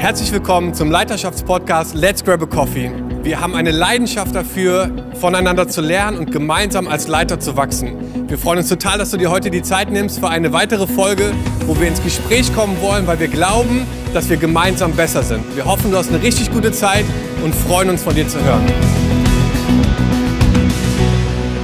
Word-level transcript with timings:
Herzlich 0.00 0.32
willkommen 0.32 0.72
zum 0.72 0.90
Leiterschaftspodcast 0.90 1.94
Let's 1.94 2.24
Grab 2.24 2.40
a 2.40 2.46
Coffee. 2.46 2.90
Wir 3.22 3.38
haben 3.38 3.54
eine 3.54 3.70
Leidenschaft 3.70 4.34
dafür, 4.34 4.90
voneinander 5.20 5.68
zu 5.68 5.82
lernen 5.82 6.16
und 6.16 6.32
gemeinsam 6.32 6.88
als 6.88 7.06
Leiter 7.06 7.38
zu 7.38 7.54
wachsen. 7.54 8.26
Wir 8.26 8.38
freuen 8.38 8.60
uns 8.60 8.70
total, 8.70 8.96
dass 8.96 9.10
du 9.10 9.18
dir 9.18 9.30
heute 9.30 9.50
die 9.50 9.60
Zeit 9.60 9.90
nimmst 9.90 10.18
für 10.18 10.30
eine 10.30 10.54
weitere 10.54 10.86
Folge, 10.86 11.34
wo 11.66 11.78
wir 11.78 11.86
ins 11.86 12.02
Gespräch 12.02 12.50
kommen 12.54 12.80
wollen, 12.80 13.06
weil 13.06 13.20
wir 13.20 13.28
glauben, 13.28 13.86
dass 14.14 14.30
wir 14.30 14.38
gemeinsam 14.38 14.92
besser 14.92 15.22
sind. 15.22 15.44
Wir 15.54 15.66
hoffen, 15.66 15.90
du 15.90 15.98
hast 15.98 16.08
eine 16.08 16.22
richtig 16.22 16.50
gute 16.50 16.72
Zeit 16.72 17.04
und 17.44 17.54
freuen 17.54 17.90
uns 17.90 18.02
von 18.02 18.14
dir 18.14 18.26
zu 18.26 18.42
hören. 18.42 18.64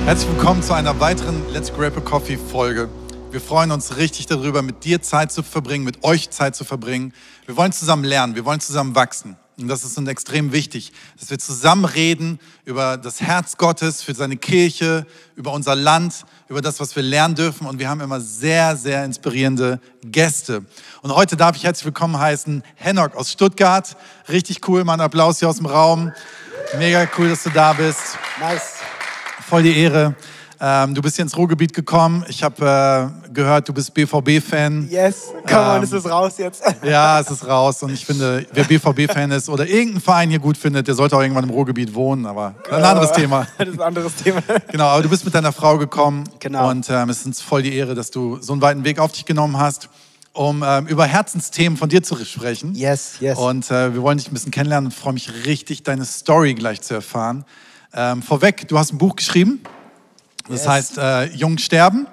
Herzlich 0.05 0.29
willkommen 0.29 0.63
zu 0.63 0.75
einer 0.75 1.01
weiteren 1.01 1.37
Let's 1.55 1.73
Grab 1.73 1.97
a 1.97 2.01
Coffee 2.01 2.37
Folge. 2.37 2.91
Wir 3.37 3.43
freuen 3.43 3.71
uns 3.71 3.99
richtig 3.99 4.25
darüber, 4.25 4.63
mit 4.63 4.85
dir 4.85 5.03
Zeit 5.03 5.31
zu 5.31 5.43
verbringen, 5.43 5.85
mit 5.85 6.03
euch 6.05 6.31
Zeit 6.31 6.57
zu 6.57 6.65
verbringen. 6.65 7.13
Wir 7.45 7.55
wollen 7.55 7.71
zusammen 7.71 8.03
lernen, 8.05 8.35
wir 8.35 8.47
wollen 8.47 8.61
zusammen 8.61 8.95
wachsen. 8.95 9.37
Und 9.59 9.69
das 9.69 9.85
ist 9.85 9.99
uns 9.99 10.09
extrem 10.09 10.53
wichtig, 10.53 10.91
dass 11.21 11.29
wir 11.29 11.39
zusammen 11.39 11.85
reden 11.85 12.41
über 12.65 12.97
das 12.97 13.21
Herz 13.21 13.59
Gottes, 13.59 14.03
für 14.03 14.15
seine 14.15 14.39
Kirche, 14.39 15.07
über 15.35 15.53
unser 15.53 15.75
Land, 15.75 16.25
über 16.49 16.63
das, 16.63 16.81
was 16.81 16.97
wir 16.97 17.03
lernen 17.03 17.35
dürfen. 17.35 17.67
Und 17.67 17.79
wir 17.79 17.91
haben 17.91 18.01
immer 18.01 18.23
sehr, 18.23 18.75
sehr 18.75 19.05
inspirierende 19.05 19.83
Gäste. 20.03 20.65
Und 21.03 21.15
heute 21.15 21.37
darf 21.37 21.57
ich 21.57 21.65
herzlich 21.65 21.85
willkommen 21.85 22.19
heißen 22.19 22.63
Henok 22.77 23.15
aus 23.17 23.31
Stuttgart. 23.31 23.99
Richtig 24.31 24.67
cool, 24.67 24.83
mal 24.83 24.95
einen 24.95 25.03
Applaus 25.03 25.41
hier 25.41 25.51
aus 25.51 25.59
dem 25.59 25.67
Raum. 25.67 26.11
Mega 26.79 27.07
cool, 27.19 27.29
dass 27.29 27.43
du 27.43 27.51
da 27.51 27.75
bist. 27.75 28.17
Nice. 28.41 28.77
Voll 29.47 29.63
die 29.63 29.77
Ehre. 29.77 30.17
Ähm, 30.59 30.95
du 30.95 31.03
bist 31.03 31.17
hier 31.17 31.23
ins 31.23 31.37
Ruhrgebiet 31.37 31.75
gekommen. 31.75 32.25
Ich 32.29 32.43
habe 32.43 33.13
äh, 33.27 33.31
gehört, 33.33 33.69
du 33.69 33.75
bist 33.75 33.93
BVB-Fan. 33.93 34.89
Yes, 34.91 35.33
come 35.47 35.61
on, 35.61 35.77
Ähm, 35.77 35.83
ist 35.83 35.93
es 35.93 36.09
raus 36.09 36.35
jetzt. 36.39 36.63
Ja, 36.83 37.21
es 37.21 37.31
ist 37.31 37.47
raus. 37.47 37.83
Und 37.83 37.93
ich 37.93 38.07
finde, 38.07 38.47
wer 38.53 38.65
BVB-Fan 38.65 39.31
ist 39.33 39.49
oder 39.49 39.67
irgendeinen 39.67 40.01
Verein 40.01 40.31
hier 40.31 40.39
gut 40.39 40.57
findet, 40.57 40.89
der 40.89 40.95
sollte 40.95 41.17
auch 41.17 41.21
irgendwann 41.21 41.45
im 41.45 41.51
Ruhrgebiet 41.51 41.95
wohnen. 41.95 42.25
Aber 42.27 42.55
ein 42.71 42.83
anderes 42.83 43.13
Thema. 43.13 43.47
Das 43.59 43.69
ist 43.69 43.81
ein 43.81 43.87
anderes 43.87 44.15
Thema. 44.15 44.43
Genau, 44.71 44.87
aber 44.87 45.03
du 45.03 45.09
bist 45.09 45.25
mit 45.25 45.35
deiner 45.35 45.53
Frau 45.53 45.77
gekommen. 45.79 46.25
Genau. 46.39 46.71
Und 46.71 46.89
ähm, 46.89 47.11
es 47.11 47.19
ist 47.19 47.27
uns 47.27 47.43
voll 47.43 47.63
die 47.63 47.75
Ehre, 47.75 47.95
dass 47.95 48.11
du 48.11 48.39
so 48.41 48.53
einen 48.53 48.63
weiten 48.63 48.85
Weg 48.85 48.99
auf 48.99 49.13
dich 49.13 49.25
genommen 49.25 49.59
hast, 49.59 49.89
um 50.33 50.63
ähm, 50.67 50.87
über 50.87 51.05
Herzensthemen 51.07 51.77
von 51.77 51.89
dir 51.89 52.03
zu 52.03 52.17
sprechen. 52.25 52.75
Yes, 52.75 53.17
yes. 53.21 53.37
Und 53.39 53.71
äh, 53.71 53.93
wir 53.95 54.03
wollen 54.03 54.19
dich 54.19 54.29
ein 54.31 54.35
bisschen 54.35 54.53
kennenlernen 54.53 54.87
und 54.91 54.93
freue 54.93 55.15
mich 55.15 55.47
richtig, 55.47 55.83
deine 55.83 56.05
Story 56.05 56.55
gleich 56.55 56.81
zu 56.83 56.95
erfahren. 56.95 57.45
Ähm, 57.93 58.23
vorweg, 58.23 58.69
du 58.69 58.79
hast 58.79 58.93
ein 58.93 58.99
Buch 58.99 59.17
geschrieben. 59.17 59.61
Das 60.49 60.61
Yes. 60.61 60.69
heißt 60.69 60.99
äh, 60.99 61.25
Jung 61.35 61.59
sterben. 61.59 62.07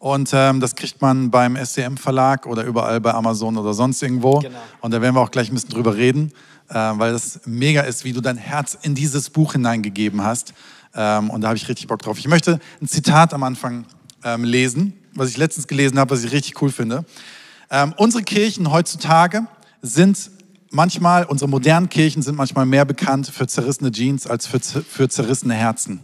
Und 0.00 0.30
ähm, 0.32 0.60
das 0.60 0.76
kriegt 0.76 1.02
man 1.02 1.30
beim 1.30 1.56
SCM 1.56 1.96
Verlag 1.96 2.46
oder 2.46 2.62
überall 2.62 3.00
bei 3.00 3.12
Amazon 3.12 3.56
oder 3.56 3.74
sonst 3.74 4.00
irgendwo. 4.02 4.38
Genau. 4.38 4.56
Und 4.80 4.92
da 4.92 5.02
werden 5.02 5.14
wir 5.16 5.20
auch 5.20 5.30
gleich 5.32 5.50
ein 5.50 5.54
bisschen 5.54 5.70
drüber 5.70 5.96
reden, 5.96 6.32
äh, 6.68 6.74
weil 6.74 7.12
das 7.12 7.40
mega 7.46 7.80
ist, 7.80 8.04
wie 8.04 8.12
du 8.12 8.20
dein 8.20 8.36
Herz 8.36 8.78
in 8.82 8.94
dieses 8.94 9.28
Buch 9.30 9.54
hineingegeben 9.54 10.22
hast. 10.22 10.54
Ähm, 10.94 11.30
und 11.30 11.40
da 11.40 11.48
habe 11.48 11.56
ich 11.56 11.68
richtig 11.68 11.88
Bock 11.88 12.00
drauf. 12.00 12.18
Ich 12.18 12.28
möchte 12.28 12.60
ein 12.80 12.86
Zitat 12.86 13.34
am 13.34 13.42
Anfang 13.42 13.86
ähm, 14.24 14.44
lesen, 14.44 14.92
was 15.14 15.30
ich 15.30 15.36
letztens 15.36 15.66
gelesen 15.66 15.98
habe, 15.98 16.10
was 16.14 16.22
ich 16.22 16.30
richtig 16.30 16.62
cool 16.62 16.70
finde. 16.70 17.04
Ähm, 17.70 17.92
unsere 17.96 18.22
Kirchen 18.22 18.70
heutzutage 18.70 19.46
sind 19.82 20.30
manchmal, 20.70 21.24
unsere 21.24 21.48
modernen 21.50 21.88
Kirchen 21.88 22.22
sind 22.22 22.36
manchmal 22.36 22.66
mehr 22.66 22.84
bekannt 22.84 23.26
für 23.26 23.46
zerrissene 23.48 23.90
Jeans 23.90 24.26
als 24.28 24.46
für, 24.46 24.60
für 24.60 25.08
zerrissene 25.08 25.54
Herzen. 25.54 26.00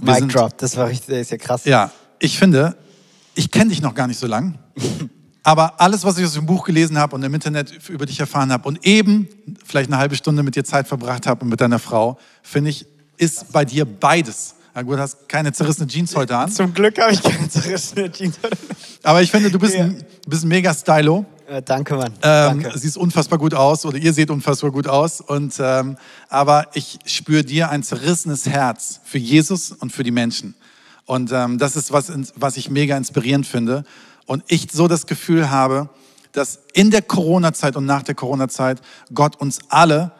Mic 0.00 0.16
sind- 0.16 0.34
drop, 0.34 0.56
das 0.58 0.76
war 0.76 0.88
richtig, 0.88 1.08
das 1.08 1.18
ist 1.22 1.30
ja 1.30 1.36
krass. 1.38 1.64
Ja, 1.64 1.90
ich 2.18 2.38
finde, 2.38 2.76
ich 3.34 3.50
kenne 3.50 3.70
dich 3.70 3.80
noch 3.82 3.94
gar 3.94 4.06
nicht 4.06 4.18
so 4.20 4.26
lang, 4.26 4.58
aber 5.42 5.80
alles, 5.80 6.04
was 6.04 6.18
ich 6.18 6.24
aus 6.26 6.34
dem 6.34 6.46
Buch 6.46 6.64
gelesen 6.64 6.98
habe 6.98 7.14
und 7.16 7.22
im 7.22 7.32
Internet 7.34 7.72
über 7.88 8.06
dich 8.06 8.20
erfahren 8.20 8.52
habe 8.52 8.68
und 8.68 8.84
eben 8.86 9.28
vielleicht 9.64 9.90
eine 9.90 9.98
halbe 9.98 10.16
Stunde 10.16 10.42
mit 10.42 10.54
dir 10.56 10.64
Zeit 10.64 10.86
verbracht 10.86 11.26
habe 11.26 11.42
und 11.44 11.48
mit 11.50 11.60
deiner 11.60 11.78
Frau, 11.78 12.18
finde 12.42 12.70
ich, 12.70 12.86
ist 13.16 13.50
bei 13.52 13.64
dir 13.64 13.84
beides. 13.84 14.54
Na 14.74 14.82
gut, 14.82 14.94
du 14.96 15.00
hast 15.00 15.28
keine 15.28 15.52
zerrissene 15.52 15.86
Jeans 15.88 16.14
heute 16.14 16.36
an, 16.36 16.50
Zum 16.50 16.72
Glück 16.72 16.98
habe 17.00 17.12
ich 17.12 17.22
keine 17.22 17.48
zerrissene 17.48 18.10
Jeans. 18.12 18.36
aber 19.02 19.20
ich 19.22 19.30
finde, 19.30 19.50
du 19.50 19.58
bist, 19.58 19.74
Ja. 19.74 19.84
ein, 19.84 20.04
bist 20.26 20.44
ein 20.44 20.48
mega 20.48 20.72
Stylo. 20.74 21.24
Äh, 21.50 21.62
danke, 21.62 21.96
Mann. 21.96 22.12
Ähm, 22.22 22.62
danke. 22.62 22.78
siehst 22.78 22.96
unfassbar 22.96 23.36
gut 23.36 23.54
aus 23.54 23.84
oder 23.84 23.98
ihr 23.98 24.12
seht 24.12 24.30
unfassbar 24.30 24.70
gut 24.70 24.86
aus. 24.86 25.20
Und, 25.20 25.54
ähm, 25.58 25.96
aber 26.28 26.68
ich 26.74 27.00
spüre 27.06 27.42
dir 27.42 27.70
ein 27.70 27.82
zerrissenes 27.82 28.46
Herz 28.46 29.00
für 29.02 29.18
Jesus 29.18 29.72
und 29.72 29.92
für 29.92 30.04
die 30.04 30.12
Menschen. 30.12 30.54
Und 31.06 31.32
ähm, 31.32 31.58
das 31.58 31.74
ist 31.74 31.90
was, 31.90 32.12
was 32.36 32.56
ich 32.56 32.70
mega 32.70 32.96
inspirierend 32.96 33.48
finde. 33.48 33.82
Und 34.26 34.44
ich 34.46 34.68
so 34.70 34.86
das 34.86 35.08
Gefühl 35.08 35.50
habe, 35.50 35.88
dass 36.30 36.60
in 36.72 36.92
der 36.92 37.02
Corona-Zeit 37.02 37.74
und 37.74 37.84
nach 37.84 38.04
der 38.04 38.14
Corona-Zeit 38.14 38.80
Gott 39.12 39.34
uns 39.34 39.58
alle 39.70 40.12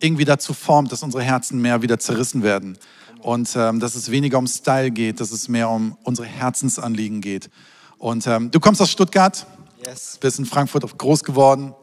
irgendwie 0.00 0.24
dazu 0.24 0.52
formt, 0.52 0.90
dass 0.90 1.04
unsere 1.04 1.22
Herzen 1.22 1.62
mehr 1.62 1.82
wieder 1.82 2.00
zerrissen 2.00 2.42
werden. 2.42 2.76
Und 3.20 3.54
ähm, 3.54 3.78
dass 3.78 3.94
es 3.94 4.10
weniger 4.10 4.38
um 4.38 4.48
Style 4.48 4.90
geht, 4.90 5.20
dass 5.20 5.30
es 5.30 5.46
mehr 5.46 5.70
um 5.70 5.96
unsere 6.02 6.26
Herzensanliegen 6.26 7.20
geht. 7.20 7.50
Und 7.98 8.26
ähm, 8.26 8.50
du 8.50 8.58
kommst 8.58 8.82
aus 8.82 8.90
Stuttgart, 8.90 9.46
Yes, 9.84 10.16
bist 10.20 10.38
in 10.38 10.46
Frankfurt 10.46 10.96
groß 10.96 11.24
geworden. 11.24 11.74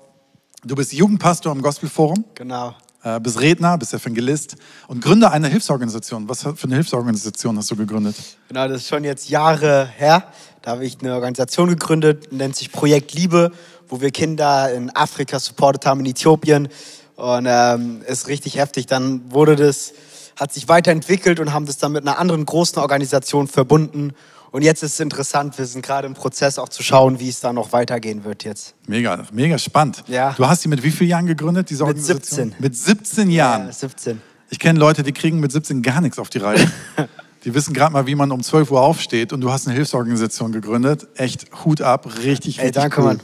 Du 0.64 0.76
bist 0.76 0.94
Jugendpastor 0.94 1.52
im 1.52 1.62
Gospelforum, 1.62 2.24
genau. 2.34 2.74
äh, 3.04 3.20
bist 3.20 3.42
Redner, 3.42 3.78
bist 3.78 3.94
Evangelist 3.94 4.56
und 4.88 5.04
Gründer 5.04 5.32
einer 5.32 5.50
Hilfsorganisation. 5.50 6.30
Was 6.30 6.44
für 6.44 6.56
eine 6.64 6.76
Hilfsorganisation 6.76 7.58
hast 7.58 7.72
du 7.72 7.76
gegründet? 7.76 8.16
Genau, 8.48 8.68
das 8.70 8.84
ist 8.84 8.88
schon 8.88 9.04
jetzt 9.04 9.30
Jahre 9.30 9.86
her. 9.98 10.24
Da 10.62 10.72
habe 10.72 10.86
ich 10.86 11.00
eine 11.02 11.14
Organisation 11.14 11.68
gegründet, 11.68 12.32
nennt 12.32 12.56
sich 12.56 12.72
Projekt 12.72 13.14
Liebe, 13.14 13.52
wo 13.90 14.00
wir 14.00 14.12
Kinder 14.12 14.74
in 14.74 14.96
Afrika 14.96 15.40
supportet 15.40 15.86
haben, 15.86 16.00
in 16.00 16.06
Äthiopien. 16.06 16.70
Und 17.18 17.48
ähm, 17.50 18.02
ist 18.08 18.28
richtig 18.28 18.58
heftig. 18.58 18.86
Dann 18.86 19.30
wurde 19.32 19.58
das, 19.58 19.92
hat 20.38 20.54
sich 20.54 20.70
weiterentwickelt 20.70 21.42
und 21.42 21.52
haben 21.52 21.66
das 21.66 21.78
dann 21.78 21.92
mit 21.92 22.08
einer 22.08 22.18
anderen 22.18 22.46
großen 22.46 22.82
Organisation 22.82 23.50
verbunden. 23.50 24.14
Und 24.52 24.64
jetzt 24.64 24.82
ist 24.82 24.94
es 24.94 25.00
interessant, 25.00 25.58
wir 25.58 25.66
sind 25.66 25.86
gerade 25.86 26.08
im 26.08 26.16
Prozess 26.16 26.58
auch 26.58 26.70
zu 26.70 26.82
schauen, 26.82 27.20
wie 27.20 27.30
es 27.30 27.40
da 27.40 27.54
noch 27.54 27.72
weitergehen 27.72 28.24
wird 28.24 28.44
jetzt. 28.44 28.74
Mega, 28.88 29.24
mega 29.32 29.58
spannend. 29.58 30.04
Ja. 30.08 30.34
Du 30.34 30.48
hast 30.48 30.62
sie 30.64 30.70
mit 30.70 30.82
wie 30.84 30.92
vielen 30.92 31.12
Jahren 31.12 31.28
gegründet, 31.28 31.70
diese 31.70 31.84
Mit 31.84 31.98
Organisation? 31.98 32.50
17. 32.50 32.56
Mit 32.60 32.76
17 32.76 33.30
Jahren. 33.30 33.68
Ja, 33.68 33.72
17. 33.72 34.22
Ich 34.50 34.58
kenne 34.58 34.80
Leute, 34.80 35.04
die 35.04 35.12
kriegen 35.12 35.40
mit 35.40 35.52
17 35.52 35.84
gar 35.84 36.02
nichts 36.02 36.18
auf 36.18 36.30
die 36.30 36.40
Reihe. 36.40 36.70
Die 37.46 37.54
wissen 37.54 37.74
gerade 37.74 37.94
mal, 37.94 38.06
wie 38.06 38.16
man 38.16 38.34
um 38.34 38.44
12 38.44 38.70
Uhr 38.72 38.82
aufsteht 38.82 39.32
und 39.32 39.40
du 39.40 39.50
hast 39.50 39.66
eine 39.66 39.74
Hilfsorganisation 39.74 40.52
gegründet. 40.52 41.08
Echt 41.16 41.46
Hut 41.64 41.82
ab, 41.82 42.18
richtig, 42.18 42.60
Ey, 42.60 42.66
richtig 42.66 42.82
danke, 42.82 43.00
cool. 43.00 43.08
Mann. 43.08 43.20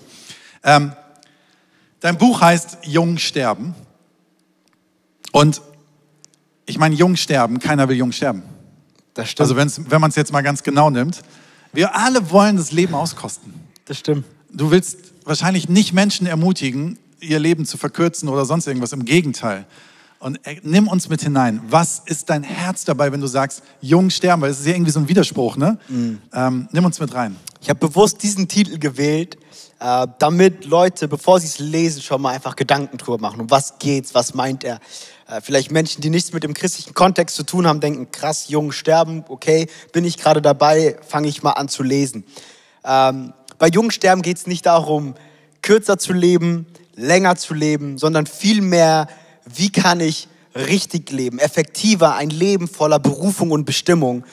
Ähm, 0.63 0.93
dein 1.99 2.17
Buch 2.17 2.39
heißt 2.39 2.77
Jung 2.83 3.17
sterben. 3.17 3.75
Und 5.33 5.61
ich 6.65 6.77
meine, 6.77 6.95
jung 6.95 7.17
sterben, 7.17 7.59
keiner 7.59 7.89
will 7.89 7.97
jung 7.97 8.13
sterben. 8.13 8.43
Das 9.15 9.29
stimmt. 9.31 9.41
Also 9.45 9.55
wenn's, 9.55 9.81
wenn 9.89 9.99
man 9.99 10.11
es 10.11 10.15
jetzt 10.15 10.31
mal 10.31 10.41
ganz 10.41 10.61
genau 10.61 10.89
nimmt, 10.91 11.21
wir 11.73 11.95
alle 11.95 12.29
wollen 12.31 12.57
das 12.57 12.71
Leben 12.71 12.93
auskosten. 12.93 13.53
das 13.85 13.97
stimmt. 13.97 14.25
Du 14.51 14.71
willst 14.71 14.97
wahrscheinlich 15.25 15.67
nicht 15.67 15.91
Menschen 15.91 16.27
ermutigen, 16.27 16.97
ihr 17.19 17.39
Leben 17.39 17.65
zu 17.65 17.77
verkürzen 17.77 18.29
oder 18.29 18.45
sonst 18.45 18.67
irgendwas. 18.67 18.93
Im 18.93 19.03
Gegenteil. 19.03 19.65
Und 20.19 20.39
äh, 20.47 20.57
nimm 20.63 20.87
uns 20.87 21.09
mit 21.09 21.21
hinein. 21.21 21.61
Was 21.67 22.01
ist 22.05 22.29
dein 22.29 22.43
Herz 22.43 22.85
dabei, 22.85 23.11
wenn 23.11 23.19
du 23.19 23.27
sagst, 23.27 23.63
jung 23.81 24.09
sterben? 24.09 24.41
Weil 24.41 24.51
es 24.51 24.59
ist 24.61 24.65
ja 24.65 24.73
irgendwie 24.73 24.91
so 24.91 24.99
ein 24.99 25.09
Widerspruch, 25.09 25.57
ne? 25.57 25.77
Ähm, 26.33 26.67
nimm 26.71 26.85
uns 26.85 26.99
mit 26.99 27.13
rein. 27.13 27.35
Ich 27.61 27.69
habe 27.69 27.79
bewusst 27.79 28.23
diesen 28.23 28.47
Titel 28.47 28.77
gewählt, 28.79 29.37
äh, 29.79 30.07
damit 30.19 30.65
Leute, 30.65 31.07
bevor 31.09 31.39
sie 31.41 31.47
es 31.47 31.59
lesen, 31.59 32.01
schon 32.01 32.21
mal 32.21 32.29
einfach 32.33 32.55
Gedanken 32.55 32.97
drüber 32.97 33.17
machen. 33.17 33.41
Um 33.41 33.51
was 33.51 33.77
geht's? 33.77 34.15
Was 34.15 34.33
meint 34.33 34.63
er? 34.63 34.79
Äh, 35.27 35.41
vielleicht 35.41 35.71
Menschen, 35.71 36.01
die 36.01 36.09
nichts 36.09 36.33
mit 36.33 36.43
dem 36.43 36.53
christlichen 36.53 36.93
Kontext 36.93 37.35
zu 37.35 37.43
tun 37.43 37.67
haben, 37.67 37.79
denken, 37.79 38.11
krass, 38.11 38.47
jung 38.47 38.71
sterben, 38.71 39.23
okay, 39.27 39.67
bin 39.91 40.05
ich 40.05 40.17
gerade 40.17 40.41
dabei, 40.41 40.97
fange 41.07 41.27
ich 41.27 41.41
mal 41.41 41.53
an 41.53 41.67
zu 41.67 41.81
lesen. 41.81 42.25
Ähm, 42.83 43.33
bei 43.57 43.67
jungen 43.67 43.91
Sterben 43.91 44.21
geht 44.21 44.37
es 44.37 44.47
nicht 44.47 44.65
darum, 44.65 45.15
kürzer 45.61 45.97
zu 45.97 46.13
leben, 46.13 46.67
länger 46.95 47.35
zu 47.35 47.53
leben, 47.53 47.97
sondern 47.97 48.27
vielmehr, 48.27 49.07
wie 49.45 49.71
kann 49.71 49.99
ich 49.99 50.27
richtig 50.55 51.11
leben, 51.11 51.39
effektiver, 51.39 52.15
ein 52.15 52.29
Leben 52.29 52.67
voller 52.67 52.99
Berufung 52.99 53.51
und 53.51 53.65
Bestimmung. 53.65 54.23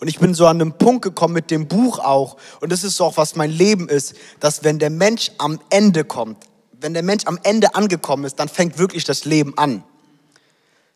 Und 0.00 0.08
ich 0.08 0.18
bin 0.18 0.34
so 0.34 0.46
an 0.46 0.60
einem 0.60 0.72
Punkt 0.72 1.02
gekommen 1.02 1.32
mit 1.32 1.50
dem 1.50 1.66
Buch 1.66 1.98
auch, 1.98 2.36
und 2.60 2.70
das 2.70 2.84
ist 2.84 3.00
auch, 3.00 3.16
was 3.16 3.36
mein 3.36 3.50
Leben 3.50 3.88
ist, 3.88 4.14
dass 4.40 4.64
wenn 4.64 4.78
der 4.78 4.90
Mensch 4.90 5.30
am 5.38 5.60
Ende 5.70 6.04
kommt, 6.04 6.38
wenn 6.72 6.92
der 6.92 7.02
Mensch 7.02 7.24
am 7.26 7.38
Ende 7.42 7.74
angekommen 7.74 8.24
ist, 8.24 8.38
dann 8.38 8.48
fängt 8.48 8.78
wirklich 8.78 9.04
das 9.04 9.24
Leben 9.24 9.56
an. 9.56 9.84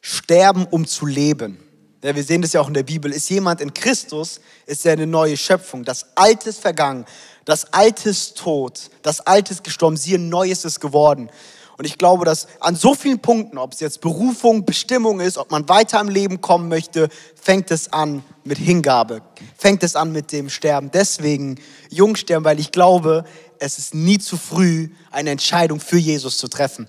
Sterben, 0.08 0.66
um 0.70 0.86
zu 0.86 1.04
leben. 1.04 1.58
Ja, 2.04 2.14
wir 2.14 2.22
sehen 2.22 2.40
das 2.40 2.52
ja 2.52 2.60
auch 2.60 2.68
in 2.68 2.74
der 2.74 2.84
Bibel. 2.84 3.12
Ist 3.12 3.28
jemand 3.28 3.60
in 3.60 3.74
Christus, 3.74 4.40
ist 4.64 4.86
er 4.86 4.92
eine 4.92 5.04
neue 5.04 5.36
Schöpfung. 5.36 5.84
Das 5.84 6.06
Alte 6.14 6.50
ist 6.50 6.60
vergangen, 6.60 7.06
das 7.44 7.72
Alte 7.72 8.10
ist 8.10 8.38
tot, 8.38 8.88
das 9.02 9.18
Alte 9.18 9.52
ist 9.52 9.64
gestorben, 9.64 9.96
siehe, 9.96 10.20
Neues 10.20 10.64
ist 10.64 10.78
geworden. 10.78 11.28
Und 11.76 11.86
ich 11.86 11.98
glaube, 11.98 12.24
dass 12.24 12.46
an 12.60 12.76
so 12.76 12.94
vielen 12.94 13.18
Punkten, 13.18 13.58
ob 13.58 13.72
es 13.72 13.80
jetzt 13.80 14.00
Berufung, 14.00 14.64
Bestimmung 14.64 15.18
ist, 15.18 15.38
ob 15.38 15.50
man 15.50 15.68
weiter 15.68 16.00
im 16.00 16.08
Leben 16.08 16.40
kommen 16.40 16.68
möchte, 16.68 17.08
fängt 17.34 17.72
es 17.72 17.92
an 17.92 18.22
mit 18.44 18.58
Hingabe, 18.58 19.22
fängt 19.58 19.82
es 19.82 19.96
an 19.96 20.12
mit 20.12 20.30
dem 20.30 20.50
Sterben. 20.50 20.92
Deswegen 20.92 21.56
jung 21.90 22.14
sterben, 22.14 22.44
weil 22.44 22.60
ich 22.60 22.70
glaube, 22.70 23.24
es 23.58 23.78
ist 23.78 23.92
nie 23.92 24.18
zu 24.18 24.36
früh, 24.36 24.90
eine 25.10 25.30
Entscheidung 25.30 25.80
für 25.80 25.98
Jesus 25.98 26.38
zu 26.38 26.46
treffen. 26.46 26.86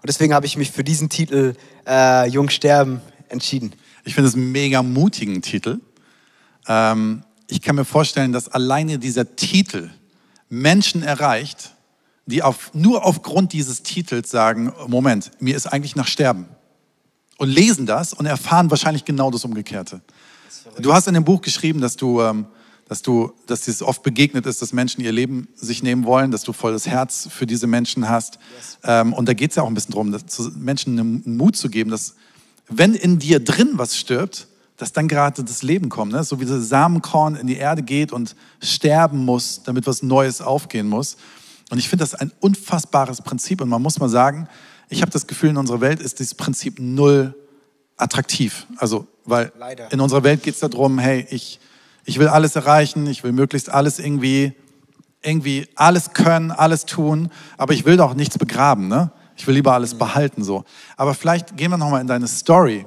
Und 0.00 0.08
deswegen 0.08 0.32
habe 0.32 0.46
ich 0.46 0.56
mich 0.56 0.70
für 0.70 0.82
diesen 0.82 1.10
Titel 1.10 1.54
äh, 1.86 2.26
Jung 2.28 2.48
sterben 2.48 3.02
entschieden. 3.28 3.74
Ich 4.04 4.14
finde 4.14 4.28
es 4.28 4.34
einen 4.34 4.50
mega 4.50 4.82
mutigen 4.82 5.42
Titel. 5.42 5.80
Ähm, 6.66 7.22
ich 7.48 7.60
kann 7.60 7.76
mir 7.76 7.84
vorstellen, 7.84 8.32
dass 8.32 8.48
alleine 8.48 8.98
dieser 8.98 9.36
Titel 9.36 9.90
Menschen 10.48 11.02
erreicht, 11.02 11.74
die 12.24 12.42
auf, 12.42 12.70
nur 12.72 13.04
aufgrund 13.04 13.52
dieses 13.52 13.82
Titels 13.82 14.30
sagen, 14.30 14.72
Moment, 14.86 15.32
mir 15.38 15.54
ist 15.54 15.66
eigentlich 15.66 15.96
nach 15.96 16.06
Sterben. 16.06 16.48
Und 17.36 17.48
lesen 17.48 17.86
das 17.86 18.12
und 18.12 18.26
erfahren 18.26 18.70
wahrscheinlich 18.70 19.04
genau 19.04 19.30
das 19.30 19.44
Umgekehrte. 19.44 20.00
Du 20.78 20.92
hast 20.92 21.08
in 21.08 21.14
dem 21.14 21.24
Buch 21.24 21.40
geschrieben, 21.40 21.80
dass 21.80 21.96
du, 21.96 22.20
ähm, 22.20 22.46
dass 22.90 23.02
du, 23.02 23.32
dass 23.46 23.60
dir 23.60 23.86
oft 23.86 24.02
begegnet 24.02 24.46
ist, 24.46 24.60
dass 24.60 24.72
Menschen 24.72 25.00
ihr 25.00 25.12
Leben 25.12 25.46
sich 25.54 25.84
nehmen 25.84 26.04
wollen, 26.04 26.32
dass 26.32 26.42
du 26.42 26.52
volles 26.52 26.88
Herz 26.88 27.28
für 27.30 27.46
diese 27.46 27.68
Menschen 27.68 28.08
hast. 28.08 28.40
Yes. 28.56 28.78
Ähm, 28.82 29.12
und 29.12 29.28
da 29.28 29.32
geht 29.32 29.50
es 29.50 29.56
ja 29.56 29.62
auch 29.62 29.68
ein 29.68 29.74
bisschen 29.74 29.92
darum, 29.92 30.12
Menschen 30.56 30.98
einen 30.98 31.36
Mut 31.36 31.54
zu 31.54 31.70
geben, 31.70 31.92
dass 31.92 32.16
wenn 32.68 32.94
in 32.94 33.20
dir 33.20 33.38
drin 33.38 33.74
was 33.74 33.96
stirbt, 33.96 34.48
dass 34.76 34.92
dann 34.92 35.06
gerade 35.06 35.44
das 35.44 35.62
Leben 35.62 35.88
kommt. 35.88 36.10
Ne? 36.10 36.24
So 36.24 36.40
wie 36.40 36.44
das 36.44 36.68
Samenkorn 36.68 37.36
in 37.36 37.46
die 37.46 37.58
Erde 37.58 37.82
geht 37.82 38.10
und 38.10 38.34
sterben 38.60 39.24
muss, 39.24 39.62
damit 39.62 39.86
was 39.86 40.02
Neues 40.02 40.40
aufgehen 40.40 40.88
muss. 40.88 41.16
Und 41.70 41.78
ich 41.78 41.88
finde 41.88 42.02
das 42.02 42.16
ein 42.16 42.32
unfassbares 42.40 43.22
Prinzip. 43.22 43.60
Und 43.60 43.68
man 43.68 43.80
muss 43.80 44.00
mal 44.00 44.08
sagen, 44.08 44.48
ich 44.88 45.00
habe 45.02 45.12
das 45.12 45.28
Gefühl, 45.28 45.50
in 45.50 45.58
unserer 45.58 45.80
Welt 45.80 46.00
ist 46.00 46.18
dieses 46.18 46.34
Prinzip 46.34 46.80
null 46.80 47.36
attraktiv. 47.96 48.66
Also, 48.78 49.06
weil 49.24 49.52
Leider. 49.56 49.92
in 49.92 50.00
unserer 50.00 50.24
Welt 50.24 50.42
geht 50.42 50.54
es 50.54 50.60
darum, 50.60 50.98
hey, 50.98 51.24
ich, 51.30 51.60
ich 52.10 52.18
will 52.18 52.26
alles 52.26 52.56
erreichen, 52.56 53.06
ich 53.06 53.22
will 53.22 53.30
möglichst 53.30 53.70
alles 53.70 54.00
irgendwie, 54.00 54.52
irgendwie 55.22 55.68
alles 55.76 56.12
können, 56.12 56.50
alles 56.50 56.84
tun, 56.84 57.30
aber 57.56 57.72
ich 57.72 57.84
will 57.84 57.96
doch 57.96 58.14
nichts 58.14 58.36
begraben. 58.36 58.88
Ne? 58.88 59.12
Ich 59.36 59.46
will 59.46 59.54
lieber 59.54 59.74
alles 59.74 59.94
mhm. 59.94 59.98
behalten 59.98 60.42
so. 60.42 60.64
Aber 60.96 61.14
vielleicht 61.14 61.56
gehen 61.56 61.70
wir 61.70 61.78
nochmal 61.78 62.00
in 62.00 62.08
deine 62.08 62.26
Story. 62.26 62.84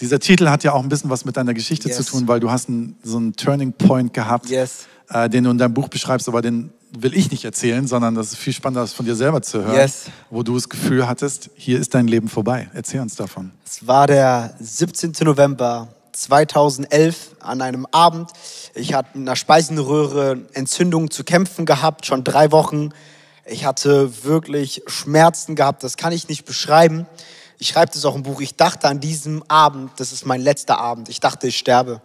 Dieser 0.00 0.18
Titel 0.18 0.50
hat 0.50 0.64
ja 0.64 0.72
auch 0.72 0.82
ein 0.82 0.90
bisschen 0.90 1.08
was 1.08 1.24
mit 1.24 1.38
deiner 1.38 1.54
Geschichte 1.54 1.88
yes. 1.88 1.96
zu 1.96 2.04
tun, 2.04 2.28
weil 2.28 2.40
du 2.40 2.50
hast 2.50 2.68
einen, 2.68 2.94
so 3.02 3.16
einen 3.16 3.32
Turning 3.32 3.72
Point 3.72 4.12
gehabt, 4.12 4.50
yes. 4.50 4.86
äh, 5.08 5.30
den 5.30 5.44
du 5.44 5.50
in 5.50 5.56
deinem 5.56 5.72
Buch 5.72 5.88
beschreibst, 5.88 6.28
aber 6.28 6.42
den 6.42 6.72
will 6.98 7.14
ich 7.14 7.30
nicht 7.30 7.46
erzählen, 7.46 7.86
sondern 7.86 8.14
das 8.14 8.32
ist 8.32 8.36
viel 8.36 8.52
spannender, 8.52 8.82
das 8.82 8.92
von 8.92 9.06
dir 9.06 9.16
selber 9.16 9.40
zu 9.40 9.64
hören, 9.64 9.76
yes. 9.76 10.10
wo 10.28 10.42
du 10.42 10.56
das 10.56 10.68
Gefühl 10.68 11.08
hattest, 11.08 11.48
hier 11.54 11.80
ist 11.80 11.94
dein 11.94 12.06
Leben 12.06 12.28
vorbei. 12.28 12.68
Erzähl 12.74 13.00
uns 13.00 13.16
davon. 13.16 13.50
Es 13.64 13.86
war 13.86 14.06
der 14.06 14.54
17. 14.60 15.12
November 15.22 15.88
2011 16.12 17.36
an 17.40 17.62
einem 17.62 17.86
Abend. 17.90 18.30
Ich 18.74 18.94
hatte 18.94 19.18
mit 19.18 19.28
einer 19.28 19.36
Speisenröhre 19.36 20.38
Entzündung 20.52 21.10
zu 21.10 21.24
kämpfen 21.24 21.66
gehabt, 21.66 22.06
schon 22.06 22.22
drei 22.22 22.52
Wochen. 22.52 22.90
Ich 23.44 23.64
hatte 23.64 24.24
wirklich 24.24 24.82
Schmerzen 24.86 25.56
gehabt, 25.56 25.82
das 25.82 25.96
kann 25.96 26.12
ich 26.12 26.28
nicht 26.28 26.44
beschreiben. 26.44 27.06
Ich 27.58 27.68
schreibe 27.68 27.92
das 27.92 28.04
auch 28.04 28.14
im 28.14 28.22
Buch. 28.22 28.40
Ich 28.40 28.56
dachte 28.56 28.88
an 28.88 29.00
diesem 29.00 29.42
Abend, 29.48 29.92
das 29.96 30.12
ist 30.12 30.26
mein 30.26 30.40
letzter 30.40 30.78
Abend. 30.78 31.08
Ich 31.08 31.20
dachte, 31.20 31.48
ich 31.48 31.56
sterbe. 31.56 32.02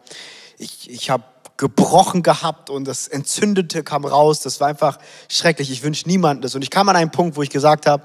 Ich, 0.58 0.90
ich 0.90 1.10
habe 1.10 1.24
gebrochen 1.58 2.24
gehabt 2.24 2.70
und 2.70 2.86
das 2.86 3.08
Entzündete 3.08 3.84
kam 3.84 4.06
raus. 4.06 4.42
Das 4.42 4.60
war 4.60 4.68
einfach 4.68 5.00
schrecklich. 5.28 5.72
Ich 5.72 5.84
wünsche 5.84 6.08
niemandem 6.08 6.44
das. 6.44 6.56
Und 6.56 6.62
ich 6.62 6.70
kam 6.70 6.88
an 6.90 6.96
einen 6.96 7.12
Punkt, 7.12 7.36
wo 7.36 7.42
ich 7.42 7.50
gesagt 7.50 7.88
habe, 7.88 8.04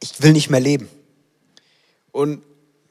ich 0.00 0.22
will 0.22 0.32
nicht 0.32 0.50
mehr 0.50 0.60
leben. 0.60 0.88
Und 2.12 2.42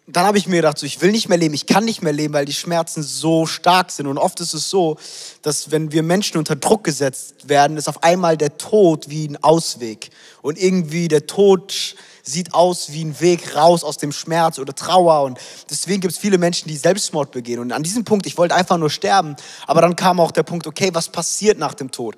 dann 0.09 0.25
habe 0.25 0.37
ich 0.37 0.47
mir 0.47 0.57
gedacht, 0.57 0.77
so, 0.77 0.85
ich 0.85 1.01
will 1.01 1.11
nicht 1.11 1.27
mehr 1.27 1.37
leben, 1.37 1.53
ich 1.53 1.65
kann 1.65 1.83
nicht 1.83 2.01
mehr 2.01 2.13
leben, 2.13 2.33
weil 2.33 2.45
die 2.45 2.53
Schmerzen 2.53 3.03
so 3.03 3.45
stark 3.45 3.91
sind. 3.91 4.07
Und 4.07 4.17
oft 4.17 4.39
ist 4.39 4.53
es 4.53 4.69
so, 4.69 4.97
dass 5.41 5.69
wenn 5.69 5.91
wir 5.91 6.01
Menschen 6.01 6.37
unter 6.37 6.55
Druck 6.55 6.85
gesetzt 6.85 7.49
werden, 7.49 7.75
ist 7.75 7.89
auf 7.89 8.03
einmal 8.03 8.37
der 8.37 8.57
Tod 8.57 9.09
wie 9.09 9.27
ein 9.27 9.43
Ausweg. 9.43 10.09
Und 10.41 10.57
irgendwie 10.57 11.09
der 11.09 11.27
Tod 11.27 11.95
sieht 12.23 12.53
aus 12.53 12.93
wie 12.93 13.03
ein 13.03 13.19
Weg 13.19 13.53
raus 13.57 13.83
aus 13.83 13.97
dem 13.97 14.13
Schmerz 14.13 14.59
oder 14.59 14.73
Trauer. 14.73 15.23
Und 15.23 15.39
deswegen 15.69 15.99
gibt 15.99 16.13
es 16.13 16.17
viele 16.19 16.37
Menschen, 16.37 16.69
die 16.69 16.77
Selbstmord 16.77 17.31
begehen. 17.31 17.59
Und 17.59 17.73
an 17.73 17.83
diesem 17.83 18.05
Punkt, 18.05 18.27
ich 18.27 18.37
wollte 18.37 18.55
einfach 18.55 18.77
nur 18.77 18.89
sterben. 18.89 19.35
Aber 19.65 19.81
dann 19.81 19.97
kam 19.97 20.21
auch 20.21 20.31
der 20.31 20.43
Punkt, 20.43 20.67
okay, 20.67 20.89
was 20.93 21.09
passiert 21.09 21.59
nach 21.59 21.73
dem 21.73 21.91
Tod? 21.91 22.15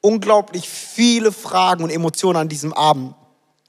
Unglaublich 0.00 0.66
viele 0.66 1.32
Fragen 1.32 1.84
und 1.84 1.90
Emotionen 1.90 2.38
an 2.38 2.48
diesem 2.48 2.72
Abend. 2.72 3.14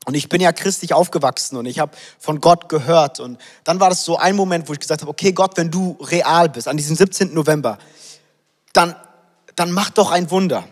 Und 0.06 0.15
ich 0.15 0.30
bin 0.30 0.42
ja 0.42 0.51
christlich 0.51 0.94
aufgewachsen 0.94 1.57
und 1.57 1.65
ich 1.68 1.80
habe 1.80 1.92
von 2.18 2.42
Gott 2.42 2.69
gehört. 2.69 3.19
Und 3.19 3.39
dann 3.63 3.80
war 3.80 3.89
das 3.89 4.03
so 4.03 4.18
ein 4.18 4.36
Moment, 4.36 4.68
wo 4.68 4.74
ich 4.74 4.80
gesagt 4.80 5.01
habe, 5.01 5.12
okay 5.12 5.31
Gott, 5.31 5.57
wenn 5.57 5.69
du 5.69 5.98
real 6.01 6.50
bist, 6.50 6.68
an 6.68 6.77
diesem 6.77 6.95
17. 6.95 7.33
November, 7.33 7.77
dann, 8.74 8.95
dann 9.56 9.71
mach 9.71 9.92
doch 9.92 10.12
ein 10.12 10.31
Wunder. 10.31 10.68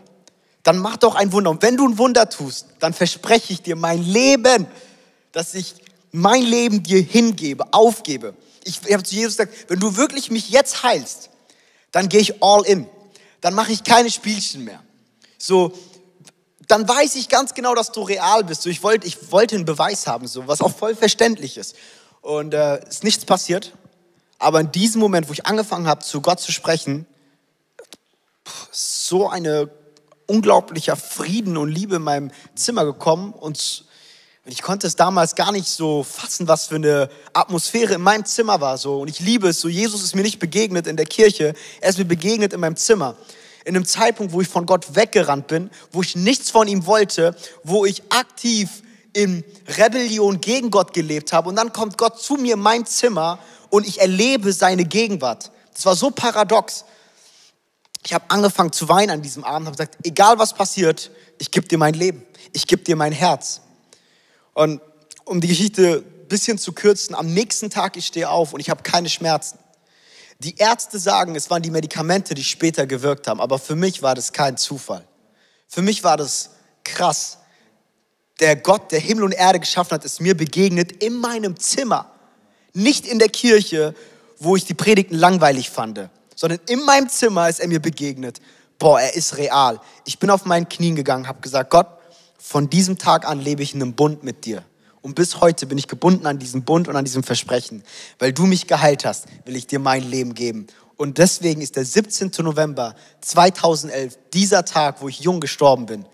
Dann 0.64 0.80
mach 0.80 0.98
doch 0.98 1.16
ein 1.16 1.32
Wunder. 1.32 1.52
Und 1.52 1.62
wenn 1.62 1.78
du 1.78 1.88
ein 1.88 1.98
Wunder 1.98 2.30
tust, 2.30 2.68
dann 2.80 2.94
verspreche 2.94 3.54
ich 3.54 3.62
dir 3.62 3.76
mein 3.76 4.02
Leben, 4.04 4.68
dass 5.32 5.54
ich 5.54 5.76
mein 6.12 6.42
Leben 6.42 6.82
dir 6.82 7.02
hingebe, 7.02 7.72
aufgebe. 7.72 8.34
Ich, 8.64 8.82
ich 8.86 8.94
habe 8.94 9.04
zu 9.04 9.16
Jesus 9.16 9.38
gesagt, 9.38 9.70
wenn 9.70 9.80
du 9.80 9.96
wirklich 9.96 10.32
mich 10.32 10.50
jetzt 10.50 10.82
heilst, 10.82 11.30
dann 11.92 12.10
gehe 12.10 12.20
ich 12.20 12.42
all 12.42 12.66
in. 12.66 12.88
Dann 13.42 13.54
mache 13.54 13.72
ich 13.72 13.84
keine 13.84 14.10
Spielchen 14.10 14.64
mehr. 14.64 14.82
So, 15.38 15.72
dann 16.70 16.88
weiß 16.88 17.16
ich 17.16 17.30
ganz 17.30 17.56
genau, 17.56 17.74
dass 17.74 17.92
du 17.92 18.04
real 18.04 18.44
bist. 18.44 18.62
So, 18.62 18.70
ich, 18.70 18.84
wollte, 18.84 19.08
ich 19.08 19.32
wollte 19.32 19.56
einen 19.56 19.66
Beweis 19.66 20.06
haben, 20.08 20.28
so, 20.28 20.48
was 20.48 20.62
auch 20.62 20.74
voll 20.74 20.96
verständlich 20.96 21.58
ist. 21.58 21.76
Und 22.22 22.54
äh, 22.54 22.88
ist 22.88 23.04
nichts 23.04 23.26
passiert. 23.26 23.74
Aber 24.38 24.62
in 24.62 24.72
diesem 24.72 25.02
Moment, 25.02 25.28
wo 25.28 25.34
ich 25.34 25.48
angefangen 25.48 25.88
habe, 25.88 26.04
zu 26.06 26.22
Gott 26.22 26.40
zu 26.40 26.52
sprechen, 26.52 27.08
so 28.72 29.28
eine 29.28 29.70
unglaublicher 30.28 30.96
Frieden 30.96 31.58
und 31.58 31.70
Liebe 31.70 31.96
in 31.96 32.04
meinem 32.04 32.32
Zimmer 32.54 32.86
gekommen 32.86 33.34
und 33.34 33.86
ich 34.46 34.62
konnte 34.62 34.88
es 34.88 34.96
damals 34.96 35.36
gar 35.36 35.52
nicht 35.52 35.68
so 35.68 36.04
fassen, 36.04 36.48
was 36.48 36.68
für 36.68 36.76
eine 36.76 37.10
Atmosphäre 37.34 37.96
in 37.96 38.02
meinem 38.02 38.26
Zimmer 38.26 38.62
war 38.62 38.78
so 38.78 39.02
und 39.02 39.08
ich 39.08 39.20
liebe 39.20 39.50
es 39.50 39.60
so 39.60 39.68
Jesus 39.68 40.04
ist 40.04 40.16
mir 40.16 40.22
nicht 40.22 40.40
begegnet 40.40 40.88
in 40.88 40.98
der 40.98 41.06
Kirche, 41.06 41.56
er 41.82 41.90
ist 41.90 41.98
mir 41.98 42.06
begegnet 42.06 42.54
in 42.54 42.60
meinem 42.60 42.76
Zimmer 42.76 43.16
in 43.66 43.76
einem 43.76 43.86
Zeitpunkt, 43.86 44.34
wo 44.34 44.42
ich 44.42 44.48
von 44.48 44.66
Gott 44.66 44.96
weggerannt 44.96 45.48
bin, 45.48 45.70
wo 45.92 46.02
ich 46.02 46.16
nichts 46.16 46.50
von 46.50 46.68
ihm 46.68 46.86
wollte, 46.86 47.36
wo 47.64 47.86
ich 47.86 48.04
aktiv 48.10 48.84
in 49.14 49.44
Rebellion 49.78 50.40
gegen 50.42 50.72
Gott 50.72 50.94
gelebt 50.94 51.34
habe. 51.34 51.50
Und 51.50 51.56
dann 51.56 51.74
kommt 51.74 51.98
Gott 51.98 52.22
zu 52.22 52.36
mir 52.36 52.54
in 52.54 52.60
mein 52.60 52.86
Zimmer 52.86 53.40
und 53.70 53.88
ich 53.88 54.00
erlebe 54.00 54.54
seine 54.54 54.86
Gegenwart. 54.86 55.52
Das 55.74 55.86
war 55.86 55.96
so 55.96 56.12
paradox. 56.12 56.86
Ich 58.06 58.14
habe 58.14 58.26
angefangen 58.30 58.72
zu 58.72 58.88
weinen 58.88 59.12
an 59.12 59.22
diesem 59.22 59.44
Abend, 59.44 59.68
habe 59.68 59.78
gesagt, 59.78 59.98
egal 60.04 60.40
was 60.40 60.54
passiert, 60.54 61.12
ich 61.38 61.52
gebe 61.52 61.68
dir 61.68 61.78
mein 61.78 61.94
Leben, 61.94 62.24
ich 62.54 62.66
gebe 62.66 62.84
dir 62.84 62.96
mein 62.96 63.12
Herz. 63.12 63.62
Und 64.54 64.82
um 65.26 65.42
die 65.42 65.48
Geschichte 65.48 66.04
ein 66.06 66.28
bisschen 66.28 66.58
zu 66.58 66.74
kürzen, 66.74 67.16
am 67.16 67.34
nächsten 67.34 67.70
Tag 67.70 67.98
ich 67.98 68.06
stehe 68.08 68.30
auf 68.30 68.54
und 68.54 68.60
ich 68.60 68.70
habe 68.70 68.84
keine 68.84 69.10
Schmerzen. 69.10 69.60
Die 70.42 70.56
Ärzte 70.56 71.00
sagen, 71.00 71.36
es 71.36 71.50
waren 71.50 71.62
die 71.62 71.70
Medikamente, 71.70 72.34
die 72.34 72.46
später 72.46 72.88
gewirkt 72.88 73.28
haben, 73.28 73.42
aber 73.42 73.60
für 73.60 73.76
mich 73.76 74.02
war 74.02 74.16
das 74.16 74.32
kein 74.32 74.56
Zufall. 74.56 75.06
Für 75.68 75.82
mich 75.82 76.06
war 76.06 76.16
das 76.16 76.52
krass. 76.86 77.40
Der 78.40 78.56
Gott, 78.56 78.94
der 78.94 79.02
Himmel 79.02 79.26
und 79.26 79.32
Erde 79.34 79.60
geschaffen 79.60 79.92
hat, 79.92 80.06
ist 80.06 80.22
mir 80.22 80.38
begegnet 80.38 81.04
in 81.04 81.16
meinem 81.16 81.60
Zimmer. 81.60 82.10
Nicht 82.74 83.06
in 83.06 83.20
der 83.20 83.28
Kirche, 83.28 83.94
wo 84.40 84.56
ich 84.56 84.64
die 84.64 84.74
Predigten 84.74 85.16
langweilig 85.16 85.70
fand, 85.70 86.10
sondern 86.36 86.62
in 86.70 86.86
meinem 86.86 87.10
Zimmer 87.10 87.50
ist 87.50 87.60
er 87.60 87.68
mir 87.68 87.82
begegnet. 87.82 88.40
Boah, 88.78 89.02
er 89.02 89.16
ist 89.16 89.36
real. 89.36 89.82
Ich 90.06 90.20
bin 90.20 90.30
auf 90.30 90.46
meinen 90.46 90.70
Knien 90.70 90.96
gegangen, 90.96 91.28
habe 91.28 91.42
gesagt, 91.42 91.70
Gott, 91.70 91.88
von 92.38 92.70
diesem 92.70 92.98
Tag 92.98 93.28
an 93.28 93.42
lebe 93.42 93.62
ich 93.62 93.74
in 93.74 93.82
einem 93.82 93.94
Bund 93.94 94.24
mit 94.24 94.46
dir. 94.46 94.64
Und 95.02 95.16
bis 95.16 95.40
heute 95.40 95.66
bin 95.66 95.78
ich 95.78 95.88
gebunden 95.88 96.26
an 96.26 96.40
diesem 96.40 96.64
Bund 96.64 96.88
und 96.88 96.96
an 96.96 97.06
diesem 97.06 97.24
Versprechen. 97.24 97.84
Weil 98.18 98.34
du 98.34 98.46
mich 98.46 98.68
geheilt 98.68 99.06
hast, 99.06 99.26
will 99.46 99.56
ich 99.56 99.68
dir 99.68 99.80
mein 99.80 100.04
Leben 100.04 100.34
geben. 100.34 100.68
Und 100.98 101.18
deswegen 101.18 101.62
ist 101.62 101.78
der 101.78 101.86
17. 101.86 102.32
November 102.40 102.96
2011 103.22 104.18
dieser 104.34 104.66
Tag, 104.66 105.02
wo 105.02 105.08
ich 105.08 105.22
jung 105.22 105.40
gestorben 105.40 105.86
bin. 105.86 106.06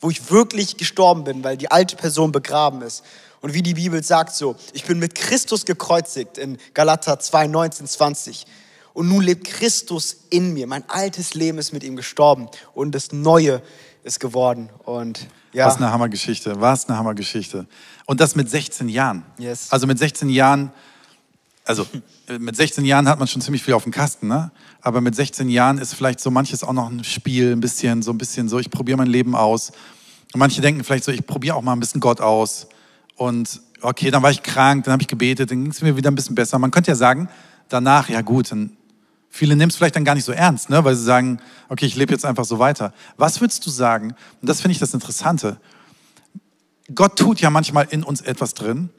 Wo 0.00 0.08
ich 0.08 0.30
wirklich 0.30 0.78
gestorben 0.78 1.24
bin, 1.24 1.44
weil 1.44 1.58
die 1.58 1.70
alte 1.70 1.96
Person 1.96 2.32
begraben 2.32 2.80
ist. 2.80 3.02
Und 3.42 3.52
wie 3.52 3.62
die 3.62 3.74
Bibel 3.74 4.02
sagt 4.02 4.34
so, 4.34 4.56
ich 4.72 4.84
bin 4.84 4.98
mit 4.98 5.14
Christus 5.14 5.66
gekreuzigt 5.66 6.38
in 6.38 6.56
Galater 6.72 7.18
2, 7.18 7.48
19, 7.48 7.86
20. 7.86 8.46
Und 8.94 9.08
nun 9.08 9.22
lebt 9.22 9.46
Christus 9.46 10.16
in 10.30 10.54
mir. 10.54 10.66
Mein 10.66 10.88
altes 10.88 11.34
Leben 11.34 11.58
ist 11.58 11.72
mit 11.72 11.84
ihm 11.84 11.96
gestorben 11.96 12.48
und 12.74 12.94
das 12.94 13.12
Neue 13.12 13.62
ist 14.04 14.20
geworden. 14.20 14.70
Und 14.84 15.28
ja. 15.52 15.66
Was 15.66 15.76
eine 15.76 15.90
Hammergeschichte, 15.92 16.60
was 16.60 16.88
eine 16.88 16.98
Hammergeschichte. 16.98 17.66
Und 18.06 18.20
das 18.20 18.36
mit 18.36 18.48
16 18.48 18.88
Jahren. 18.88 19.24
Yes. 19.38 19.68
Also 19.70 19.86
mit 19.86 19.98
16 19.98 20.28
Jahren, 20.28 20.72
also 21.64 21.86
mit 22.38 22.56
16 22.56 22.84
Jahren 22.84 23.08
hat 23.08 23.18
man 23.18 23.28
schon 23.28 23.42
ziemlich 23.42 23.62
viel 23.62 23.74
auf 23.74 23.82
dem 23.82 23.92
Kasten, 23.92 24.28
ne? 24.28 24.50
Aber 24.80 25.00
mit 25.00 25.14
16 25.14 25.48
Jahren 25.48 25.78
ist 25.78 25.94
vielleicht 25.94 26.20
so 26.20 26.30
manches 26.30 26.62
auch 26.64 26.72
noch 26.72 26.88
ein 26.88 27.04
Spiel, 27.04 27.52
ein 27.52 27.60
bisschen, 27.60 28.02
so 28.02 28.12
ein 28.12 28.18
bisschen 28.18 28.48
so, 28.48 28.58
ich 28.58 28.70
probiere 28.70 28.96
mein 28.96 29.08
Leben 29.08 29.34
aus. 29.34 29.70
Und 30.32 30.38
manche 30.38 30.60
denken 30.60 30.84
vielleicht 30.84 31.04
so, 31.04 31.12
ich 31.12 31.26
probiere 31.26 31.56
auch 31.56 31.62
mal 31.62 31.72
ein 31.72 31.80
bisschen 31.80 32.00
Gott 32.00 32.20
aus. 32.20 32.68
und 33.16 33.60
okay, 33.82 34.10
dann 34.10 34.22
war 34.22 34.30
ich 34.30 34.42
krank, 34.42 34.84
dann 34.84 34.92
habe 34.92 35.02
ich 35.02 35.08
gebetet, 35.08 35.50
dann 35.50 35.62
ging 35.62 35.70
es 35.70 35.82
mir 35.82 35.96
wieder 35.96 36.10
ein 36.10 36.14
bisschen 36.14 36.34
besser. 36.34 36.58
Man 36.58 36.70
könnte 36.70 36.90
ja 36.90 36.94
sagen, 36.94 37.28
danach, 37.68 38.08
ja 38.08 38.20
gut, 38.22 38.50
dann, 38.50 38.76
viele 39.30 39.56
nehmen 39.56 39.70
es 39.70 39.76
vielleicht 39.76 39.96
dann 39.96 40.04
gar 40.04 40.14
nicht 40.14 40.24
so 40.24 40.32
ernst, 40.32 40.68
ne? 40.68 40.84
weil 40.84 40.94
sie 40.96 41.04
sagen, 41.04 41.40
okay, 41.68 41.86
ich 41.86 41.96
lebe 41.96 42.12
jetzt 42.12 42.24
einfach 42.24 42.44
so 42.44 42.58
weiter. 42.58 42.92
Was 43.16 43.40
würdest 43.40 43.64
du 43.64 43.70
sagen, 43.70 44.14
und 44.42 44.48
das 44.48 44.60
finde 44.60 44.72
ich 44.72 44.78
das 44.78 44.92
Interessante, 44.92 45.58
Gott 46.94 47.16
tut 47.16 47.40
ja 47.40 47.50
manchmal 47.50 47.86
in 47.90 48.02
uns 48.02 48.20
etwas 48.20 48.54
drin, 48.54 48.90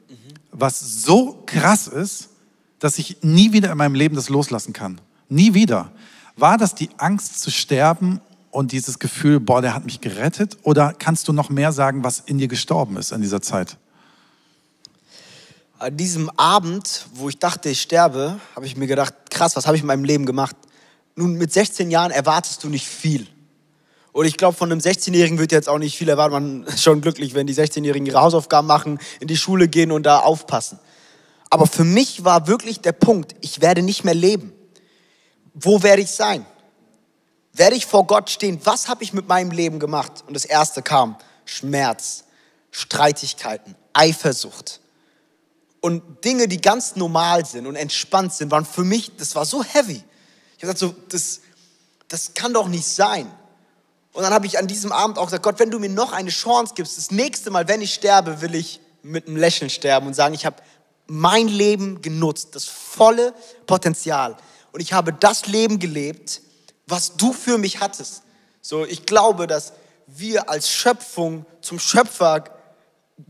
was 0.50 1.04
so 1.04 1.42
krass 1.46 1.86
ist, 1.86 2.30
dass 2.78 2.98
ich 2.98 3.18
nie 3.22 3.52
wieder 3.52 3.70
in 3.70 3.78
meinem 3.78 3.94
Leben 3.94 4.16
das 4.16 4.28
loslassen 4.28 4.72
kann. 4.72 5.00
Nie 5.28 5.54
wieder. 5.54 5.92
War 6.36 6.58
das 6.58 6.74
die 6.74 6.90
Angst 6.98 7.40
zu 7.40 7.50
sterben 7.50 8.20
und 8.50 8.72
dieses 8.72 8.98
Gefühl, 8.98 9.40
boah, 9.40 9.62
der 9.62 9.74
hat 9.74 9.84
mich 9.84 10.00
gerettet? 10.00 10.58
Oder 10.62 10.94
kannst 10.98 11.28
du 11.28 11.32
noch 11.32 11.48
mehr 11.48 11.72
sagen, 11.72 12.04
was 12.04 12.20
in 12.20 12.38
dir 12.38 12.48
gestorben 12.48 12.96
ist 12.96 13.12
in 13.12 13.22
dieser 13.22 13.40
Zeit? 13.40 13.76
An 15.82 15.96
diesem 15.96 16.30
Abend, 16.38 17.06
wo 17.14 17.28
ich 17.28 17.40
dachte, 17.40 17.68
ich 17.68 17.82
sterbe, 17.82 18.38
habe 18.54 18.66
ich 18.66 18.76
mir 18.76 18.86
gedacht, 18.86 19.14
krass, 19.30 19.56
was 19.56 19.66
habe 19.66 19.76
ich 19.76 19.82
in 19.82 19.88
meinem 19.88 20.04
Leben 20.04 20.26
gemacht? 20.26 20.54
Nun, 21.16 21.32
mit 21.32 21.52
16 21.52 21.90
Jahren 21.90 22.12
erwartest 22.12 22.62
du 22.62 22.68
nicht 22.68 22.86
viel. 22.86 23.26
Und 24.12 24.26
ich 24.26 24.36
glaube, 24.36 24.56
von 24.56 24.70
einem 24.70 24.78
16-Jährigen 24.78 25.40
wird 25.40 25.50
jetzt 25.50 25.68
auch 25.68 25.78
nicht 25.78 25.98
viel 25.98 26.08
erwartet. 26.08 26.34
Man 26.34 26.62
ist 26.66 26.84
schon 26.84 27.00
glücklich, 27.00 27.34
wenn 27.34 27.48
die 27.48 27.54
16-Jährigen 27.56 28.06
ihre 28.06 28.20
Hausaufgaben 28.20 28.68
machen, 28.68 29.00
in 29.18 29.26
die 29.26 29.36
Schule 29.36 29.66
gehen 29.66 29.90
und 29.90 30.04
da 30.04 30.20
aufpassen. 30.20 30.78
Aber 31.50 31.66
für 31.66 31.82
mich 31.82 32.24
war 32.24 32.46
wirklich 32.46 32.80
der 32.80 32.92
Punkt, 32.92 33.34
ich 33.40 33.60
werde 33.60 33.82
nicht 33.82 34.04
mehr 34.04 34.14
leben. 34.14 34.52
Wo 35.52 35.82
werde 35.82 36.02
ich 36.02 36.12
sein? 36.12 36.46
Werde 37.54 37.74
ich 37.74 37.86
vor 37.86 38.06
Gott 38.06 38.30
stehen? 38.30 38.60
Was 38.62 38.86
habe 38.86 39.02
ich 39.02 39.12
mit 39.12 39.26
meinem 39.26 39.50
Leben 39.50 39.80
gemacht? 39.80 40.22
Und 40.28 40.34
das 40.34 40.44
erste 40.44 40.80
kam 40.80 41.16
Schmerz, 41.44 42.22
Streitigkeiten, 42.70 43.74
Eifersucht. 43.94 44.78
Und 45.82 46.24
Dinge, 46.24 46.46
die 46.46 46.60
ganz 46.60 46.94
normal 46.94 47.44
sind 47.44 47.66
und 47.66 47.74
entspannt 47.74 48.32
sind, 48.32 48.52
waren 48.52 48.64
für 48.64 48.84
mich, 48.84 49.16
das 49.16 49.34
war 49.34 49.44
so 49.44 49.64
heavy. 49.64 50.02
Ich 50.56 50.62
habe 50.62 50.72
gesagt, 50.72 50.78
so, 50.78 50.94
das, 51.08 51.40
das 52.06 52.34
kann 52.34 52.54
doch 52.54 52.68
nicht 52.68 52.86
sein. 52.86 53.26
Und 54.12 54.22
dann 54.22 54.32
habe 54.32 54.46
ich 54.46 54.60
an 54.60 54.68
diesem 54.68 54.92
Abend 54.92 55.18
auch 55.18 55.24
gesagt, 55.24 55.42
Gott, 55.42 55.58
wenn 55.58 55.72
du 55.72 55.80
mir 55.80 55.88
noch 55.88 56.12
eine 56.12 56.30
Chance 56.30 56.74
gibst, 56.76 56.98
das 56.98 57.10
nächste 57.10 57.50
Mal, 57.50 57.66
wenn 57.66 57.82
ich 57.82 57.92
sterbe, 57.92 58.40
will 58.40 58.54
ich 58.54 58.80
mit 59.02 59.26
einem 59.26 59.36
Lächeln 59.36 59.70
sterben 59.70 60.06
und 60.06 60.14
sagen, 60.14 60.34
ich 60.34 60.46
habe 60.46 60.56
mein 61.08 61.48
Leben 61.48 62.00
genutzt, 62.00 62.50
das 62.52 62.66
volle 62.66 63.34
Potenzial. 63.66 64.36
Und 64.70 64.80
ich 64.80 64.92
habe 64.92 65.12
das 65.12 65.46
Leben 65.46 65.80
gelebt, 65.80 66.42
was 66.86 67.16
du 67.16 67.32
für 67.32 67.58
mich 67.58 67.80
hattest. 67.80 68.22
So, 68.60 68.86
ich 68.86 69.04
glaube, 69.04 69.48
dass 69.48 69.72
wir 70.06 70.48
als 70.48 70.70
Schöpfung 70.70 71.44
zum 71.60 71.80
Schöpfer 71.80 72.44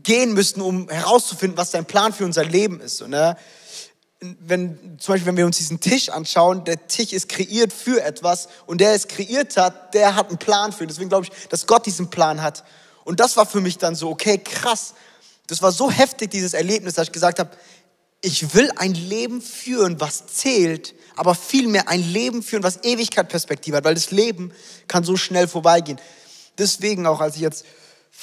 gehen 0.01 0.33
müssen, 0.33 0.61
um 0.61 0.89
herauszufinden, 0.89 1.57
was 1.57 1.71
sein 1.71 1.85
Plan 1.85 2.13
für 2.13 2.25
unser 2.25 2.45
Leben 2.45 2.79
ist. 2.79 3.01
Und, 3.01 3.11
ne? 3.11 3.37
wenn, 4.39 4.97
zum 4.99 5.13
Beispiel, 5.13 5.27
wenn 5.27 5.37
wir 5.37 5.45
uns 5.45 5.57
diesen 5.57 5.79
Tisch 5.79 6.09
anschauen, 6.09 6.63
der 6.63 6.87
Tisch 6.87 7.13
ist 7.13 7.29
kreiert 7.29 7.73
für 7.73 8.01
etwas 8.01 8.47
und 8.65 8.79
der 8.79 8.93
es 8.93 9.07
kreiert 9.07 9.57
hat, 9.57 9.93
der 9.93 10.15
hat 10.15 10.29
einen 10.29 10.37
Plan 10.37 10.71
für. 10.71 10.87
Deswegen 10.87 11.09
glaube 11.09 11.25
ich, 11.25 11.47
dass 11.49 11.67
Gott 11.67 11.85
diesen 11.85 12.09
Plan 12.09 12.41
hat. 12.41 12.63
Und 13.03 13.19
das 13.19 13.35
war 13.35 13.45
für 13.45 13.61
mich 13.61 13.77
dann 13.77 13.95
so, 13.95 14.09
okay, 14.09 14.37
krass. 14.37 14.93
Das 15.47 15.61
war 15.61 15.71
so 15.71 15.91
heftig, 15.91 16.31
dieses 16.31 16.53
Erlebnis, 16.53 16.93
dass 16.93 17.07
ich 17.07 17.11
gesagt 17.11 17.39
habe, 17.39 17.51
ich 18.21 18.55
will 18.55 18.71
ein 18.77 18.93
Leben 18.93 19.41
führen, 19.41 19.99
was 19.99 20.27
zählt, 20.27 20.95
aber 21.17 21.35
vielmehr 21.35 21.89
ein 21.89 22.01
Leben 22.01 22.41
führen, 22.41 22.63
was 22.63 22.83
Ewigkeitsperspektive 22.83 23.77
hat, 23.77 23.83
weil 23.83 23.95
das 23.95 24.11
Leben 24.11 24.53
kann 24.87 25.03
so 25.03 25.17
schnell 25.17 25.49
vorbeigehen. 25.49 25.99
Deswegen 26.57 27.05
auch, 27.05 27.19
als 27.19 27.35
ich 27.35 27.41
jetzt 27.41 27.65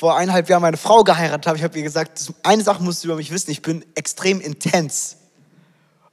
vor 0.00 0.16
eineinhalb 0.16 0.48
Jahren 0.48 0.62
meine 0.62 0.78
Frau 0.78 1.04
geheiratet 1.04 1.46
habe, 1.46 1.58
ich 1.58 1.62
habe 1.62 1.76
ihr 1.76 1.84
gesagt, 1.84 2.32
eine 2.42 2.62
Sache 2.62 2.82
musst 2.82 3.04
du 3.04 3.08
über 3.08 3.16
mich 3.16 3.30
wissen, 3.30 3.50
ich 3.50 3.60
bin 3.60 3.84
extrem 3.94 4.40
intens. 4.40 5.18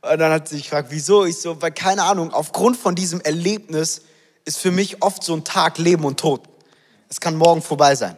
Und 0.02 0.20
dann 0.20 0.30
hat 0.30 0.50
sie 0.50 0.56
sich 0.58 0.66
gefragt, 0.66 0.90
wieso? 0.92 1.24
Ich 1.24 1.38
so, 1.38 1.62
weil 1.62 1.72
keine 1.72 2.04
Ahnung, 2.04 2.34
aufgrund 2.34 2.76
von 2.76 2.96
diesem 2.96 3.22
Erlebnis 3.22 4.02
ist 4.44 4.58
für 4.58 4.72
mich 4.72 5.02
oft 5.02 5.24
so 5.24 5.34
ein 5.34 5.46
Tag 5.46 5.78
Leben 5.78 6.04
und 6.04 6.20
Tod. 6.20 6.42
Es 7.08 7.22
kann 7.22 7.38
morgen 7.38 7.62
vorbei 7.62 7.96
sein. 7.96 8.18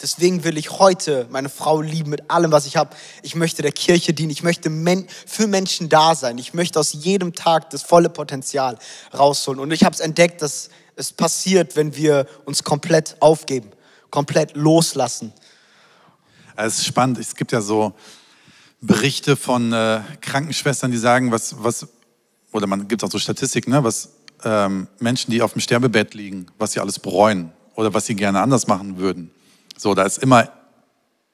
Deswegen 0.00 0.42
will 0.42 0.56
ich 0.56 0.70
heute 0.70 1.26
meine 1.28 1.50
Frau 1.50 1.82
lieben 1.82 2.08
mit 2.08 2.30
allem, 2.30 2.50
was 2.50 2.64
ich 2.64 2.78
habe. 2.78 2.96
Ich 3.22 3.34
möchte 3.34 3.60
der 3.60 3.72
Kirche 3.72 4.14
dienen. 4.14 4.30
Ich 4.30 4.42
möchte 4.42 4.70
für 5.26 5.46
Menschen 5.48 5.90
da 5.90 6.14
sein. 6.14 6.38
Ich 6.38 6.54
möchte 6.54 6.80
aus 6.80 6.94
jedem 6.94 7.34
Tag 7.34 7.68
das 7.68 7.82
volle 7.82 8.08
Potenzial 8.08 8.78
rausholen. 9.12 9.60
Und 9.60 9.70
ich 9.70 9.84
habe 9.84 9.92
es 9.92 10.00
entdeckt, 10.00 10.40
dass 10.40 10.70
es 10.94 11.12
passiert, 11.12 11.76
wenn 11.76 11.94
wir 11.94 12.26
uns 12.46 12.64
komplett 12.64 13.16
aufgeben, 13.20 13.70
komplett 14.16 14.56
loslassen. 14.56 15.30
Es 16.56 16.78
ist 16.78 16.86
spannend. 16.86 17.18
Es 17.18 17.34
gibt 17.34 17.52
ja 17.52 17.60
so 17.60 17.92
Berichte 18.80 19.36
von 19.36 19.74
äh, 19.74 20.00
Krankenschwestern, 20.22 20.90
die 20.90 20.96
sagen, 20.96 21.32
was, 21.32 21.62
was 21.62 21.86
oder 22.50 22.66
man 22.66 22.88
gibt 22.88 23.04
auch 23.04 23.10
so 23.10 23.18
Statistiken, 23.18 23.72
ne, 23.72 23.84
was 23.84 24.08
ähm, 24.42 24.88
Menschen, 25.00 25.32
die 25.32 25.42
auf 25.42 25.52
dem 25.52 25.60
Sterbebett 25.60 26.14
liegen, 26.14 26.46
was 26.56 26.72
sie 26.72 26.80
alles 26.80 26.98
bereuen 26.98 27.52
oder 27.74 27.92
was 27.92 28.06
sie 28.06 28.14
gerne 28.14 28.40
anders 28.40 28.66
machen 28.66 28.96
würden. 28.96 29.30
So, 29.76 29.94
da 29.94 30.04
ist 30.04 30.16
immer, 30.22 30.48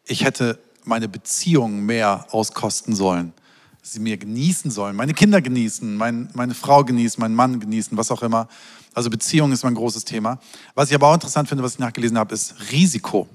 ich 0.04 0.24
hätte 0.24 0.58
meine 0.82 1.06
Beziehung 1.06 1.86
mehr 1.86 2.26
auskosten 2.32 2.96
sollen, 2.96 3.32
sie 3.80 4.00
mir 4.00 4.16
genießen 4.16 4.72
sollen, 4.72 4.96
meine 4.96 5.14
Kinder 5.14 5.40
genießen, 5.40 5.94
mein, 5.94 6.30
meine 6.34 6.54
Frau 6.54 6.82
genießen, 6.82 7.20
meinen 7.20 7.36
Mann 7.36 7.60
genießen, 7.60 7.96
was 7.96 8.10
auch 8.10 8.22
immer. 8.22 8.48
Also 8.94 9.10
Beziehung 9.10 9.52
ist 9.52 9.64
mein 9.64 9.74
großes 9.74 10.04
Thema. 10.04 10.38
Was 10.74 10.90
ich 10.90 10.94
aber 10.94 11.08
auch 11.08 11.14
interessant 11.14 11.48
finde, 11.48 11.64
was 11.64 11.74
ich 11.74 11.78
nachgelesen 11.78 12.18
habe, 12.18 12.34
ist 12.34 12.54
Risiko 12.70 13.28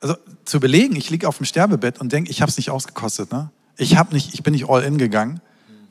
also 0.00 0.16
zu 0.44 0.56
überlegen, 0.56 0.96
ich 0.96 1.10
liege 1.10 1.28
auf 1.28 1.36
dem 1.36 1.46
Sterbebett 1.46 2.00
und 2.00 2.12
denke, 2.12 2.30
ich 2.30 2.40
habe 2.40 2.50
es 2.50 2.56
nicht 2.56 2.70
ausgekostet. 2.70 3.30
Ne? 3.30 3.50
Ich, 3.76 3.96
hab 3.96 4.12
nicht, 4.12 4.34
ich 4.34 4.42
bin 4.42 4.52
nicht 4.52 4.68
all 4.68 4.82
in 4.82 4.98
gegangen, 4.98 5.40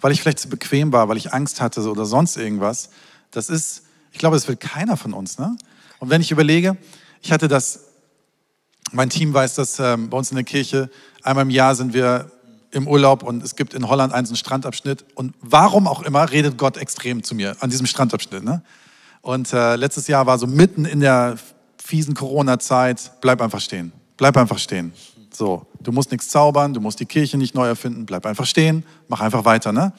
weil 0.01 0.11
ich 0.11 0.21
vielleicht 0.21 0.39
zu 0.39 0.49
bequem 0.49 0.91
war, 0.91 1.07
weil 1.09 1.17
ich 1.17 1.33
Angst 1.33 1.61
hatte 1.61 1.88
oder 1.89 2.05
sonst 2.05 2.35
irgendwas. 2.35 2.89
Das 3.31 3.49
ist, 3.49 3.83
ich 4.11 4.17
glaube, 4.17 4.35
das 4.35 4.47
will 4.47 4.55
keiner 4.55 4.97
von 4.97 5.13
uns. 5.13 5.38
Ne? 5.38 5.55
Und 5.99 6.09
wenn 6.09 6.21
ich 6.21 6.31
überlege, 6.31 6.77
ich 7.21 7.31
hatte 7.31 7.47
das, 7.47 7.81
mein 8.91 9.09
Team 9.09 9.33
weiß 9.33 9.55
das 9.55 9.79
ähm, 9.79 10.09
bei 10.09 10.17
uns 10.17 10.31
in 10.31 10.35
der 10.35 10.45
Kirche, 10.45 10.89
einmal 11.21 11.43
im 11.43 11.51
Jahr 11.51 11.75
sind 11.75 11.93
wir 11.93 12.31
im 12.71 12.88
Urlaub 12.88 13.23
und 13.23 13.43
es 13.43 13.55
gibt 13.55 13.73
in 13.73 13.88
Holland 13.88 14.13
einen 14.13 14.35
Strandabschnitt 14.35 15.05
und 15.15 15.33
warum 15.41 15.88
auch 15.88 16.03
immer 16.03 16.29
redet 16.31 16.57
Gott 16.57 16.77
extrem 16.77 17.23
zu 17.23 17.35
mir 17.35 17.55
an 17.59 17.69
diesem 17.69 17.85
Strandabschnitt. 17.85 18.43
Ne? 18.43 18.61
Und 19.21 19.51
äh, 19.53 19.75
letztes 19.75 20.07
Jahr 20.07 20.25
war 20.25 20.38
so 20.38 20.47
mitten 20.47 20.85
in 20.85 20.99
der 20.99 21.38
fiesen 21.83 22.13
Corona-Zeit, 22.13 23.13
bleib 23.21 23.41
einfach 23.41 23.61
stehen. 23.61 23.91
Bleib 24.17 24.38
einfach 24.38 24.59
stehen. 24.59 24.93
So, 25.33 25.65
du 25.81 25.91
musst 25.91 26.11
nichts 26.11 26.29
zaubern, 26.29 26.73
du 26.73 26.81
musst 26.81 26.99
die 26.99 27.05
Kirche 27.05 27.38
nicht 27.38 27.55
neu 27.55 27.67
erfinden, 27.67 28.05
bleib 28.05 28.25
einfach 28.25 28.45
stehen, 28.45 28.83
mach 29.07 29.21
einfach 29.21 29.45
weiter, 29.45 29.71
ne? 29.71 29.93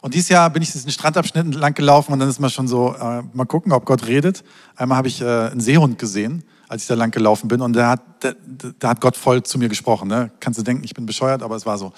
Und 0.00 0.14
dieses 0.14 0.28
Jahr 0.28 0.48
bin 0.50 0.62
ich 0.62 0.70
diesen 0.70 0.90
Strandabschnitt 0.90 1.54
lang 1.54 1.74
gelaufen 1.74 2.12
und 2.12 2.20
dann 2.20 2.28
ist 2.28 2.38
man 2.38 2.50
schon 2.50 2.68
so, 2.68 2.94
äh, 2.94 3.22
mal 3.32 3.46
gucken, 3.46 3.72
ob 3.72 3.84
Gott 3.84 4.06
redet. 4.06 4.44
Einmal 4.76 4.98
habe 4.98 5.08
ich 5.08 5.20
äh, 5.20 5.24
einen 5.24 5.60
Seehund 5.60 5.98
gesehen, 5.98 6.44
als 6.68 6.82
ich 6.82 6.88
da 6.88 6.94
lang 6.94 7.10
gelaufen 7.10 7.48
bin 7.48 7.60
und 7.60 7.72
der 7.74 7.88
hat, 7.88 8.22
der, 8.22 8.34
der 8.34 8.90
hat 8.90 9.00
Gott 9.00 9.16
voll 9.16 9.42
zu 9.42 9.58
mir 9.58 9.68
gesprochen. 9.68 10.08
Ne? 10.08 10.30
Kannst 10.40 10.58
du 10.58 10.62
denken, 10.62 10.84
ich 10.84 10.94
bin 10.94 11.06
bescheuert, 11.06 11.42
aber 11.42 11.56
es 11.56 11.66
war 11.66 11.78
so. 11.78 11.92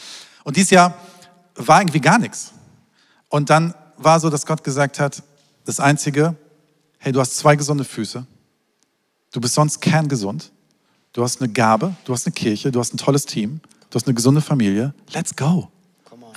Und 0.44 0.56
dieses 0.56 0.70
Jahr 0.70 0.94
war 1.56 1.80
irgendwie 1.80 2.00
gar 2.00 2.18
nichts. 2.18 2.52
Und 3.28 3.50
dann 3.50 3.74
war 3.96 4.20
so, 4.20 4.30
dass 4.30 4.46
Gott 4.46 4.64
gesagt 4.64 5.00
hat, 5.00 5.22
das 5.64 5.80
Einzige, 5.80 6.34
hey, 6.98 7.12
du 7.12 7.20
hast 7.20 7.36
zwei 7.36 7.56
gesunde 7.56 7.84
Füße, 7.84 8.26
du 9.32 9.40
bist 9.40 9.54
sonst 9.54 9.80
kerngesund, 9.80 10.52
Du 11.12 11.24
hast 11.24 11.40
eine 11.40 11.52
Gabe, 11.52 11.94
du 12.04 12.12
hast 12.12 12.26
eine 12.26 12.32
Kirche, 12.32 12.70
du 12.70 12.78
hast 12.78 12.94
ein 12.94 12.96
tolles 12.96 13.26
Team, 13.26 13.60
du 13.90 13.96
hast 13.96 14.06
eine 14.06 14.14
gesunde 14.14 14.40
Familie. 14.40 14.94
Let's 15.12 15.34
go. 15.34 15.68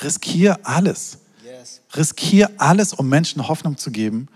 Riskier 0.04 0.60
alles. 0.64 1.20
Riskier 1.96 2.50
alles, 2.58 2.94
um 2.94 3.08
Menschen 3.08 3.48
Hoffnung 3.48 3.78
zu 3.78 3.92
geben. 3.92 4.28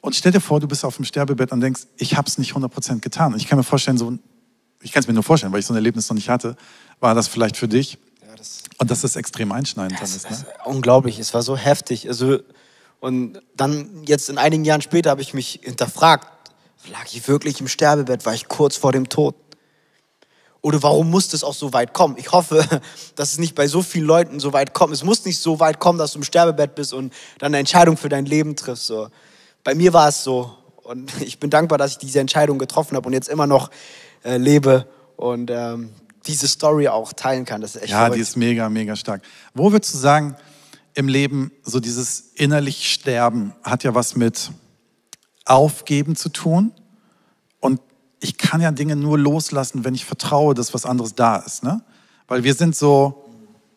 Und 0.00 0.14
stell 0.14 0.32
dir 0.32 0.40
vor, 0.40 0.60
du 0.60 0.68
bist 0.68 0.84
auf 0.84 0.96
dem 0.96 1.04
Sterbebett 1.04 1.52
und 1.52 1.60
denkst, 1.60 1.82
ich 1.96 2.16
habe 2.16 2.28
es 2.28 2.38
nicht 2.38 2.52
100% 2.52 3.00
getan. 3.00 3.32
Und 3.32 3.40
ich 3.40 3.48
kann 3.48 3.58
mir 3.58 3.64
vorstellen, 3.64 3.98
so, 3.98 4.16
ich 4.80 4.92
kann 4.92 5.00
es 5.00 5.08
mir 5.08 5.14
nur 5.14 5.22
vorstellen, 5.22 5.52
weil 5.52 5.60
ich 5.60 5.66
so 5.66 5.72
ein 5.72 5.76
Erlebnis 5.76 6.08
noch 6.08 6.14
nicht 6.14 6.28
hatte, 6.28 6.56
war 7.00 7.14
das 7.14 7.28
vielleicht 7.28 7.56
für 7.56 7.68
dich. 7.68 7.98
und 8.78 8.90
dass 8.90 9.00
das 9.00 9.16
extrem 9.16 9.50
einschneidend 9.50 10.00
das, 10.00 10.22
dann 10.22 10.32
ist. 10.32 10.42
Ne? 10.42 10.46
Unglaublich, 10.64 11.18
es 11.18 11.34
war 11.34 11.42
so 11.42 11.56
heftig. 11.56 12.08
Also, 12.08 12.38
und 13.00 13.40
dann 13.56 14.04
jetzt 14.04 14.30
in 14.30 14.38
einigen 14.38 14.64
Jahren 14.64 14.82
später 14.82 15.10
habe 15.10 15.22
ich 15.22 15.34
mich 15.34 15.60
hinterfragt, 15.62 16.26
lag 16.90 17.06
ich 17.06 17.26
wirklich 17.26 17.60
im 17.60 17.68
Sterbebett, 17.68 18.24
war 18.24 18.34
ich 18.34 18.48
kurz 18.48 18.76
vor 18.76 18.92
dem 18.92 19.08
Tod? 19.08 19.34
Oder 20.60 20.82
warum 20.82 21.10
muss 21.10 21.28
das 21.28 21.44
auch 21.44 21.54
so 21.54 21.72
weit 21.72 21.92
kommen? 21.92 22.16
Ich 22.18 22.32
hoffe, 22.32 22.64
dass 23.16 23.32
es 23.32 23.38
nicht 23.38 23.54
bei 23.54 23.66
so 23.66 23.82
vielen 23.82 24.06
Leuten 24.06 24.40
so 24.40 24.52
weit 24.52 24.74
kommt. 24.74 24.92
Es 24.92 25.04
muss 25.04 25.24
nicht 25.24 25.38
so 25.38 25.60
weit 25.60 25.78
kommen, 25.78 25.98
dass 25.98 26.12
du 26.12 26.18
im 26.18 26.24
Sterbebett 26.24 26.74
bist 26.74 26.92
und 26.92 27.12
dann 27.38 27.48
eine 27.48 27.58
Entscheidung 27.58 27.96
für 27.96 28.08
dein 28.08 28.26
Leben 28.26 28.56
triffst. 28.56 28.86
So. 28.86 29.08
Bei 29.64 29.74
mir 29.74 29.92
war 29.92 30.08
es 30.08 30.24
so. 30.24 30.54
Und 30.82 31.12
ich 31.20 31.38
bin 31.38 31.50
dankbar, 31.50 31.78
dass 31.78 31.92
ich 31.92 31.98
diese 31.98 32.20
Entscheidung 32.20 32.58
getroffen 32.58 32.96
habe 32.96 33.06
und 33.06 33.12
jetzt 33.12 33.28
immer 33.28 33.46
noch 33.46 33.70
äh, 34.24 34.36
lebe 34.36 34.88
und 35.16 35.50
ähm, 35.50 35.90
diese 36.26 36.48
Story 36.48 36.88
auch 36.88 37.12
teilen 37.12 37.44
kann. 37.44 37.60
Das 37.60 37.74
ist 37.74 37.82
echt 37.82 37.90
ja, 37.90 37.98
verrückt. 37.98 38.16
die 38.16 38.20
ist 38.22 38.36
mega, 38.36 38.68
mega 38.68 38.96
stark. 38.96 39.22
Wo 39.54 39.72
würdest 39.72 39.94
du 39.94 39.98
sagen, 39.98 40.36
im 40.94 41.08
Leben 41.08 41.52
so 41.62 41.80
dieses 41.80 42.32
innerlich 42.34 42.92
Sterben 42.92 43.52
hat 43.62 43.84
ja 43.84 43.94
was 43.94 44.16
mit 44.16 44.50
Aufgeben 45.44 46.16
zu 46.16 46.28
tun 46.28 46.72
und 47.60 47.80
ich 48.20 48.36
kann 48.36 48.60
ja 48.60 48.72
Dinge 48.72 48.96
nur 48.96 49.18
loslassen, 49.18 49.84
wenn 49.84 49.94
ich 49.94 50.04
vertraue, 50.04 50.54
dass 50.54 50.74
was 50.74 50.84
anderes 50.84 51.14
da 51.14 51.36
ist. 51.36 51.62
Ne? 51.62 51.82
Weil 52.26 52.42
wir 52.44 52.54
sind 52.54 52.74
so, 52.74 53.24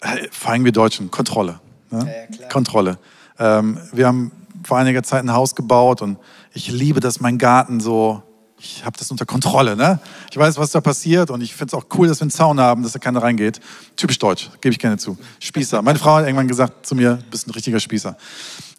äh, 0.01 0.27
vor 0.31 0.51
allem 0.51 0.65
wir 0.65 0.71
Deutschen, 0.71 1.11
Kontrolle. 1.11 1.59
Ne? 1.91 2.27
Ja, 2.39 2.47
Kontrolle. 2.47 2.97
Ähm, 3.37 3.79
wir 3.93 4.07
haben 4.07 4.31
vor 4.63 4.77
einiger 4.77 5.03
Zeit 5.03 5.23
ein 5.23 5.33
Haus 5.33 5.55
gebaut 5.55 6.01
und 6.01 6.17
ich 6.53 6.69
liebe, 6.71 6.99
dass 6.99 7.19
mein 7.19 7.37
Garten 7.37 7.79
so, 7.79 8.21
ich 8.57 8.85
habe 8.85 8.97
das 8.97 9.09
unter 9.09 9.25
Kontrolle. 9.25 9.75
Ne? 9.75 9.99
Ich 10.29 10.37
weiß, 10.37 10.57
was 10.57 10.71
da 10.71 10.81
passiert 10.81 11.31
und 11.31 11.41
ich 11.41 11.55
finde 11.55 11.75
es 11.75 11.81
auch 11.81 11.87
cool, 11.97 12.07
dass 12.07 12.19
wir 12.19 12.23
einen 12.23 12.31
Zaun 12.31 12.59
haben, 12.59 12.83
dass 12.83 12.91
da 12.91 12.99
keiner 12.99 13.21
reingeht. 13.21 13.59
Typisch 13.95 14.19
deutsch, 14.19 14.49
gebe 14.61 14.73
ich 14.73 14.79
gerne 14.79 14.97
zu. 14.97 15.17
Spießer. 15.39 15.81
Meine 15.81 15.99
Frau 15.99 16.15
hat 16.15 16.25
irgendwann 16.25 16.47
gesagt 16.47 16.85
zu 16.85 16.95
mir, 16.95 17.15
du 17.15 17.29
bist 17.31 17.47
ein 17.47 17.51
richtiger 17.51 17.79
Spießer. 17.79 18.17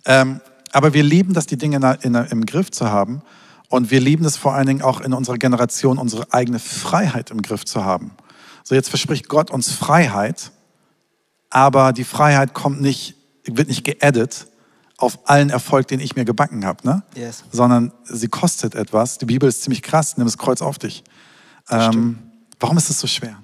Ähm, 0.05 0.41
aber 0.73 0.95
wir 0.95 1.03
lieben 1.03 1.35
das, 1.35 1.47
die 1.47 1.57
Dinge 1.57 1.77
in, 1.77 2.15
in, 2.15 2.27
im 2.27 2.47
Griff 2.47 2.71
zu 2.71 2.91
haben. 2.91 3.23
Und 3.69 3.91
wir 3.91 4.01
lieben 4.01 4.25
es 4.25 4.37
vor 4.37 4.55
allen 4.55 4.67
Dingen 4.67 4.83
auch 4.83 5.01
in 5.01 5.15
unserer 5.15 5.39
Generation, 5.39 5.99
unsere 5.99 6.33
eigene 6.33 6.59
Freiheit 6.59 7.31
im 7.31 7.41
Griff 7.41 7.65
zu 7.65 7.85
haben. 7.85 8.13
So, 8.65 8.75
jetzt 8.75 8.89
verspricht 8.89 9.29
Gott 9.29 9.51
uns 9.51 9.73
Freiheit, 9.73 10.53
aber 11.51 11.93
die 11.93 12.05
Freiheit 12.05 12.55
kommt 12.55 12.81
nicht, 12.81 13.15
wird 13.45 13.69
nicht 13.69 13.85
geaddet 13.85 14.47
auf 15.03 15.19
allen 15.25 15.51
Erfolg, 15.51 15.89
den 15.89 16.01
ich 16.01 16.15
mir 16.15 16.25
gebacken 16.25 16.65
habe, 16.65 16.87
ne? 16.87 17.03
Yes. 17.15 17.45
sondern 17.51 17.93
sie 18.05 18.29
kostet 18.29 18.75
etwas. 18.75 19.19
Die 19.19 19.27
Bibel 19.27 19.49
ist 19.49 19.63
ziemlich 19.63 19.83
krass, 19.83 20.17
nimm 20.17 20.27
das 20.27 20.39
Kreuz 20.39 20.63
auf 20.63 20.79
dich. 20.79 21.03
Ähm, 21.71 22.19
warum 22.61 22.77
ist 22.79 22.89
es 22.89 23.01
so 23.01 23.07
schwer? 23.07 23.37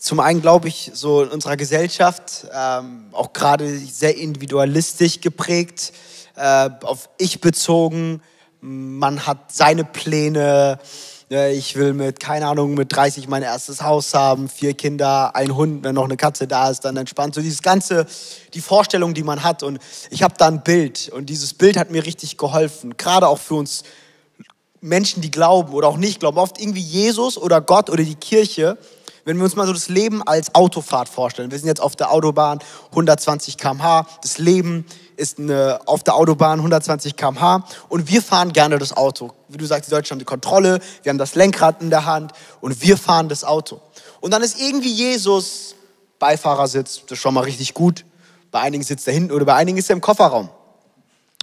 Zum 0.00 0.18
einen 0.18 0.42
glaube 0.42 0.68
ich, 0.68 0.90
so 0.92 1.22
in 1.22 1.28
unserer 1.28 1.56
Gesellschaft, 1.56 2.46
ähm, 2.52 3.06
auch 3.12 3.32
gerade 3.32 3.78
sehr 3.78 4.16
individualistisch 4.16 5.20
geprägt, 5.20 5.92
äh, 6.34 6.68
auf 6.82 7.08
ich 7.16 7.40
bezogen, 7.40 8.20
man 8.60 9.26
hat 9.26 9.52
seine 9.52 9.84
Pläne. 9.84 10.80
Ich 11.34 11.74
will 11.74 11.94
mit, 11.94 12.20
keine 12.20 12.46
Ahnung, 12.46 12.74
mit 12.74 12.94
30 12.94 13.26
mein 13.26 13.42
erstes 13.42 13.82
Haus 13.82 14.14
haben, 14.14 14.48
vier 14.48 14.74
Kinder, 14.74 15.34
ein 15.34 15.56
Hund, 15.56 15.82
wenn 15.82 15.96
noch 15.96 16.04
eine 16.04 16.16
Katze 16.16 16.46
da 16.46 16.70
ist, 16.70 16.84
dann 16.84 16.96
entspannt. 16.96 17.34
So 17.34 17.40
dieses 17.40 17.60
ganze, 17.60 18.06
die 18.52 18.60
Vorstellung, 18.60 19.14
die 19.14 19.24
man 19.24 19.42
hat. 19.42 19.64
Und 19.64 19.80
ich 20.10 20.22
habe 20.22 20.34
da 20.38 20.46
ein 20.46 20.62
Bild 20.62 21.08
und 21.08 21.26
dieses 21.26 21.52
Bild 21.52 21.76
hat 21.76 21.90
mir 21.90 22.06
richtig 22.06 22.38
geholfen. 22.38 22.96
Gerade 22.96 23.26
auch 23.26 23.40
für 23.40 23.54
uns 23.54 23.82
Menschen, 24.80 25.22
die 25.22 25.30
glauben 25.32 25.72
oder 25.72 25.88
auch 25.88 25.96
nicht 25.96 26.20
glauben. 26.20 26.38
Oft 26.38 26.60
irgendwie 26.60 26.82
Jesus 26.82 27.36
oder 27.36 27.60
Gott 27.60 27.90
oder 27.90 28.04
die 28.04 28.14
Kirche. 28.14 28.78
Wenn 29.24 29.36
wir 29.38 29.44
uns 29.44 29.56
mal 29.56 29.66
so 29.66 29.72
das 29.72 29.88
Leben 29.88 30.22
als 30.22 30.54
Autofahrt 30.54 31.08
vorstellen. 31.08 31.50
Wir 31.50 31.58
sind 31.58 31.66
jetzt 31.66 31.80
auf 31.80 31.96
der 31.96 32.12
Autobahn, 32.12 32.60
120 32.90 33.56
km/h. 33.56 34.06
Das 34.22 34.38
Leben 34.38 34.84
ist 35.16 35.38
eine, 35.38 35.80
auf 35.86 36.02
der 36.04 36.14
Autobahn 36.14 36.58
120 36.58 37.16
km/h 37.16 37.64
und 37.88 38.08
wir 38.08 38.22
fahren 38.22 38.52
gerne 38.52 38.78
das 38.78 38.96
Auto. 38.96 39.32
Wie 39.48 39.56
du 39.56 39.66
sagst, 39.66 39.88
die 39.88 39.94
Deutschen 39.94 40.14
haben 40.14 40.18
die 40.18 40.24
Kontrolle, 40.24 40.80
wir 41.02 41.10
haben 41.10 41.18
das 41.18 41.34
Lenkrad 41.34 41.82
in 41.82 41.90
der 41.90 42.04
Hand 42.04 42.32
und 42.60 42.82
wir 42.82 42.96
fahren 42.96 43.28
das 43.28 43.44
Auto. 43.44 43.80
Und 44.20 44.32
dann 44.32 44.42
ist 44.42 44.60
irgendwie 44.60 44.92
Jesus 44.92 45.74
Beifahrersitz, 46.18 47.02
das 47.02 47.12
ist 47.12 47.18
schon 47.18 47.34
mal 47.34 47.44
richtig 47.44 47.74
gut. 47.74 48.04
Bei 48.50 48.60
einigen 48.60 48.84
sitzt 48.84 49.06
er 49.06 49.14
hinten 49.14 49.32
oder 49.32 49.44
bei 49.44 49.54
einigen 49.54 49.78
ist 49.78 49.90
er 49.90 49.94
im 49.94 50.00
Kofferraum. 50.00 50.48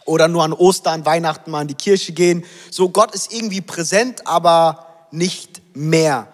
Oder 0.06 0.28
nur 0.28 0.44
an 0.44 0.54
Ostern, 0.54 1.06
Weihnachten 1.06 1.52
mal 1.52 1.62
in 1.62 1.68
die 1.68 1.76
Kirche 1.76 2.14
gehen. 2.14 2.44
So, 2.72 2.90
Gott 2.90 3.14
ist 3.14 3.32
irgendwie 3.34 3.62
präsent, 3.62 4.26
aber 4.26 4.88
nicht 5.12 5.62
mehr. 5.76 6.28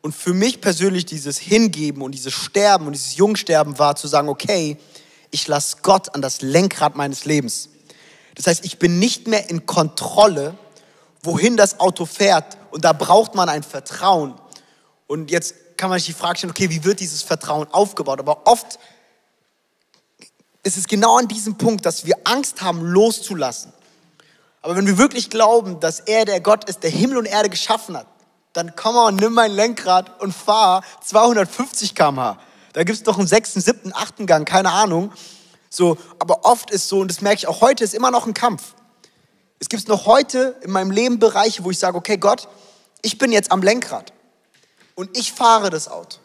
Und 0.00 0.14
für 0.14 0.34
mich 0.34 0.60
persönlich 0.60 1.06
dieses 1.06 1.38
Hingeben 1.38 2.02
und 2.02 2.12
dieses 2.12 2.32
Sterben 2.32 2.86
und 2.86 2.94
dieses 2.94 3.16
Jungsterben 3.16 3.78
war 3.78 3.94
zu 3.94 4.08
sagen, 4.08 4.28
okay, 4.28 4.76
ich 5.32 5.48
lasse 5.48 5.78
Gott 5.82 6.14
an 6.14 6.22
das 6.22 6.42
Lenkrad 6.42 6.94
meines 6.94 7.24
Lebens. 7.24 7.70
Das 8.36 8.46
heißt, 8.46 8.64
ich 8.64 8.78
bin 8.78 9.00
nicht 9.00 9.26
mehr 9.26 9.50
in 9.50 9.66
Kontrolle, 9.66 10.56
wohin 11.22 11.56
das 11.56 11.80
Auto 11.80 12.06
fährt. 12.06 12.56
Und 12.70 12.84
da 12.84 12.92
braucht 12.92 13.34
man 13.34 13.48
ein 13.48 13.62
Vertrauen. 13.62 14.34
Und 15.06 15.30
jetzt 15.30 15.54
kann 15.76 15.90
man 15.90 15.98
sich 15.98 16.06
die 16.06 16.12
Frage 16.12 16.38
stellen, 16.38 16.52
okay, 16.52 16.70
wie 16.70 16.84
wird 16.84 17.00
dieses 17.00 17.22
Vertrauen 17.22 17.66
aufgebaut? 17.72 18.20
Aber 18.20 18.46
oft 18.46 18.78
ist 20.62 20.76
es 20.76 20.86
genau 20.86 21.18
an 21.18 21.28
diesem 21.28 21.58
Punkt, 21.58 21.84
dass 21.84 22.06
wir 22.06 22.16
Angst 22.24 22.62
haben, 22.62 22.82
loszulassen. 22.82 23.72
Aber 24.60 24.76
wenn 24.76 24.86
wir 24.86 24.96
wirklich 24.96 25.28
glauben, 25.28 25.80
dass 25.80 25.98
er 25.98 26.24
der 26.24 26.40
Gott 26.40 26.64
ist, 26.68 26.82
der 26.82 26.90
Himmel 26.90 27.18
und 27.18 27.26
Erde 27.26 27.48
geschaffen 27.48 27.96
hat, 27.96 28.06
dann 28.52 28.76
komm 28.76 28.94
mal 28.94 29.08
und 29.08 29.16
nimm 29.16 29.32
mein 29.32 29.50
Lenkrad 29.50 30.20
und 30.20 30.32
fahr 30.32 30.84
250 31.02 31.94
km/h. 31.94 32.38
Da 32.72 32.84
gibt 32.84 32.96
es 32.96 33.02
doch 33.02 33.18
einen 33.18 33.26
sechsten, 33.26 33.60
siebten, 33.60 33.92
achten 33.94 34.26
Gang, 34.26 34.48
keine 34.48 34.72
Ahnung. 34.72 35.12
So, 35.68 35.96
aber 36.18 36.44
oft 36.44 36.70
ist 36.70 36.88
so, 36.88 37.00
und 37.00 37.08
das 37.08 37.20
merke 37.20 37.38
ich 37.38 37.46
auch 37.46 37.60
heute, 37.60 37.84
ist 37.84 37.94
immer 37.94 38.10
noch 38.10 38.26
ein 38.26 38.34
Kampf. 38.34 38.74
Es 39.58 39.68
gibt 39.68 39.88
noch 39.88 40.06
heute 40.06 40.56
in 40.62 40.70
meinem 40.70 40.90
Leben 40.90 41.18
Bereiche, 41.18 41.64
wo 41.64 41.70
ich 41.70 41.78
sage, 41.78 41.96
okay, 41.96 42.16
Gott, 42.16 42.48
ich 43.00 43.18
bin 43.18 43.32
jetzt 43.32 43.52
am 43.52 43.62
Lenkrad 43.62 44.12
und 44.94 45.16
ich 45.16 45.32
fahre 45.32 45.70
das 45.70 45.88
Auto. 45.88 46.18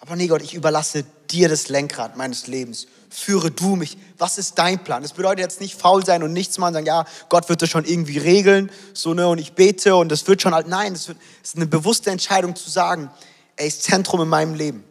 Aber 0.00 0.16
nee, 0.16 0.26
Gott, 0.26 0.42
ich 0.42 0.54
überlasse 0.54 1.04
dir 1.30 1.48
das 1.48 1.68
Lenkrad 1.68 2.16
meines 2.16 2.46
Lebens. 2.46 2.86
Führe 3.10 3.50
du 3.50 3.76
mich. 3.76 3.98
Was 4.18 4.38
ist 4.38 4.58
dein 4.58 4.82
Plan? 4.82 5.02
Das 5.02 5.12
bedeutet 5.12 5.40
jetzt 5.40 5.60
nicht 5.60 5.78
faul 5.78 6.04
sein 6.04 6.22
und 6.22 6.32
nichts 6.32 6.58
machen, 6.58 6.74
sagen, 6.74 6.86
ja, 6.86 7.04
Gott 7.28 7.48
wird 7.48 7.62
das 7.62 7.68
schon 7.68 7.84
irgendwie 7.84 8.18
regeln, 8.18 8.70
so, 8.94 9.14
ne, 9.14 9.28
und 9.28 9.38
ich 9.38 9.52
bete 9.52 9.94
und 9.96 10.10
das 10.10 10.26
wird 10.26 10.40
schon 10.40 10.54
halt, 10.54 10.68
nein, 10.68 10.94
es 10.94 11.10
ist 11.42 11.56
eine 11.56 11.66
bewusste 11.66 12.10
Entscheidung 12.10 12.56
zu 12.56 12.70
sagen, 12.70 13.10
er 13.56 13.66
ist 13.66 13.82
Zentrum 13.82 14.22
in 14.22 14.28
meinem 14.28 14.54
Leben. 14.54 14.84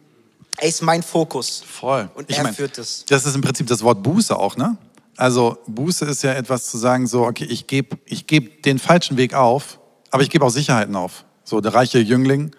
Er 0.58 0.68
ist 0.68 0.82
mein 0.82 1.02
Fokus. 1.02 1.62
Voll. 1.66 2.10
Und 2.14 2.30
ich 2.30 2.36
er 2.36 2.44
mein, 2.44 2.54
führt 2.54 2.78
es. 2.78 3.04
Das 3.08 3.24
ist 3.26 3.34
im 3.34 3.40
Prinzip 3.40 3.66
das 3.66 3.82
Wort 3.82 4.02
Buße 4.02 4.36
auch, 4.36 4.56
ne? 4.56 4.76
Also 5.16 5.58
Buße 5.66 6.06
ist 6.06 6.22
ja 6.22 6.32
etwas 6.32 6.66
zu 6.70 6.78
sagen, 6.78 7.06
so, 7.06 7.26
okay, 7.26 7.44
ich 7.44 7.66
gebe 7.66 7.98
ich 8.06 8.26
geb 8.26 8.62
den 8.62 8.78
falschen 8.78 9.16
Weg 9.16 9.34
auf, 9.34 9.78
aber 10.10 10.22
ich 10.22 10.30
gebe 10.30 10.44
auch 10.44 10.50
Sicherheiten 10.50 10.96
auf. 10.96 11.24
So, 11.44 11.60
der 11.60 11.74
reiche 11.74 11.98
Jüngling, 11.98 12.52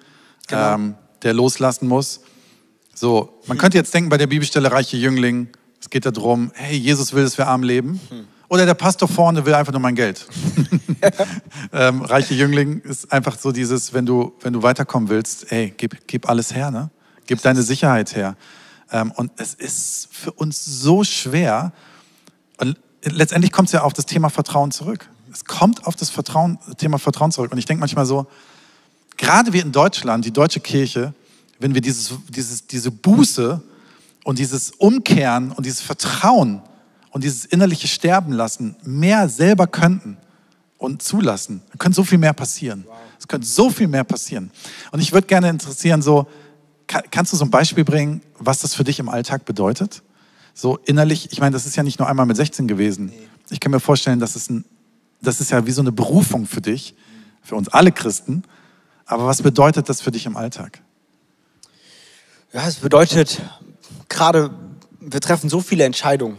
genau. 0.48 0.76
ähm, 0.76 0.96
der 1.24 1.34
loslassen 1.34 1.88
muss. 1.88 2.22
So, 2.94 3.40
man 3.48 3.56
hm. 3.56 3.62
könnte 3.62 3.78
jetzt 3.78 3.94
denken 3.94 4.10
bei 4.10 4.18
der 4.18 4.28
Bibelstelle 4.28 4.72
reiche 4.72 4.98
Jüngling, 4.98 5.50
es 5.80 5.90
geht 5.90 6.06
darum, 6.06 6.52
hey, 6.54 6.78
Jesus 6.78 7.14
will, 7.14 7.24
dass 7.24 7.38
wir 7.38 7.48
arm 7.48 7.64
leben. 7.64 8.00
Hm. 8.10 8.28
Oder 8.48 8.66
der 8.66 8.74
Pastor 8.74 9.08
vorne 9.08 9.46
will 9.46 9.54
einfach 9.54 9.72
nur 9.72 9.82
mein 9.82 9.96
Geld. 9.96 10.28
ähm, 11.74 12.02
reiche 12.02 12.34
Jüngling 12.34 12.82
ist 12.82 13.12
einfach 13.12 13.40
so 13.40 13.54
dieses, 13.54 13.94
wenn 13.94 14.06
du, 14.06 14.34
wenn 14.42 14.52
du 14.52 14.62
weiterkommen 14.62 15.08
willst, 15.08 15.46
hey, 15.50 15.74
gib, 15.76 16.06
gib 16.06 16.28
alles 16.28 16.54
her, 16.54 16.70
ne? 16.70 16.92
Gib 17.28 17.42
deine 17.42 17.64
Sicherheit 17.64 18.16
her. 18.16 18.36
Ähm, 18.92 19.12
und 19.12 19.32
es 19.38 19.54
ist 19.54 20.10
für 20.12 20.32
uns 20.32 20.64
so 20.66 21.04
schwer. 21.04 21.72
Und 22.58 22.78
letztendlich 23.04 23.52
kommt 23.52 23.70
es 23.70 23.74
ja 23.74 23.84
auf 23.84 23.94
das 23.94 24.06
Thema 24.06 24.30
Vertrauen 24.30 24.72
zurück. 24.72 25.10
Es 25.32 25.46
kommt 25.46 25.88
auf 25.88 25.96
das 25.96 26.10
Vertrauen, 26.10 26.60
Thema 26.78 27.00
Vertrauen 27.00 27.32
zurück. 27.32 27.52
Und 27.52 27.58
ich 27.58 27.66
denke 27.66 27.80
manchmal 27.80 28.06
so, 28.06 28.28
gerade 29.18 29.54
wir 29.54 29.62
in 29.62 29.72
Deutschland, 29.72 30.26
die 30.26 30.34
deutsche 30.34 30.60
Kirche, 30.60 31.14
wenn 31.60 31.74
wir 31.74 31.82
dieses, 31.82 32.14
dieses, 32.30 32.68
diese 32.68 32.92
Buße 32.92 33.62
und 34.24 34.40
dieses 34.40 34.72
Umkehren 34.72 35.52
und 35.52 35.66
dieses 35.66 35.82
Vertrauen 35.82 36.62
und 37.12 37.24
dieses 37.24 37.46
innerliche 37.46 37.88
Sterben 37.88 38.34
lassen 38.34 38.76
mehr 38.84 39.30
selber 39.30 39.68
könnten 39.68 40.18
und 40.78 41.02
zulassen, 41.02 41.62
dann 41.70 41.78
könnte 41.78 41.96
so 41.96 42.04
viel 42.04 42.18
mehr 42.18 42.34
passieren. 42.34 42.86
Es 43.20 43.28
könnte 43.28 43.48
so 43.48 43.70
viel 43.70 43.88
mehr 43.88 44.04
passieren. 44.04 44.52
Und 44.92 45.00
ich 45.00 45.14
würde 45.14 45.28
gerne 45.28 45.50
interessieren, 45.50 46.02
so, 46.02 46.28
kannst 46.88 47.34
du 47.34 47.38
so 47.38 47.46
ein 47.46 47.52
Beispiel 47.52 47.84
bringen, 47.84 48.22
was 48.38 48.60
das 48.60 48.76
für 48.76 48.84
dich 48.84 49.00
im 49.00 49.10
Alltag 49.10 49.46
bedeutet? 49.46 50.04
So 50.54 50.78
innerlich, 50.86 51.32
ich 51.32 51.40
meine, 51.40 51.54
das 51.54 51.66
ist 51.66 51.76
ja 51.76 51.84
nicht 51.84 52.00
nur 52.00 52.08
einmal 52.08 52.26
mit 52.26 52.36
16 52.36 52.68
gewesen. 52.68 53.12
Ich 53.50 53.60
kann 53.60 53.72
mir 53.72 53.80
vorstellen, 53.80 54.20
dass 54.20 54.36
es 54.36 54.50
ein, 54.50 54.66
das 55.22 55.40
ist 55.40 55.52
ja 55.52 55.66
wie 55.66 55.72
so 55.72 55.82
eine 55.82 55.92
Berufung 55.92 56.46
für 56.46 56.62
dich, 56.62 56.96
für 57.42 57.56
uns 57.56 57.70
alle 57.70 57.92
Christen. 57.92 58.44
Aber 59.06 59.26
was 59.26 59.42
bedeutet 59.42 59.90
das 59.90 60.02
für 60.02 60.12
dich 60.12 60.26
im 60.26 60.38
Alltag? 60.38 60.82
Ja, 62.54 62.68
es 62.68 62.76
bedeutet 62.76 63.42
gerade, 64.10 64.52
wir 65.00 65.22
treffen 65.22 65.50
so 65.50 65.62
viele 65.62 65.86
Entscheidungen. 65.86 66.38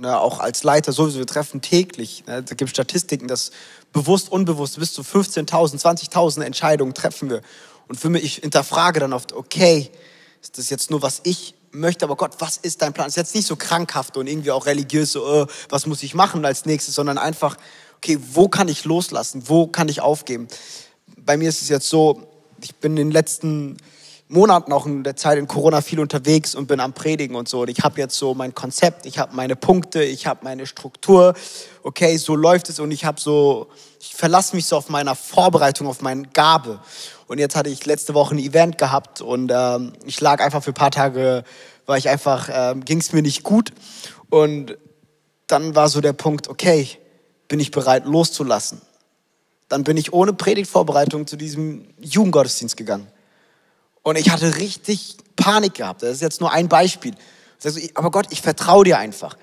Ne, 0.00 0.16
auch 0.16 0.38
als 0.38 0.62
Leiter 0.62 0.92
sowieso, 0.92 1.18
wir 1.18 1.26
treffen 1.26 1.60
täglich. 1.60 2.22
Ne, 2.28 2.44
da 2.44 2.54
gibt 2.54 2.68
es 2.68 2.70
Statistiken, 2.70 3.26
dass 3.26 3.50
bewusst, 3.92 4.30
unbewusst 4.30 4.78
bis 4.78 4.92
zu 4.92 5.02
15.000, 5.02 5.80
20.000 5.80 6.42
Entscheidungen 6.42 6.94
treffen 6.94 7.30
wir. 7.30 7.42
Und 7.88 7.98
für 7.98 8.10
mich, 8.10 8.24
ich 8.24 8.34
hinterfrage 8.36 9.00
dann 9.00 9.12
oft, 9.12 9.32
okay, 9.32 9.90
ist 10.40 10.58
das 10.58 10.70
jetzt 10.70 10.90
nur, 10.90 11.02
was 11.02 11.20
ich 11.24 11.54
möchte, 11.72 12.04
aber 12.04 12.16
Gott, 12.16 12.36
was 12.38 12.56
ist 12.58 12.82
dein 12.82 12.92
Plan? 12.92 13.08
Ist 13.08 13.16
jetzt 13.16 13.34
nicht 13.34 13.46
so 13.46 13.56
krankhaft 13.56 14.16
und 14.16 14.26
irgendwie 14.26 14.50
auch 14.50 14.66
religiös, 14.66 15.12
so, 15.12 15.26
oh, 15.26 15.46
was 15.68 15.86
muss 15.86 16.02
ich 16.02 16.14
machen 16.14 16.44
als 16.44 16.66
nächstes, 16.66 16.94
sondern 16.94 17.18
einfach, 17.18 17.56
okay, 17.96 18.18
wo 18.32 18.48
kann 18.48 18.68
ich 18.68 18.84
loslassen? 18.84 19.42
Wo 19.46 19.66
kann 19.66 19.88
ich 19.88 20.00
aufgeben? 20.00 20.48
Bei 21.16 21.36
mir 21.36 21.48
ist 21.48 21.62
es 21.62 21.68
jetzt 21.68 21.88
so, 21.88 22.22
ich 22.62 22.74
bin 22.76 22.92
in 22.92 23.08
den 23.08 23.10
letzten 23.10 23.76
Monaten 24.28 24.72
auch 24.72 24.84
in 24.84 25.04
der 25.04 25.16
Zeit 25.16 25.38
in 25.38 25.48
Corona 25.48 25.80
viel 25.80 26.00
unterwegs 26.00 26.54
und 26.54 26.66
bin 26.66 26.80
am 26.80 26.92
Predigen 26.92 27.34
und 27.34 27.48
so. 27.48 27.62
Und 27.62 27.70
ich 27.70 27.80
habe 27.80 27.98
jetzt 27.98 28.16
so 28.16 28.34
mein 28.34 28.54
Konzept, 28.54 29.06
ich 29.06 29.18
habe 29.18 29.34
meine 29.34 29.56
Punkte, 29.56 30.04
ich 30.04 30.26
habe 30.26 30.40
meine 30.44 30.66
Struktur. 30.66 31.34
Okay, 31.82 32.16
so 32.18 32.36
läuft 32.36 32.68
es 32.68 32.78
und 32.78 32.90
ich 32.90 33.06
habe 33.06 33.18
so, 33.18 33.68
ich 34.00 34.14
verlasse 34.14 34.54
mich 34.54 34.66
so 34.66 34.76
auf 34.76 34.90
meiner 34.90 35.14
Vorbereitung, 35.14 35.86
auf 35.86 36.02
meine 36.02 36.24
Gabe. 36.24 36.80
Und 37.28 37.38
jetzt 37.38 37.54
hatte 37.54 37.70
ich 37.70 37.86
letzte 37.86 38.14
Woche 38.14 38.34
ein 38.34 38.38
Event 38.38 38.78
gehabt 38.78 39.20
und 39.20 39.52
ähm, 39.54 39.92
ich 40.04 40.20
lag 40.20 40.42
einfach 40.42 40.64
für 40.64 40.72
ein 40.72 40.74
paar 40.74 40.90
Tage, 40.90 41.44
war 41.86 41.96
ich 41.96 42.08
einfach, 42.08 42.48
ähm, 42.52 42.84
ging 42.84 42.98
es 42.98 43.12
mir 43.12 43.22
nicht 43.22 43.44
gut. 43.44 43.72
Und 44.28 44.76
dann 45.46 45.76
war 45.76 45.88
so 45.88 46.00
der 46.00 46.14
Punkt, 46.14 46.48
okay, 46.48 46.88
bin 47.46 47.60
ich 47.60 47.70
bereit 47.70 48.04
loszulassen? 48.04 48.80
dann 49.68 49.84
bin 49.84 49.96
ich 49.96 50.12
ohne 50.12 50.32
Predigtvorbereitung 50.32 51.26
zu 51.26 51.36
diesem 51.36 51.86
Jugendgottesdienst 52.00 52.76
gegangen. 52.76 53.06
Und 54.02 54.16
ich 54.16 54.30
hatte 54.30 54.56
richtig 54.56 55.16
Panik 55.36 55.74
gehabt. 55.74 56.02
Das 56.02 56.10
ist 56.10 56.22
jetzt 56.22 56.40
nur 56.40 56.52
ein 56.52 56.68
Beispiel. 56.68 57.14
aber 57.94 58.10
Gott, 58.10 58.26
ich 58.30 58.40
vertraue 58.40 58.84
dir 58.84 58.98
einfach. 58.98 59.36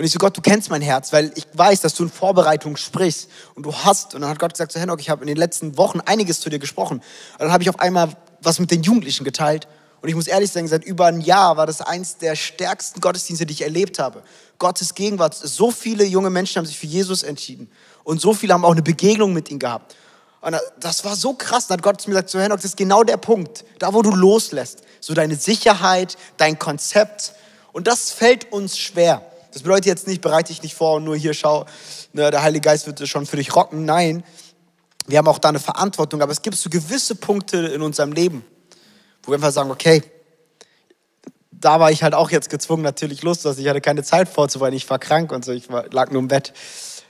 Und 0.00 0.06
ich 0.06 0.12
so, 0.12 0.18
Gott, 0.18 0.34
du 0.34 0.40
kennst 0.40 0.70
mein 0.70 0.80
Herz, 0.80 1.12
weil 1.12 1.30
ich 1.34 1.46
weiß, 1.52 1.82
dass 1.82 1.92
du 1.92 2.04
in 2.04 2.08
Vorbereitung 2.08 2.78
sprichst 2.78 3.28
und 3.54 3.64
du 3.64 3.74
hast. 3.74 4.14
Und 4.14 4.22
dann 4.22 4.30
hat 4.30 4.38
Gott 4.38 4.54
gesagt, 4.54 4.72
so 4.72 4.80
Henok, 4.80 4.98
ich 4.98 5.10
habe 5.10 5.20
in 5.20 5.26
den 5.26 5.36
letzten 5.36 5.76
Wochen 5.76 6.00
einiges 6.00 6.40
zu 6.40 6.48
dir 6.48 6.58
gesprochen. 6.58 7.00
Und 7.00 7.38
dann 7.38 7.52
habe 7.52 7.62
ich 7.62 7.68
auf 7.68 7.78
einmal 7.80 8.08
was 8.40 8.60
mit 8.60 8.70
den 8.70 8.82
Jugendlichen 8.82 9.24
geteilt. 9.24 9.68
Und 10.00 10.08
ich 10.08 10.14
muss 10.14 10.26
ehrlich 10.26 10.50
sagen, 10.52 10.68
seit 10.68 10.84
über 10.84 11.04
ein 11.04 11.20
Jahr 11.20 11.58
war 11.58 11.66
das 11.66 11.82
eins 11.82 12.16
der 12.16 12.34
stärksten 12.34 13.02
Gottesdienste, 13.02 13.44
die 13.44 13.52
ich 13.52 13.60
erlebt 13.60 13.98
habe. 13.98 14.22
Gottes 14.58 14.94
Gegenwart. 14.94 15.34
So 15.34 15.70
viele 15.70 16.04
junge 16.04 16.30
Menschen 16.30 16.60
haben 16.60 16.66
sich 16.66 16.78
für 16.78 16.86
Jesus 16.86 17.22
entschieden. 17.22 17.70
Und 18.02 18.22
so 18.22 18.32
viele 18.32 18.54
haben 18.54 18.64
auch 18.64 18.72
eine 18.72 18.80
Begegnung 18.80 19.34
mit 19.34 19.50
ihm 19.50 19.58
gehabt. 19.58 19.96
Und 20.40 20.56
das 20.80 21.04
war 21.04 21.14
so 21.14 21.34
krass. 21.34 21.66
Dann 21.66 21.76
hat 21.76 21.82
Gott 21.82 22.00
zu 22.00 22.08
mir 22.08 22.14
gesagt, 22.14 22.30
so 22.30 22.40
Henok, 22.40 22.56
das 22.56 22.64
ist 22.64 22.78
genau 22.78 23.02
der 23.02 23.18
Punkt. 23.18 23.66
Da, 23.78 23.92
wo 23.92 24.00
du 24.00 24.12
loslässt. 24.12 24.80
So 25.00 25.12
deine 25.12 25.36
Sicherheit, 25.36 26.16
dein 26.38 26.58
Konzept. 26.58 27.34
Und 27.72 27.86
das 27.86 28.12
fällt 28.12 28.50
uns 28.50 28.78
schwer. 28.78 29.29
Das 29.52 29.62
bedeutet 29.62 29.86
jetzt 29.86 30.06
nicht, 30.06 30.20
bereite 30.20 30.52
dich 30.52 30.62
nicht 30.62 30.74
vor 30.74 30.96
und 30.96 31.04
nur 31.04 31.16
hier 31.16 31.34
schau, 31.34 31.66
ne, 32.12 32.30
der 32.30 32.42
Heilige 32.42 32.64
Geist 32.64 32.86
wird 32.86 33.06
schon 33.08 33.26
für 33.26 33.36
dich 33.36 33.54
rocken. 33.54 33.84
Nein, 33.84 34.24
wir 35.06 35.18
haben 35.18 35.28
auch 35.28 35.38
da 35.38 35.48
eine 35.48 35.58
Verantwortung. 35.58 36.22
Aber 36.22 36.32
es 36.32 36.42
gibt 36.42 36.56
so 36.56 36.70
gewisse 36.70 37.14
Punkte 37.14 37.58
in 37.58 37.82
unserem 37.82 38.12
Leben, 38.12 38.44
wo 39.22 39.32
wir 39.32 39.36
einfach 39.36 39.52
sagen, 39.52 39.70
okay, 39.70 40.02
da 41.52 41.78
war 41.78 41.90
ich 41.90 42.02
halt 42.02 42.14
auch 42.14 42.30
jetzt 42.30 42.48
gezwungen, 42.48 42.82
natürlich 42.82 43.22
loszulassen. 43.22 43.62
Ich 43.62 43.68
hatte 43.68 43.80
keine 43.80 44.02
Zeit 44.02 44.28
vorzubereiten. 44.28 44.76
Ich 44.76 44.88
war 44.88 44.98
krank 44.98 45.32
und 45.32 45.44
so. 45.44 45.52
Ich 45.52 45.68
war, 45.70 45.84
lag 45.90 46.10
nur 46.10 46.20
im 46.22 46.28
Bett. 46.28 46.52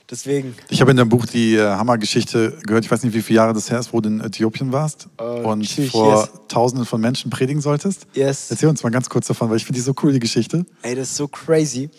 Deswegen. 0.09 0.55
Ich 0.67 0.81
habe 0.81 0.91
in 0.91 0.97
deinem 0.97 1.07
Buch 1.07 1.25
die 1.25 1.55
äh, 1.55 1.61
Hammergeschichte 1.61 2.57
gehört. 2.63 2.83
Ich 2.83 2.91
weiß 2.91 3.01
nicht, 3.03 3.13
wie 3.13 3.21
viele 3.21 3.37
Jahre 3.37 3.53
das 3.53 3.71
her 3.71 3.79
ist, 3.79 3.93
wo 3.93 4.01
du 4.01 4.09
in 4.09 4.19
Äthiopien 4.19 4.73
warst 4.73 5.07
uh, 5.17 5.23
und 5.23 5.61
tschüss, 5.61 5.91
vor 5.91 6.19
yes. 6.19 6.29
Tausenden 6.49 6.85
von 6.85 6.99
Menschen 6.99 7.31
predigen 7.31 7.61
solltest. 7.61 8.07
Yes. 8.13 8.51
Erzähl 8.51 8.67
uns 8.67 8.83
mal 8.83 8.89
ganz 8.89 9.09
kurz 9.09 9.27
davon, 9.27 9.49
weil 9.49 9.55
ich 9.55 9.63
finde 9.63 9.77
die 9.77 9.83
so 9.83 9.93
cool, 10.03 10.11
die 10.11 10.19
Geschichte. 10.19 10.65
Ey, 10.81 10.95
das 10.95 11.11
ist 11.11 11.15
so 11.15 11.29
crazy. 11.29 11.89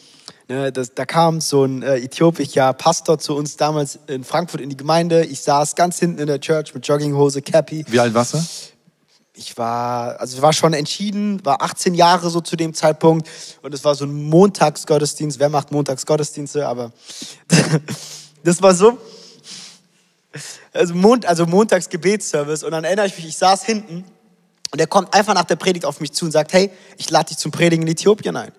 Ne, 0.53 0.71
das, 0.71 0.93
da 0.93 1.07
kam 1.07 1.41
so 1.41 1.65
ein 1.65 1.83
äh, 1.83 1.97
äthiopischer 1.97 2.75
Pastor 2.75 3.19
zu 3.19 3.35
uns 3.35 3.57
damals 3.57 3.99
in 4.07 4.23
Frankfurt 4.23 4.61
in 4.61 4.69
die 4.69 4.77
Gemeinde. 4.77 5.25
Ich 5.25 5.41
saß 5.41 5.77
ganz 5.77 5.99
hinten 5.99 6.19
in 6.19 6.27
der 6.27 6.41
Church 6.41 6.75
mit 6.75 6.87
Jogginghose, 6.87 7.41
Cappy. 7.41 7.87
Wie 7.89 7.99
alt 7.99 8.13
warst 8.13 8.35
du? 8.35 8.39
ich 9.35 9.57
war, 9.57 10.21
also 10.21 10.43
war 10.43 10.53
schon 10.53 10.75
entschieden, 10.75 11.43
war 11.43 11.63
18 11.63 11.95
Jahre 11.95 12.29
so 12.29 12.43
zu 12.43 12.55
dem 12.55 12.75
Zeitpunkt 12.75 13.31
und 13.63 13.73
es 13.73 13.83
war 13.83 13.95
so 13.95 14.05
ein 14.05 14.13
Montagsgottesdienst. 14.13 15.39
Wer 15.39 15.49
macht 15.49 15.73
Montagsgottesdienste? 15.73 16.69
Aber 16.69 16.93
das 18.45 18.61
war 18.61 18.75
so, 18.75 18.99
also, 20.75 20.95
Mond, 20.95 21.25
also 21.25 21.47
Montagsgebetsservice 21.47 22.63
und 22.63 22.73
dann 22.73 22.85
erinnere 22.85 23.07
ich 23.07 23.17
mich, 23.17 23.27
ich 23.27 23.39
saß 23.39 23.65
hinten 23.65 24.05
und 24.71 24.79
er 24.79 24.87
kommt 24.87 25.15
einfach 25.15 25.33
nach 25.33 25.47
der 25.47 25.57
Predigt 25.57 25.87
auf 25.87 26.01
mich 26.01 26.13
zu 26.13 26.27
und 26.27 26.33
sagt, 26.33 26.53
hey, 26.53 26.71
ich 26.99 27.09
lade 27.09 27.29
dich 27.29 27.39
zum 27.39 27.53
Predigen 27.53 27.87
in 27.87 27.93
Äthiopien 27.93 28.37
ein. 28.37 28.53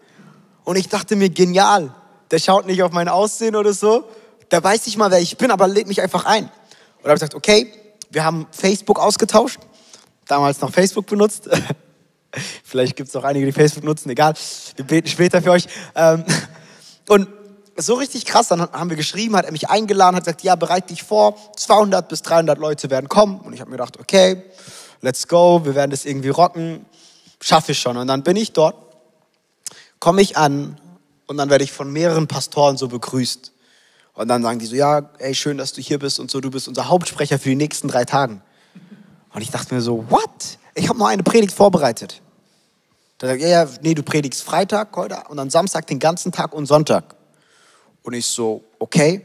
Und 0.64 0.76
ich 0.76 0.90
dachte 0.90 1.16
mir, 1.16 1.30
genial, 1.30 1.94
der 2.32 2.40
schaut 2.40 2.66
nicht 2.66 2.84
auf 2.84 2.92
mein 2.92 3.10
Aussehen 3.10 3.56
oder 3.56 3.74
so, 3.74 4.06
der 4.52 4.64
weiß 4.64 4.86
nicht 4.86 4.98
mal, 4.98 5.12
wer 5.12 5.20
ich 5.20 5.38
bin, 5.38 5.52
aber 5.52 5.68
lädt 5.68 5.88
mich 5.88 6.02
einfach 6.02 6.26
ein. 6.26 6.46
Und 6.46 6.52
da 7.04 7.10
habe 7.10 7.14
ich 7.16 7.20
gesagt, 7.22 7.36
okay, 7.36 7.72
wir 8.10 8.24
haben 8.24 8.48
Facebook 8.52 9.00
ausgetauscht 9.00 9.60
damals 10.28 10.62
noch 10.62 10.72
Facebook 10.72 11.06
benutzt. 11.06 11.50
Vielleicht 12.64 12.96
gibt 12.96 13.10
es 13.10 13.16
auch 13.16 13.24
einige, 13.24 13.46
die 13.46 13.52
Facebook 13.52 13.84
nutzen, 13.84 14.10
egal. 14.10 14.34
Wir 14.76 14.86
beten 14.86 15.08
später 15.08 15.42
für 15.42 15.52
euch. 15.52 15.68
Ähm, 15.96 16.24
und 17.10 17.28
so 17.76 17.96
richtig 17.96 18.26
krass, 18.26 18.50
dann 18.50 18.62
haben 18.62 18.90
wir 18.90 18.98
geschrieben, 18.98 19.36
hat 19.36 19.46
er 19.46 19.52
mich 19.52 19.70
eingeladen, 19.70 20.16
hat 20.16 20.26
gesagt, 20.26 20.44
ja, 20.44 20.56
bereite 20.56 20.90
dich 20.90 21.04
vor, 21.04 21.36
200 21.56 22.08
bis 22.08 22.22
300 22.22 22.58
Leute 22.58 22.90
werden 22.90 23.10
kommen. 23.10 23.40
Und 23.40 23.54
ich 23.54 23.62
habe 23.62 23.72
mir 23.72 23.78
gedacht, 23.78 24.00
okay, 24.00 24.44
let's 25.02 25.28
go, 25.28 25.62
wir 25.64 25.76
werden 25.76 25.92
das 25.92 26.06
irgendwie 26.06 26.30
rocken, 26.30 26.86
schaffe 27.42 27.72
ich 27.72 27.80
schon. 27.80 27.98
Und 27.98 28.08
dann 28.08 28.24
bin 28.24 28.36
ich 28.36 28.54
dort, 28.54 28.76
komme 30.04 30.22
ich 30.22 30.36
an 30.36 30.76
und 31.28 31.38
dann 31.38 31.50
werde 31.50 31.64
ich 31.64 31.72
von 31.72 31.90
mehreren 31.90 32.28
Pastoren 32.28 32.76
so 32.76 32.90
begrüßt. 32.90 33.54
Und 34.16 34.28
dann 34.28 34.44
sagen 34.44 34.60
die 34.60 34.66
so, 34.66 34.76
ja, 34.76 35.10
ey, 35.18 35.34
schön, 35.34 35.58
dass 35.58 35.72
du 35.72 35.80
hier 35.80 35.98
bist 35.98 36.20
und 36.20 36.30
so, 36.30 36.42
du 36.42 36.52
bist 36.52 36.68
unser 36.68 36.90
Hauptsprecher 36.90 37.40
für 37.40 37.48
die 37.48 37.56
nächsten 37.56 37.88
drei 37.88 38.04
Tagen. 38.04 38.42
Und 39.34 39.42
ich 39.42 39.50
dachte 39.50 39.74
mir 39.74 39.80
so, 39.80 40.04
what? 40.10 40.60
Ich 40.76 40.90
habe 40.90 41.00
nur 41.00 41.08
eine 41.08 41.24
Predigt 41.24 41.54
vorbereitet. 41.54 42.22
Da 43.18 43.28
sagt 43.28 43.42
er, 43.44 43.48
ja, 43.48 43.70
nee, 43.82 43.94
du 43.94 44.04
predigst 44.04 44.44
Freitag 44.44 44.94
heute 44.98 45.24
und 45.30 45.38
dann 45.38 45.50
Samstag 45.50 45.88
den 45.88 46.00
ganzen 46.00 46.34
Tag 46.34 46.54
und 46.54 46.66
Sonntag. 46.66 47.16
Und 48.02 48.14
ich 48.14 48.26
so, 48.26 48.62
okay. 48.80 49.22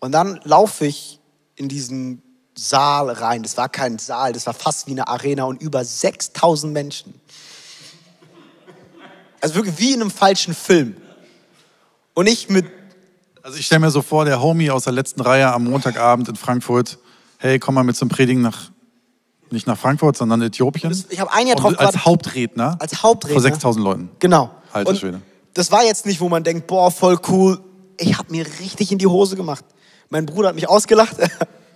Und 0.00 0.12
dann 0.12 0.40
laufe 0.44 0.86
ich 0.86 1.20
in 1.56 1.68
diesen 1.68 2.22
Saal 2.54 3.10
rein. 3.10 3.42
Das 3.42 3.58
war 3.58 3.68
kein 3.68 3.98
Saal, 3.98 4.32
das 4.32 4.46
war 4.46 4.54
fast 4.54 4.86
wie 4.86 4.92
eine 4.92 5.06
Arena 5.06 5.44
und 5.44 5.60
über 5.60 5.84
6000 5.84 6.72
Menschen. 6.72 7.20
Also 9.44 9.56
wirklich 9.56 9.78
wie 9.78 9.92
in 9.92 10.00
einem 10.00 10.10
falschen 10.10 10.54
Film. 10.54 10.96
Und 12.14 12.26
ich 12.26 12.48
mit. 12.48 12.64
Also 13.42 13.58
ich 13.58 13.66
stelle 13.66 13.80
mir 13.80 13.90
so 13.90 14.00
vor, 14.00 14.24
der 14.24 14.40
Homie 14.40 14.70
aus 14.70 14.84
der 14.84 14.94
letzten 14.94 15.20
Reihe 15.20 15.52
am 15.52 15.64
Montagabend 15.64 16.30
in 16.30 16.36
Frankfurt, 16.36 16.98
hey, 17.36 17.58
komm 17.58 17.74
mal 17.74 17.84
mit 17.84 17.94
zum 17.94 18.08
Predigen 18.08 18.40
nach 18.40 18.70
nicht 19.50 19.66
nach 19.66 19.76
Frankfurt, 19.76 20.16
sondern 20.16 20.40
Äthiopien. 20.40 20.98
Ich 21.10 21.20
habe 21.20 21.30
ein 21.30 21.46
Jahr 21.46 21.56
drauf 21.56 21.78
Als 21.78 22.06
Hauptredner. 22.06 22.78
Als 22.80 23.02
Hauptredner. 23.02 23.34
Vor 23.34 23.42
6000 23.42 23.84
Leuten. 23.84 24.10
Genau. 24.18 24.50
Alter 24.72 24.88
und 24.88 24.98
Schwede. 24.98 25.20
Das 25.52 25.70
war 25.70 25.84
jetzt 25.84 26.06
nicht, 26.06 26.22
wo 26.22 26.30
man 26.30 26.42
denkt, 26.42 26.66
boah, 26.66 26.90
voll 26.90 27.18
cool. 27.28 27.60
Ich 28.00 28.16
habe 28.16 28.32
mir 28.32 28.46
richtig 28.60 28.92
in 28.92 28.98
die 28.98 29.06
Hose 29.06 29.36
gemacht. 29.36 29.66
Mein 30.08 30.24
Bruder 30.24 30.48
hat 30.48 30.54
mich 30.54 30.70
ausgelacht. 30.70 31.16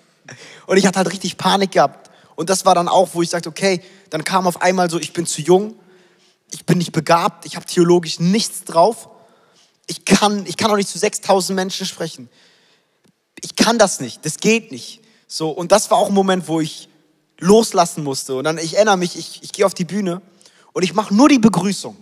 und 0.67 0.79
ich 0.79 0.87
hatte 0.87 1.01
halt 1.01 1.13
richtig 1.13 1.37
Panik 1.37 1.73
gehabt. 1.73 2.11
Und 2.35 2.49
das 2.49 2.65
war 2.65 2.75
dann 2.75 2.89
auch, 2.89 3.11
wo 3.13 3.21
ich 3.21 3.29
sagte, 3.29 3.51
okay, 3.51 3.83
dann 4.09 4.25
kam 4.25 4.47
auf 4.47 4.63
einmal 4.63 4.89
so, 4.89 4.99
ich 4.99 5.13
bin 5.13 5.27
zu 5.27 5.43
jung, 5.43 5.75
ich 6.51 6.65
bin 6.65 6.79
nicht 6.79 6.93
begabt, 6.93 7.47
ich 7.47 7.57
habe 7.57 7.67
theologisch 7.67 8.21
nichts 8.21 8.65
drauf. 8.65 9.09
Ich 9.87 10.05
kann, 10.05 10.45
ich 10.47 10.57
kann 10.57 10.71
auch 10.71 10.77
nicht 10.77 10.89
zu 10.89 10.99
6000 10.99 11.55
Menschen 11.55 11.87
sprechen. 11.87 12.29
Ich 13.41 13.57
kann 13.57 13.79
das 13.79 14.01
nicht, 14.01 14.25
das 14.25 14.39
geht 14.39 14.73
nicht. 14.73 15.01
So, 15.27 15.51
und 15.51 15.73
das 15.73 15.91
war 15.91 15.99
auch 15.99 16.09
ein 16.09 16.15
Moment, 16.15 16.49
wo 16.49 16.61
ich 16.61 16.89
loslassen 17.39 18.03
musste. 18.03 18.37
Und 18.37 18.45
dann, 18.45 18.59
ich 18.59 18.75
erinnere 18.77 18.97
mich, 18.97 19.17
ich, 19.17 19.43
ich 19.43 19.53
gehe 19.53 19.65
auf 19.65 19.75
die 19.75 19.85
Bühne 19.85 20.23
und 20.73 20.83
ich 20.83 20.95
mache 20.95 21.15
nur 21.15 21.29
die 21.29 21.39
Begrüßung. 21.39 21.97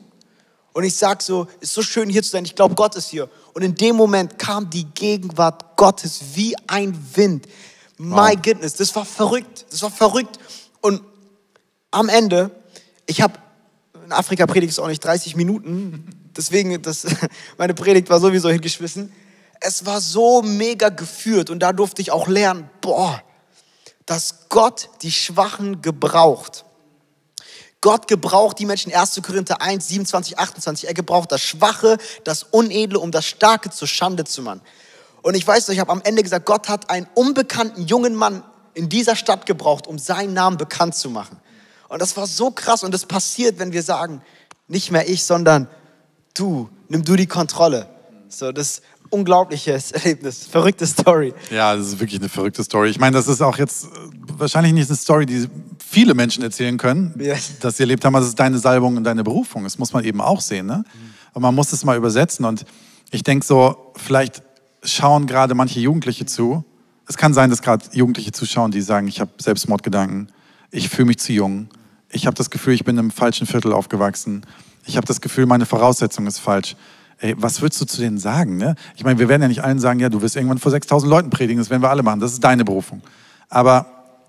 Und 0.72 0.85
ich 0.85 0.94
sage 0.94 1.22
so, 1.22 1.46
ist 1.61 1.72
so 1.72 1.82
schön 1.82 2.11
hier 2.11 2.22
zu 2.22 2.30
sein, 2.30 2.44
ich 2.44 2.54
glaube, 2.54 2.74
Gott 2.74 2.96
ist 2.96 3.09
hier. 3.09 3.30
Und 3.54 3.62
in 3.62 3.74
dem 3.74 3.96
Moment 3.96 4.38
kam 4.38 4.68
die 4.68 4.85
Gegenwart 4.85 5.76
Gottes 5.76 6.20
wie 6.35 6.54
ein 6.66 6.94
Wind. 7.14 7.46
My 7.98 8.35
wow. 8.35 8.42
goodness, 8.42 8.74
das 8.74 8.94
war 8.94 9.06
verrückt, 9.06 9.64
das 9.70 9.82
war 9.82 9.90
verrückt. 9.90 10.38
Und 10.82 11.00
am 11.90 12.11
Ende, 12.11 12.50
ich 13.06 13.22
habe, 13.22 13.38
in 14.07 14.12
Afrika 14.12 14.47
predigt 14.47 14.73
es 14.73 14.79
auch 14.79 14.87
nicht 14.87 15.05
30 15.05 15.35
Minuten, 15.35 16.09
deswegen, 16.37 16.81
das, 16.81 17.07
meine 17.59 17.75
Predigt 17.75 18.09
war 18.09 18.21
sowieso 18.21 18.49
hingeschmissen. 18.49 19.12
Es 19.61 19.85
war 19.85 20.01
so 20.01 20.42
mega 20.42 20.90
geführt 20.90 21.51
und 21.51 21.59
da 21.59 21.73
durfte 21.73 22.03
ich 22.03 22.12
auch 22.12 22.29
lernen, 22.29 22.71
boah, 22.81 23.21
dass 24.05 24.49
Gott 24.49 24.90
die 25.03 25.11
Schwachen 25.11 25.83
gebraucht. 25.83 26.64
Gott 27.81 28.07
gebraucht 28.07 28.61
die 28.61 28.66
Menschen, 28.66 28.92
1. 28.92 29.21
Korinther 29.23 29.61
1, 29.61 29.88
27, 29.88 30.38
28. 30.38 30.88
Er 30.88 30.95
gebraucht 30.95 31.33
das 31.33 31.40
Schwache, 31.40 31.99
das 32.23 32.45
Unedle, 32.45 33.01
um 33.01 33.11
das 33.11 33.27
Starke 33.27 33.71
zur 33.71 33.88
Schande 33.88 34.25
zu 34.25 34.40
machen. 34.40 34.61
Und 35.23 35.35
ich 35.35 35.45
weiß 35.47 35.66
noch, 35.66 35.75
ich 35.75 35.81
habe 35.81 35.90
am 35.90 36.03
Ende 36.05 36.23
gesagt, 36.23 36.47
Gott 36.47 36.69
hat 36.69 36.90
einen 36.90 37.09
unbekannten 37.14 37.87
jungen 37.87 38.14
Mann 38.14 38.45
in 38.75 38.88
dieser 38.88 39.16
Stadt 39.16 39.47
gebraucht, 39.47 39.88
um 39.88 39.99
seinen 39.99 40.33
Namen 40.33 40.59
bekannt 40.59 40.95
zu 40.95 41.11
machen. 41.11 41.40
Und 41.88 42.03
das 42.03 42.16
war 42.16 42.27
so 42.27 42.51
krass 42.51 42.83
und 42.83 42.92
das 42.92 43.07
passiert, 43.07 43.59
wenn 43.59 43.72
wir 43.72 43.83
sagen, 43.83 44.22
nicht 44.68 44.90
mehr 44.90 45.09
ich, 45.09 45.22
sondern 45.22 45.68
du, 46.35 46.68
nimm 46.88 47.05
du 47.05 47.16
die 47.16 47.27
Kontrolle. 47.27 47.88
So, 48.29 48.51
das, 48.51 48.83
unglaubliches 49.11 49.92
Erlebnis, 49.92 50.46
verrückte 50.46 50.87
Story. 50.87 51.35
Ja, 51.51 51.77
das 51.77 51.88
ist 51.88 52.01
wirklich 52.01 52.20
eine 52.20 52.29
verrückte 52.29 52.62
Story. 52.64 52.90
Ich 52.90 52.99
meine, 52.99 53.16
das 53.16 53.29
ist 53.29 53.40
auch 53.42 53.59
jetzt 53.59 53.85
äh, 53.85 53.88
wahrscheinlich 54.37 54.72
nicht 54.72 54.88
eine 54.88 54.96
Story, 54.96 55.27
die 55.27 55.49
viele 55.79 56.14
Menschen 56.14 56.42
erzählen 56.42 56.77
können, 56.77 57.14
yes. 57.18 57.59
dass 57.61 57.77
sie 57.77 57.85
erlebt 57.85 58.05
haben, 58.05 58.14
das 58.14 58.27
ist 58.27 58.38
deine 58.38 58.59
Salbung 58.59 58.96
und 58.96 59.05
deine 59.05 59.25
Berufung. 59.25 59.64
Das 59.64 59.79
muss 59.79 59.92
man 59.92 60.05
eben 60.05 60.20
auch 60.20 60.40
sehen. 60.40 60.66
Ne? 60.66 60.85
Aber 61.31 61.40
man 61.40 61.55
muss 61.55 61.72
es 61.72 61.85
mal 61.85 61.96
übersetzen. 61.96 62.44
Und 62.44 62.64
ich 63.11 63.22
denke 63.22 63.46
so, 63.46 63.92
vielleicht 63.96 64.42
schauen 64.83 65.27
gerade 65.27 65.55
manche 65.55 65.81
Jugendliche 65.81 66.27
zu. 66.27 66.64
Es 67.09 67.16
kann 67.16 67.35
sein, 67.35 67.51
dass 67.51 67.62
gerade 67.62 67.85
Jugendliche 67.92 68.33
zuschauen, 68.33 68.70
die 68.70 68.83
sagen, 68.83 69.07
ich 69.07 69.20
habe 69.20 69.31
Selbstmordgedanken, 69.38 70.33
ich 70.70 70.88
fühle 70.88 71.07
mich 71.07 71.18
zu 71.18 71.33
jung, 71.33 71.68
ich 72.11 72.26
habe 72.26 72.37
das 72.37 72.50
Gefühl, 72.50 72.74
ich 72.74 72.85
bin 72.85 72.98
im 72.98 73.11
falschen 73.11 73.46
Viertel 73.46 73.72
aufgewachsen, 73.72 74.44
ich 74.85 74.96
habe 74.96 75.07
das 75.07 75.20
Gefühl, 75.20 75.46
meine 75.46 75.66
Voraussetzung 75.66 76.26
ist 76.26 76.38
falsch 76.38 76.76
ey, 77.18 77.35
was 77.38 77.62
würdest 77.62 77.81
du 77.81 77.87
zu 77.87 78.00
denen 78.00 78.18
sagen? 78.18 78.57
Ne? 78.57 78.74
Ich 78.96 79.05
meine, 79.05 79.18
wir 79.18 79.29
werden 79.29 79.42
ja 79.42 79.48
nicht 79.48 79.64
allen 79.64 79.79
sagen, 79.79 80.00
ja, 80.00 80.09
du 80.09 80.22
wirst 80.22 80.37
irgendwann 80.37 80.59
vor 80.59 80.70
6000 80.70 81.09
Leuten 81.09 81.31
predigen, 81.31 81.59
das 81.59 81.70
werden 81.70 81.83
wir 81.83 81.90
alle 81.90 82.02
machen, 82.02 82.20
das 82.20 82.33
ist 82.33 82.44
deine 82.44 82.64
Berufung. 82.64 83.02
Aber 83.48 83.87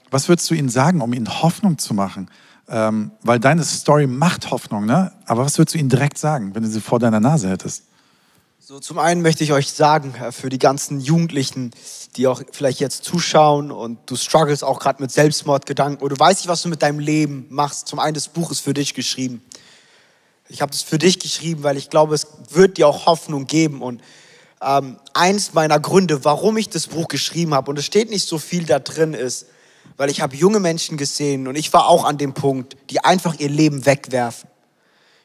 was 0.09 0.29
würdest 0.29 0.49
du 0.49 0.53
ihnen 0.53 0.69
sagen, 0.69 1.01
um 1.01 1.13
ihnen 1.13 1.41
Hoffnung 1.41 1.77
zu 1.77 1.93
machen? 1.93 2.29
Ähm, 2.69 3.11
weil 3.23 3.39
deine 3.39 3.63
Story 3.63 4.07
macht 4.07 4.51
Hoffnung, 4.51 4.85
ne? 4.85 5.11
Aber 5.25 5.45
was 5.45 5.57
würdest 5.57 5.75
du 5.75 5.79
ihnen 5.79 5.89
direkt 5.89 6.17
sagen, 6.17 6.53
wenn 6.53 6.63
du 6.63 6.69
sie 6.69 6.81
vor 6.81 6.99
deiner 6.99 7.19
Nase 7.19 7.49
hättest? 7.49 7.83
So, 8.69 8.81
zum 8.81 8.99
einen 8.99 9.21
möchte 9.21 9.45
ich 9.45 9.53
euch 9.53 9.71
sagen, 9.71 10.13
äh, 10.15 10.33
für 10.33 10.49
die 10.49 10.59
ganzen 10.59 10.99
Jugendlichen, 10.99 11.71
die 12.17 12.27
auch 12.27 12.41
vielleicht 12.51 12.81
jetzt 12.81 13.05
zuschauen 13.05 13.71
und 13.71 13.97
du 14.07 14.17
struggles 14.17 14.61
auch 14.61 14.79
gerade 14.79 15.01
mit 15.01 15.09
Selbstmordgedanken 15.09 16.03
oder 16.03 16.15
du 16.15 16.19
weißt 16.19 16.41
nicht, 16.41 16.49
was 16.49 16.63
du 16.63 16.67
mit 16.67 16.81
deinem 16.81 16.99
Leben 16.99 17.45
machst. 17.49 17.87
Zum 17.87 17.99
einen, 17.99 18.13
das 18.13 18.27
Buch 18.27 18.51
ist 18.51 18.59
für 18.59 18.73
dich 18.73 18.93
geschrieben. 18.93 19.41
Ich 20.49 20.61
habe 20.61 20.73
es 20.73 20.81
für 20.81 20.97
dich 20.97 21.17
geschrieben, 21.19 21.63
weil 21.63 21.77
ich 21.77 21.89
glaube, 21.89 22.13
es 22.13 22.27
wird 22.49 22.77
dir 22.77 22.89
auch 22.89 23.05
Hoffnung 23.05 23.47
geben. 23.47 23.81
Und 23.81 24.01
ähm, 24.61 24.97
eins 25.13 25.53
meiner 25.53 25.79
Gründe, 25.79 26.25
warum 26.25 26.57
ich 26.57 26.67
das 26.67 26.87
Buch 26.87 27.07
geschrieben 27.07 27.53
habe, 27.53 27.71
und 27.71 27.79
es 27.79 27.85
steht 27.85 28.09
nicht 28.09 28.27
so 28.27 28.37
viel 28.37 28.65
da 28.65 28.79
drin, 28.79 29.13
ist, 29.13 29.45
weil 29.95 30.09
ich 30.09 30.19
habe 30.19 30.35
junge 30.35 30.59
Menschen 30.59 30.97
gesehen 30.97 31.47
und 31.47 31.55
ich 31.55 31.71
war 31.71 31.87
auch 31.87 32.03
an 32.03 32.17
dem 32.17 32.33
Punkt, 32.33 32.75
die 32.89 33.01
einfach 33.01 33.39
ihr 33.39 33.47
Leben 33.47 33.85
wegwerfen, 33.85 34.49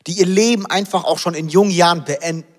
die 0.07 0.13
ihr 0.13 0.27
Leben 0.27 0.65
einfach 0.65 1.03
auch 1.03 1.19
schon 1.19 1.35
in 1.35 1.49
jungen 1.49 1.73
Jahren 1.73 2.05
beenden 2.05 2.52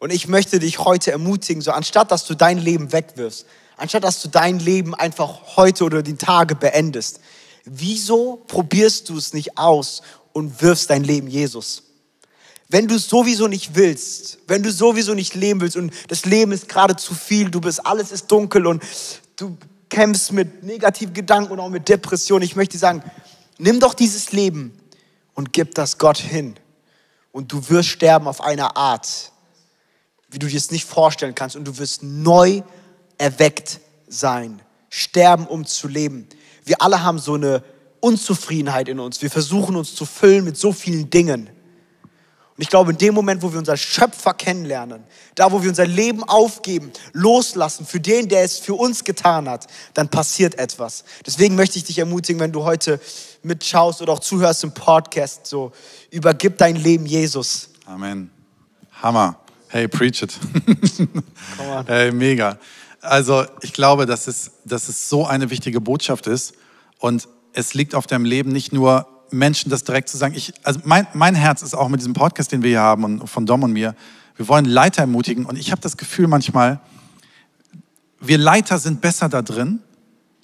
und 0.00 0.10
ich 0.10 0.26
möchte 0.26 0.58
dich 0.58 0.80
heute 0.80 1.12
ermutigen, 1.12 1.62
so 1.62 1.70
anstatt 1.70 2.10
dass 2.10 2.24
du 2.24 2.34
dein 2.34 2.58
Leben 2.58 2.92
wegwirfst, 2.92 3.46
anstatt 3.76 4.02
dass 4.02 4.20
du 4.20 4.28
dein 4.28 4.58
Leben 4.58 4.94
einfach 4.94 5.56
heute 5.56 5.84
oder 5.84 6.02
die 6.02 6.16
Tage 6.16 6.56
beendest, 6.56 7.20
wieso 7.64 8.42
probierst 8.48 9.08
du 9.08 9.16
es 9.16 9.32
nicht 9.32 9.56
aus 9.56 10.02
und 10.32 10.60
wirfst 10.62 10.90
dein 10.90 11.04
Leben 11.04 11.28
Jesus? 11.28 11.84
Wenn 12.68 12.88
du 12.88 12.94
es 12.94 13.08
sowieso 13.08 13.46
nicht 13.46 13.74
willst, 13.74 14.38
wenn 14.46 14.62
du 14.62 14.72
sowieso 14.72 15.14
nicht 15.14 15.34
leben 15.34 15.60
willst 15.60 15.76
und 15.76 15.92
das 16.08 16.24
Leben 16.24 16.52
ist 16.52 16.68
gerade 16.68 16.96
zu 16.96 17.14
viel, 17.14 17.50
du 17.50 17.60
bist, 17.60 17.84
alles 17.84 18.12
ist 18.12 18.30
dunkel 18.30 18.66
und 18.66 18.82
du 19.36 19.56
kämpfst 19.88 20.32
mit 20.32 20.62
negativen 20.62 21.12
Gedanken 21.12 21.52
und 21.52 21.60
auch 21.60 21.68
mit 21.68 21.88
Depressionen, 21.88 22.44
ich 22.44 22.56
möchte 22.56 22.78
sagen, 22.78 23.02
nimm 23.58 23.80
doch 23.80 23.92
dieses 23.92 24.32
Leben 24.32 24.72
und 25.34 25.52
gib 25.52 25.74
das 25.74 25.98
Gott 25.98 26.18
hin. 26.18 26.54
Und 27.32 27.52
du 27.52 27.68
wirst 27.68 27.88
sterben 27.88 28.28
auf 28.28 28.40
eine 28.40 28.76
Art, 28.76 29.32
wie 30.30 30.38
du 30.38 30.46
dir 30.46 30.56
es 30.56 30.70
nicht 30.70 30.84
vorstellen 30.84 31.34
kannst. 31.34 31.56
Und 31.56 31.64
du 31.64 31.78
wirst 31.78 32.02
neu 32.02 32.62
erweckt 33.18 33.80
sein. 34.08 34.60
Sterben, 34.88 35.46
um 35.46 35.66
zu 35.66 35.88
leben. 35.88 36.28
Wir 36.64 36.82
alle 36.82 37.02
haben 37.02 37.18
so 37.18 37.34
eine 37.34 37.62
Unzufriedenheit 38.00 38.88
in 38.88 38.98
uns. 38.98 39.22
Wir 39.22 39.30
versuchen 39.30 39.76
uns 39.76 39.94
zu 39.94 40.04
füllen 40.04 40.44
mit 40.44 40.56
so 40.56 40.72
vielen 40.72 41.10
Dingen. 41.10 41.48
Und 42.60 42.64
ich 42.64 42.68
glaube, 42.68 42.90
in 42.90 42.98
dem 42.98 43.14
Moment, 43.14 43.42
wo 43.42 43.52
wir 43.52 43.58
unseren 43.58 43.78
Schöpfer 43.78 44.34
kennenlernen, 44.34 45.04
da, 45.34 45.50
wo 45.50 45.62
wir 45.62 45.70
unser 45.70 45.86
Leben 45.86 46.22
aufgeben, 46.24 46.92
loslassen 47.12 47.86
für 47.86 48.00
den, 48.00 48.28
der 48.28 48.42
es 48.42 48.58
für 48.58 48.74
uns 48.74 49.04
getan 49.04 49.48
hat, 49.48 49.66
dann 49.94 50.10
passiert 50.10 50.56
etwas. 50.56 51.04
Deswegen 51.24 51.54
möchte 51.54 51.78
ich 51.78 51.84
dich 51.84 51.98
ermutigen, 51.98 52.38
wenn 52.38 52.52
du 52.52 52.64
heute 52.64 53.00
mitschaust 53.42 54.02
oder 54.02 54.12
auch 54.12 54.18
zuhörst 54.18 54.64
im 54.64 54.72
Podcast, 54.72 55.46
so 55.46 55.72
übergib 56.10 56.58
dein 56.58 56.76
Leben 56.76 57.06
Jesus. 57.06 57.70
Amen. 57.86 58.30
Hammer. 59.00 59.40
Hey, 59.72 59.86
preach 59.86 60.20
it. 60.20 60.36
hey, 61.86 62.10
mega. 62.10 62.58
Also 63.00 63.44
ich 63.62 63.72
glaube, 63.72 64.04
dass 64.04 64.26
es, 64.26 64.50
dass 64.64 64.88
es 64.88 65.08
so 65.08 65.24
eine 65.24 65.48
wichtige 65.50 65.80
Botschaft 65.80 66.26
ist 66.26 66.54
und 66.98 67.28
es 67.52 67.72
liegt 67.74 67.94
auf 67.94 68.08
deinem 68.08 68.24
Leben 68.24 68.50
nicht 68.50 68.72
nur 68.72 69.06
Menschen 69.30 69.70
das 69.70 69.84
direkt 69.84 70.08
zu 70.08 70.16
sagen. 70.16 70.34
Ich, 70.34 70.52
also 70.64 70.80
mein, 70.82 71.06
mein 71.14 71.36
Herz 71.36 71.62
ist 71.62 71.74
auch 71.74 71.88
mit 71.88 72.00
diesem 72.00 72.14
Podcast, 72.14 72.50
den 72.50 72.64
wir 72.64 72.70
hier 72.70 72.80
haben 72.80 73.04
und 73.04 73.28
von 73.28 73.46
Dom 73.46 73.62
und 73.62 73.72
mir. 73.72 73.94
Wir 74.34 74.48
wollen 74.48 74.64
Leiter 74.64 75.02
ermutigen 75.02 75.46
und 75.46 75.56
ich 75.56 75.70
habe 75.70 75.80
das 75.80 75.96
Gefühl 75.96 76.26
manchmal, 76.26 76.80
wir 78.18 78.38
Leiter 78.38 78.76
sind 78.80 79.00
besser 79.00 79.28
da 79.28 79.40
drin, 79.40 79.78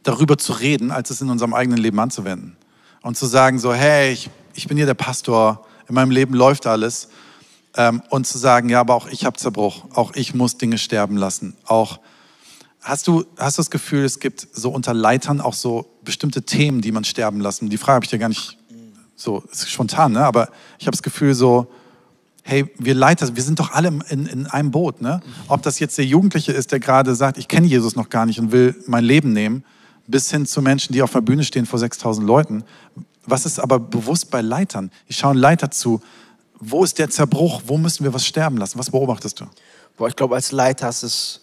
darüber 0.05 0.39
zu 0.39 0.53
reden, 0.53 0.93
als 0.93 1.11
es 1.11 1.21
in 1.21 1.31
unserem 1.31 1.53
eigenen 1.53 1.79
Leben 1.79 1.99
anzuwenden. 1.99 2.57
Und 3.03 3.17
zu 3.17 3.27
sagen 3.27 3.59
so, 3.59 3.75
hey, 3.75 4.13
ich, 4.13 4.31
ich 4.55 4.69
bin 4.69 4.77
hier 4.77 4.87
der 4.87 4.95
Pastor, 4.95 5.67
in 5.89 5.97
meinem 5.97 6.13
Leben 6.13 6.33
läuft 6.33 6.69
alles 6.69 7.09
ähm, 7.77 8.03
und 8.11 8.27
zu 8.27 8.39
sagen, 8.39 8.69
ja, 8.69 8.81
aber 8.81 8.95
auch 8.95 9.09
ich 9.09 9.25
habe 9.25 9.37
Zerbruch, 9.37 9.85
auch 9.95 10.15
ich 10.15 10.35
muss 10.35 10.59
Dinge 10.59 10.79
sterben 10.79 11.17
lassen. 11.17 11.57
Auch 11.65 12.01
hast 12.81 13.07
du 13.07 13.25
hast 13.39 13.59
du 13.59 13.61
das 13.61 13.71
Gefühl, 13.71 14.05
es 14.05 14.21
gibt 14.21 14.47
so 14.53 14.71
unter 14.71 14.95
Leitern 14.95 15.41
auch 15.41 15.55
so 15.55 15.87
bestimmte 16.03 16.43
Themen, 16.43 16.81
die 16.81 16.93
man 16.93 17.05
sterben 17.05 17.41
lassen? 17.41 17.71
Die 17.71 17.79
Frage 17.79 17.97
habe 17.97 18.05
ich 18.05 18.11
dir 18.11 18.19
gar 18.19 18.29
nicht 18.29 18.59
so 19.17 19.43
spontan, 19.53 20.13
ne? 20.13 20.25
Aber 20.25 20.51
ich 20.79 20.87
habe 20.87 20.97
das 20.97 21.03
Gefühl 21.03 21.35
so, 21.35 21.67
hey, 22.43 22.71
wir 22.79 22.95
Leiter, 22.95 23.35
wir 23.35 23.43
sind 23.43 23.59
doch 23.59 23.73
alle 23.73 23.89
in, 24.09 24.27
in 24.27 24.47
einem 24.47 24.71
Boot, 24.71 25.03
ne? 25.03 25.21
Ob 25.49 25.63
das 25.63 25.79
jetzt 25.79 25.99
der 25.99 26.05
Jugendliche 26.05 26.53
ist, 26.53 26.73
der 26.73 26.81
gerade 26.81 27.15
sagt, 27.15 27.39
ich 27.39 27.49
kenne 27.49 27.67
Jesus 27.67 27.97
noch 27.97 28.09
gar 28.09 28.27
nicht 28.27 28.39
und 28.39 28.53
will 28.53 28.75
mein 28.87 29.05
Leben 29.05 29.33
nehmen, 29.33 29.65
bis 30.07 30.31
hin 30.31 30.47
zu 30.47 30.63
Menschen, 30.63 30.93
die 30.93 31.03
auf 31.03 31.13
der 31.13 31.23
Bühne 31.23 31.45
stehen 31.45 31.67
vor 31.67 31.79
6000 31.79 32.27
Leuten. 32.27 32.63
Was 33.25 33.45
ist 33.45 33.59
aber 33.59 33.81
bewusst 33.81 34.31
bei 34.31 34.41
Leitern? 34.41 34.93
Ich 35.09 35.17
schaue 35.17 35.35
Leiter 35.35 35.71
zu, 35.73 36.01
wo 36.59 36.85
ist 36.85 36.99
der 36.99 37.11
Zerbruch? 37.11 37.63
Wo 37.67 37.77
müssen 37.77 38.05
wir 38.05 38.13
was 38.13 38.27
sterben 38.27 38.57
lassen? 38.57 38.79
Was 38.79 38.91
beobachtest 38.91 39.41
du? 39.41 39.47
Boah, 39.97 40.09
ich 40.09 40.17
glaube, 40.17 40.35
als 40.35 40.53
Leiter 40.53 40.89
ist 40.89 41.03
es, 41.03 41.41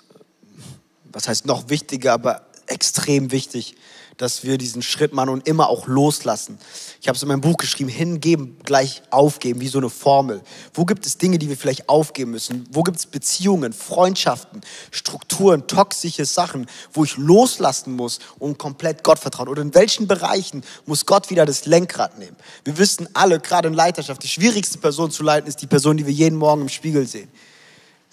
was 1.12 1.28
heißt 1.28 1.46
noch 1.46 1.70
wichtiger, 1.70 2.14
aber 2.14 2.46
extrem 2.68 3.32
wichtig, 3.32 3.76
dass 4.18 4.44
wir 4.44 4.58
diesen 4.58 4.82
Schritt 4.82 5.14
machen 5.14 5.30
und 5.30 5.48
immer 5.48 5.70
auch 5.70 5.88
loslassen. 5.88 6.58
Ich 7.02 7.08
habe 7.08 7.16
es 7.16 7.22
in 7.22 7.28
meinem 7.28 7.42
Buch 7.42 7.58
geschrieben, 7.58 7.90
hingeben, 7.90 8.58
gleich 8.64 9.02
aufgeben, 9.10 9.60
wie 9.62 9.68
so 9.68 9.80
eine 9.80 9.90
Formel. 9.90 10.42
Wo 10.74 10.86
gibt 10.86 11.06
es 11.06 11.18
Dinge, 11.18 11.40
die 11.40 11.50
wir 11.50 11.58
vielleicht 11.58 11.90
aufgeben 11.90 12.32
müssen? 12.32 12.68
Wo 12.72 12.84
gibt 12.84 12.98
es 12.98 13.06
Beziehungen, 13.06 13.74
Freundschaften, 13.74 14.62
Strukturen, 14.92 15.68
toxische 15.68 16.26
Sachen, 16.26 16.68
wo 16.94 17.04
ich 17.04 17.18
loslassen 17.18 17.96
muss 17.96 18.20
und 18.40 18.58
komplett 18.58 19.04
Gott 19.04 19.20
vertrauen? 19.20 19.50
Oder 19.50 19.62
in 19.62 19.74
welchen 19.74 20.08
Bereichen 20.08 20.64
muss 20.86 21.06
Gott 21.06 21.30
wieder 21.30 21.46
das 21.46 21.66
Lenkrad 21.66 22.20
nehmen? 22.20 22.38
Wir 22.64 22.78
wissen 22.78 23.08
alle, 23.14 23.40
gerade 23.40 23.68
in 23.68 23.74
Leiterschaft, 23.74 24.24
die 24.24 24.28
schwierigste 24.28 24.78
Person 24.78 25.12
zu 25.12 25.24
leiten 25.24 25.48
ist 25.48 25.62
die 25.62 25.68
Person, 25.68 25.98
die 25.98 26.06
wir 26.06 26.14
jeden 26.14 26.38
Morgen 26.38 26.62
im 26.62 26.70
Spiegel 26.70 27.08
sehen 27.08 27.30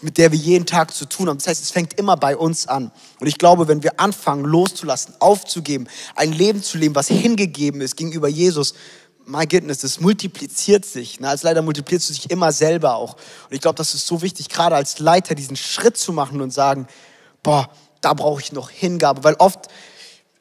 mit 0.03 0.19
der 0.19 0.33
wir 0.33 0.39
jeden 0.39 0.67
Tag 0.67 0.95
zu 0.95 1.07
tun 1.07 1.29
haben. 1.29 1.39
Das 1.39 1.47
heißt, 1.47 1.63
es 1.63 1.71
fängt 1.71 1.99
immer 1.99 2.17
bei 2.17 2.37
uns 2.37 2.67
an. 2.67 2.91
Und 3.19 3.27
ich 3.27 3.39
glaube, 3.39 3.69
wenn 3.69 3.83
wir 3.83 4.01
anfangen, 4.01 4.45
loszulassen, 4.45 5.15
aufzugeben, 5.19 5.89
ein 6.15 6.33
Leben 6.33 6.63
zu 6.63 6.79
leben, 6.79 6.95
was 6.95 7.09
hingegeben 7.09 7.81
ist 7.81 7.97
gegenüber 7.97 8.29
Jesus, 8.29 8.75
my 9.27 9.47
goodness, 9.47 9.79
das 9.79 10.01
multipliziert 10.01 10.85
sich. 10.85 11.23
Als 11.25 11.43
Leiter 11.43 11.63
multipliziert 11.63 12.09
du 12.09 12.15
sich 12.15 12.31
immer 12.31 12.53
selber 12.53 12.97
auch. 12.97 13.15
Und 13.15 13.55
ich 13.55 13.61
glaube, 13.61 13.77
das 13.77 13.95
ist 13.95 14.07
so 14.07 14.23
wichtig, 14.23 14.49
gerade 14.49 14.77
als 14.77 14.99
Leiter 14.99 15.35
diesen 15.35 15.57
Schritt 15.57 15.97
zu 15.97 16.13
machen 16.13 16.41
und 16.41 16.53
sagen, 16.53 16.87
boah, 17.43 17.71
da 18.01 18.15
brauche 18.15 18.41
ich 18.41 18.53
noch 18.53 18.71
Hingabe. 18.71 19.25
Weil 19.25 19.35
oft 19.35 19.69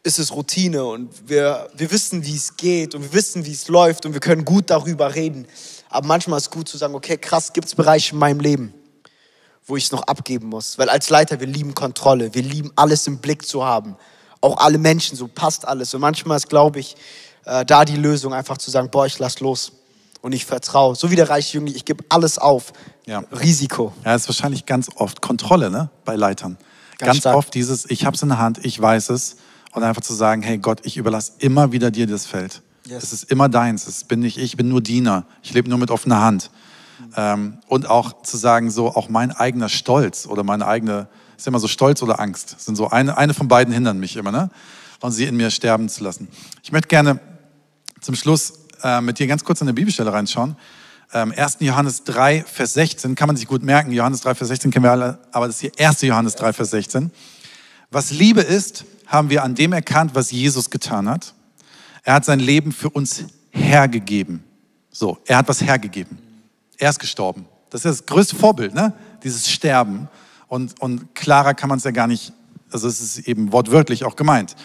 ist 0.04 0.20
es 0.20 0.34
Routine 0.34 0.86
und 0.86 1.30
wir, 1.30 1.70
wir 1.76 1.92
wissen, 1.92 2.26
wie 2.26 2.36
es 2.36 2.56
geht 2.56 2.96
und 2.96 3.04
wir 3.04 3.14
wissen, 3.14 3.46
wie 3.46 3.52
es 3.52 3.68
läuft 3.68 4.06
und 4.06 4.14
wir 4.14 4.22
können 4.22 4.46
gut 4.46 4.70
darüber 4.70 5.14
reden. 5.14 5.46
Aber 5.90 6.08
manchmal 6.08 6.38
ist 6.38 6.46
es 6.46 6.52
gut 6.52 6.70
zu 6.70 6.78
sagen, 6.78 6.96
okay, 6.96 7.18
krass, 7.18 7.52
gibt 7.54 7.68
es 7.68 7.76
Bereiche 7.76 8.14
in 8.14 8.20
meinem 8.20 8.40
Leben, 8.40 8.74
wo 9.66 9.78
ich 9.78 9.86
es 9.86 9.92
noch 9.92 10.04
abgeben 10.04 10.48
muss. 10.48 10.78
Weil 10.78 10.90
als 10.90 11.10
Leiter, 11.10 11.40
wir 11.40 11.48
lieben 11.48 11.76
Kontrolle, 11.76 12.34
wir 12.34 12.42
lieben 12.42 12.72
alles 12.76 13.08
im 13.08 13.20
Blick 13.20 13.46
zu 13.46 13.64
haben. 13.64 13.96
Auch 14.42 14.58
alle 14.58 14.78
Menschen, 14.78 15.18
so 15.18 15.28
passt 15.28 15.68
alles. 15.68 15.94
Und 15.94 16.02
manchmal 16.02 16.38
ist, 16.38 16.50
glaube 16.50 16.80
ich, 16.80 16.96
äh, 17.46 17.66
da 17.66 17.86
die 17.86 17.96
Lösung, 17.96 18.34
einfach 18.34 18.58
zu 18.58 18.72
sagen, 18.72 18.90
boah, 18.92 19.06
ich 19.06 19.20
lass 19.20 19.40
los 19.40 19.72
und 20.22 20.34
ich 20.34 20.46
vertraue. 20.46 20.96
So 20.96 21.12
wie 21.12 21.16
der 21.16 21.30
reiche 21.30 21.58
Jüngling, 21.58 21.76
ich 21.76 21.86
gebe 21.86 22.04
alles 22.10 22.38
auf. 22.38 22.74
Ja. 23.06 23.24
Risiko. 23.32 23.94
Ja, 24.06 24.14
das 24.14 24.24
ist 24.24 24.30
wahrscheinlich 24.30 24.66
ganz 24.66 24.90
oft 24.96 25.22
Kontrolle 25.22 25.70
ne? 25.70 25.90
bei 26.06 26.16
Leitern. 26.16 26.58
Ganz, 26.98 27.22
ganz 27.22 27.36
oft 27.36 27.54
dieses, 27.54 27.90
ich 27.90 28.06
habe 28.06 28.16
es 28.16 28.22
in 28.22 28.30
der 28.30 28.40
Hand, 28.40 28.64
ich 28.64 28.80
weiß 28.80 29.10
es. 29.10 29.38
Und 29.72 29.84
einfach 29.84 30.02
zu 30.02 30.14
sagen, 30.14 30.42
hey 30.42 30.58
Gott, 30.58 30.80
ich 30.84 30.98
überlasse 30.98 31.34
immer 31.40 31.72
wieder 31.72 31.92
dir 31.92 32.08
das 32.08 32.26
Feld. 32.26 32.64
Yes. 32.88 33.04
Es 33.04 33.14
ist 33.14 33.32
immer 33.32 33.50
deins. 33.50 33.88
Es 33.88 34.04
bin 34.04 34.22
nicht 34.22 34.38
ich, 34.38 34.44
ich 34.44 34.58
bin 34.58 34.68
nur 34.68 34.82
Diener. 34.82 35.26
Ich 35.44 35.54
lebe 35.54 35.70
nur 35.70 35.78
mit 35.78 35.92
offener 35.92 36.22
Hand. 36.22 36.50
Ähm, 37.16 37.60
und 37.68 37.90
auch 37.90 38.22
zu 38.24 38.38
sagen, 38.38 38.70
so 38.72 38.90
auch 38.96 39.10
mein 39.10 39.32
eigener 39.32 39.70
Stolz 39.70 40.26
oder 40.26 40.44
meine 40.44 40.68
eigene, 40.68 41.08
ist 41.38 41.48
immer 41.48 41.60
so 41.60 41.68
Stolz 41.68 42.02
oder 42.02 42.20
Angst, 42.20 42.60
sind 42.60 42.76
so 42.76 42.90
eine, 42.90 43.18
eine 43.18 43.34
von 43.34 43.48
beiden 43.48 43.74
hindern 43.74 44.00
mich 44.00 44.16
immer, 44.16 44.32
ne? 44.32 44.50
Und 45.02 45.14
sie 45.14 45.26
in 45.26 45.38
mir 45.38 45.50
sterben 45.50 45.88
zu 45.88 46.04
lassen. 46.04 46.28
Ich 46.62 46.74
möchte 46.74 46.90
gerne 46.90 47.20
zum 48.02 48.16
Schluss 48.16 48.54
äh, 48.84 49.00
mit 49.00 49.18
dir 49.18 49.28
ganz 49.28 49.46
kurz 49.46 49.62
in 49.62 49.68
eine 49.68 49.74
Bibelstelle 49.74 50.12
reinschauen. 50.12 50.58
Ähm, 51.14 51.34
1. 51.36 51.58
Johannes 51.62 52.04
3, 52.04 52.44
Vers 52.44 52.74
16, 52.74 53.16
kann 53.16 53.28
man 53.28 53.38
sich 53.38 53.48
gut 53.48 53.64
merken. 53.64 53.92
Johannes 53.92 54.22
3, 54.22 54.36
Vers 54.36 54.50
16 54.50 54.72
kennen 54.72 54.84
wir 54.84 54.92
alle, 54.92 55.20
aber 55.32 55.48
das 55.48 55.56
ist 55.56 55.62
hier 55.62 55.88
1. 55.88 56.02
Johannes 56.02 56.36
3, 56.36 56.54
Vers 56.54 56.72
16. 56.72 57.12
Was 57.92 58.12
Liebe 58.12 58.42
ist, 58.42 58.86
haben 59.08 59.30
wir 59.30 59.44
an 59.44 59.56
dem 59.56 59.74
erkannt, 59.74 60.12
was 60.14 60.32
Jesus 60.32 60.70
getan 60.70 61.10
hat. 61.10 61.34
Er 62.04 62.14
hat 62.14 62.26
sein 62.26 62.40
Leben 62.40 62.72
für 62.72 62.90
uns 62.90 63.24
hergegeben. 63.52 64.44
So, 64.92 65.18
er 65.26 65.38
hat 65.38 65.48
was 65.48 65.62
hergegeben. 65.62 66.20
Er 66.80 66.90
ist 66.90 67.00
gestorben. 67.00 67.46
Das 67.70 67.86
ist 67.86 68.00
das 68.00 68.06
größte 68.08 68.36
Vorbild, 68.36 68.74
ne? 68.74 68.94
dieses 69.24 69.50
Sterben. 69.50 70.08
Und, 70.48 70.82
und 70.82 71.14
klarer 71.14 71.54
kann 71.54 71.70
man 71.70 71.78
es 71.78 71.84
ja 71.84 71.92
gar 71.92 72.08
nicht, 72.08 72.34
also 72.72 72.88
es 72.88 73.00
ist 73.00 73.28
eben 73.28 73.52
wortwörtlich 73.52 74.06
auch 74.06 74.16
gemeint. 74.16 74.56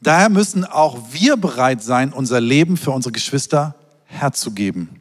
Daher 0.00 0.28
müssen 0.28 0.64
auch 0.64 0.98
wir 1.10 1.36
bereit 1.36 1.82
sein, 1.82 2.12
unser 2.12 2.40
Leben 2.40 2.76
für 2.76 2.90
unsere 2.90 3.12
Geschwister 3.12 3.74
herzugeben. 4.04 5.00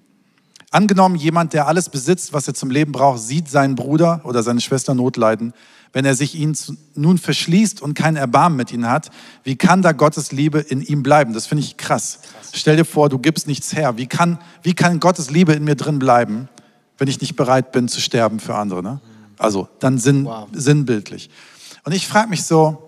Angenommen, 0.69 1.15
jemand, 1.15 1.53
der 1.53 1.67
alles 1.67 1.89
besitzt, 1.89 2.33
was 2.33 2.47
er 2.47 2.53
zum 2.53 2.69
Leben 2.69 2.91
braucht, 2.91 3.19
sieht 3.19 3.49
seinen 3.49 3.75
Bruder 3.75 4.21
oder 4.25 4.43
seine 4.43 4.59
Schwester 4.59 4.93
Notleiden. 4.93 5.53
Wenn 5.93 6.03
er 6.03 6.13
sich 6.13 6.35
ihnen 6.35 6.57
nun 6.95 7.17
verschließt 7.17 7.81
und 7.81 7.93
kein 7.93 8.17
Erbarmen 8.17 8.57
mit 8.57 8.73
ihnen 8.73 8.89
hat, 8.89 9.09
wie 9.43 9.55
kann 9.55 9.81
da 9.81 9.93
Gottes 9.93 10.33
Liebe 10.33 10.59
in 10.59 10.81
ihm 10.81 11.01
bleiben? 11.03 11.33
Das 11.33 11.47
finde 11.47 11.63
ich 11.63 11.77
krass. 11.77 12.19
krass. 12.21 12.51
Stell 12.53 12.75
dir 12.75 12.83
vor, 12.85 13.07
du 13.07 13.17
gibst 13.17 13.47
nichts 13.47 13.73
her. 13.73 13.97
Wie 13.97 14.07
kann, 14.07 14.39
wie 14.61 14.73
kann 14.73 14.99
Gottes 14.99 15.29
Liebe 15.29 15.53
in 15.53 15.63
mir 15.63 15.75
drin 15.75 15.99
bleiben, 15.99 16.49
wenn 16.97 17.07
ich 17.07 17.21
nicht 17.21 17.35
bereit 17.35 17.71
bin 17.71 17.87
zu 17.87 18.01
sterben 18.01 18.39
für 18.39 18.55
andere. 18.55 18.83
Ne? 18.83 18.99
Also 19.37 19.69
dann 19.79 19.97
sinn, 19.97 20.25
Wow. 20.25 20.49
sinnbildlich. 20.51 21.29
Und 21.85 21.93
ich 21.93 22.07
frage 22.07 22.29
mich 22.29 22.43
so, 22.43 22.83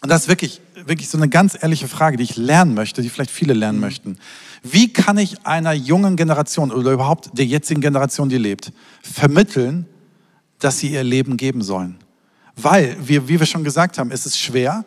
und 0.00 0.08
das 0.08 0.22
ist 0.22 0.28
wirklich, 0.28 0.60
wirklich 0.84 1.08
so 1.08 1.16
eine 1.16 1.28
ganz 1.28 1.56
ehrliche 1.60 1.88
Frage, 1.88 2.16
die 2.16 2.24
ich 2.24 2.36
lernen 2.36 2.74
möchte, 2.74 3.02
die 3.02 3.08
vielleicht 3.08 3.30
viele 3.30 3.54
lernen 3.54 3.80
möchten. 3.80 4.18
Wie 4.62 4.92
kann 4.92 5.16
ich 5.16 5.46
einer 5.46 5.72
jungen 5.72 6.16
Generation 6.16 6.70
oder 6.70 6.92
überhaupt 6.92 7.30
der 7.38 7.46
jetzigen 7.46 7.80
Generation, 7.80 8.28
die 8.28 8.38
lebt, 8.38 8.72
vermitteln, 9.02 9.86
dass 10.58 10.78
sie 10.78 10.92
ihr 10.92 11.02
Leben 11.02 11.36
geben 11.36 11.62
sollen? 11.62 11.96
Weil, 12.56 12.96
wir, 13.02 13.28
wie 13.28 13.38
wir 13.38 13.46
schon 13.46 13.64
gesagt 13.64 13.98
haben, 13.98 14.10
es 14.10 14.26
ist 14.26 14.38
schwer. 14.38 14.84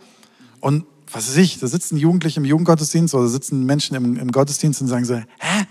Und 0.59 0.85
was 1.11 1.29
weiß 1.29 1.37
ich, 1.37 1.59
da 1.59 1.67
sitzen 1.67 1.97
Jugendliche 1.97 2.39
im 2.39 2.45
Jugendgottesdienst 2.45 3.15
oder 3.15 3.27
sitzen 3.27 3.65
Menschen 3.65 3.95
im, 3.95 4.17
im 4.17 4.31
Gottesdienst 4.31 4.81
und 4.81 4.87
sagen 4.87 5.05
so, 5.05 5.15
hä? 5.15 5.65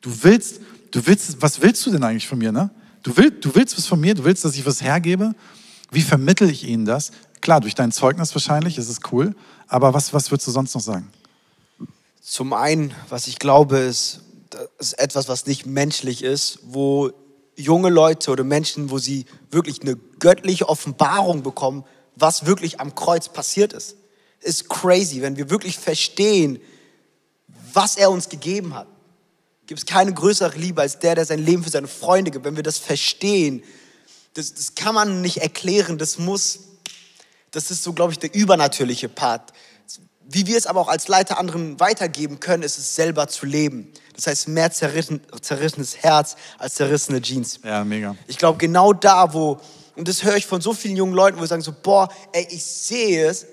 Du 0.00 0.10
willst, 0.22 0.60
du 0.90 1.06
willst, 1.06 1.42
was 1.42 1.60
willst 1.60 1.84
du 1.84 1.90
denn 1.90 2.02
eigentlich 2.02 2.26
von 2.26 2.38
mir, 2.38 2.52
ne? 2.52 2.70
Du 3.02 3.16
willst, 3.16 3.44
du 3.44 3.54
willst 3.54 3.76
was 3.76 3.86
von 3.86 4.00
mir, 4.00 4.14
du 4.14 4.24
willst, 4.24 4.44
dass 4.44 4.54
ich 4.56 4.64
was 4.64 4.82
hergebe. 4.82 5.34
Wie 5.90 6.02
vermittel 6.02 6.48
ich 6.48 6.66
ihnen 6.66 6.84
das? 6.84 7.10
Klar, 7.40 7.60
durch 7.60 7.74
dein 7.74 7.92
Zeugnis 7.92 8.34
wahrscheinlich, 8.34 8.78
ist 8.78 8.88
es 8.88 8.98
cool. 9.12 9.34
Aber 9.66 9.94
was, 9.94 10.12
was 10.12 10.30
würdest 10.30 10.48
du 10.48 10.52
sonst 10.52 10.74
noch 10.74 10.82
sagen? 10.82 11.10
Zum 12.20 12.52
einen, 12.52 12.94
was 13.08 13.26
ich 13.26 13.38
glaube, 13.38 13.78
ist, 13.78 14.20
das 14.50 14.68
ist 14.78 14.92
etwas, 14.98 15.28
was 15.28 15.46
nicht 15.46 15.66
menschlich 15.66 16.22
ist, 16.22 16.58
wo 16.64 17.10
junge 17.56 17.88
Leute 17.88 18.30
oder 18.30 18.44
Menschen, 18.44 18.90
wo 18.90 18.98
sie 18.98 19.26
wirklich 19.50 19.80
eine 19.82 19.96
göttliche 20.18 20.68
Offenbarung 20.68 21.42
bekommen, 21.42 21.84
was 22.16 22.46
wirklich 22.46 22.80
am 22.80 22.94
Kreuz 22.94 23.28
passiert 23.28 23.72
ist. 23.72 23.96
Ist 24.40 24.68
crazy, 24.68 25.22
wenn 25.22 25.36
wir 25.36 25.50
wirklich 25.50 25.78
verstehen, 25.78 26.58
was 27.72 27.96
er 27.96 28.10
uns 28.10 28.28
gegeben 28.28 28.74
hat. 28.74 28.88
Gibt 29.66 29.80
es 29.80 29.86
keine 29.86 30.12
größere 30.12 30.58
Liebe 30.58 30.80
als 30.80 30.98
der, 30.98 31.14
der 31.14 31.24
sein 31.24 31.38
Leben 31.38 31.62
für 31.62 31.70
seine 31.70 31.86
Freunde 31.86 32.30
gibt. 32.30 32.44
Wenn 32.44 32.56
wir 32.56 32.62
das 32.62 32.78
verstehen, 32.78 33.62
das, 34.34 34.54
das 34.54 34.74
kann 34.74 34.94
man 34.94 35.20
nicht 35.20 35.38
erklären, 35.38 35.98
das 35.98 36.18
muss, 36.18 36.60
das 37.50 37.70
ist 37.70 37.82
so, 37.82 37.92
glaube 37.92 38.12
ich, 38.12 38.18
der 38.18 38.34
übernatürliche 38.34 39.08
Part. 39.08 39.52
Wie 40.32 40.46
wir 40.46 40.56
es 40.56 40.66
aber 40.66 40.80
auch 40.80 40.88
als 40.88 41.08
Leiter 41.08 41.38
anderen 41.38 41.80
weitergeben 41.80 42.38
können, 42.38 42.62
ist 42.62 42.78
es 42.78 42.94
selber 42.94 43.26
zu 43.26 43.46
leben. 43.46 43.92
Das 44.14 44.28
heißt, 44.28 44.48
mehr 44.48 44.70
zerrissen, 44.70 45.20
zerrissenes 45.40 45.96
Herz 45.96 46.36
als 46.58 46.74
zerrissene 46.74 47.20
Jeans. 47.20 47.58
Ja, 47.64 47.82
mega. 47.82 48.14
Ich 48.28 48.38
glaube, 48.38 48.58
genau 48.58 48.92
da, 48.92 49.34
wo, 49.34 49.58
und 49.96 50.06
das 50.06 50.22
höre 50.22 50.36
ich 50.36 50.46
von 50.46 50.60
so 50.60 50.72
vielen 50.72 50.96
jungen 50.96 51.14
Leuten, 51.14 51.38
wo 51.38 51.42
sie 51.42 51.48
sagen 51.48 51.62
so, 51.62 51.72
boah, 51.72 52.08
ey, 52.32 52.46
ich 52.50 52.64
sehe 52.64 53.26
es, 53.26 53.46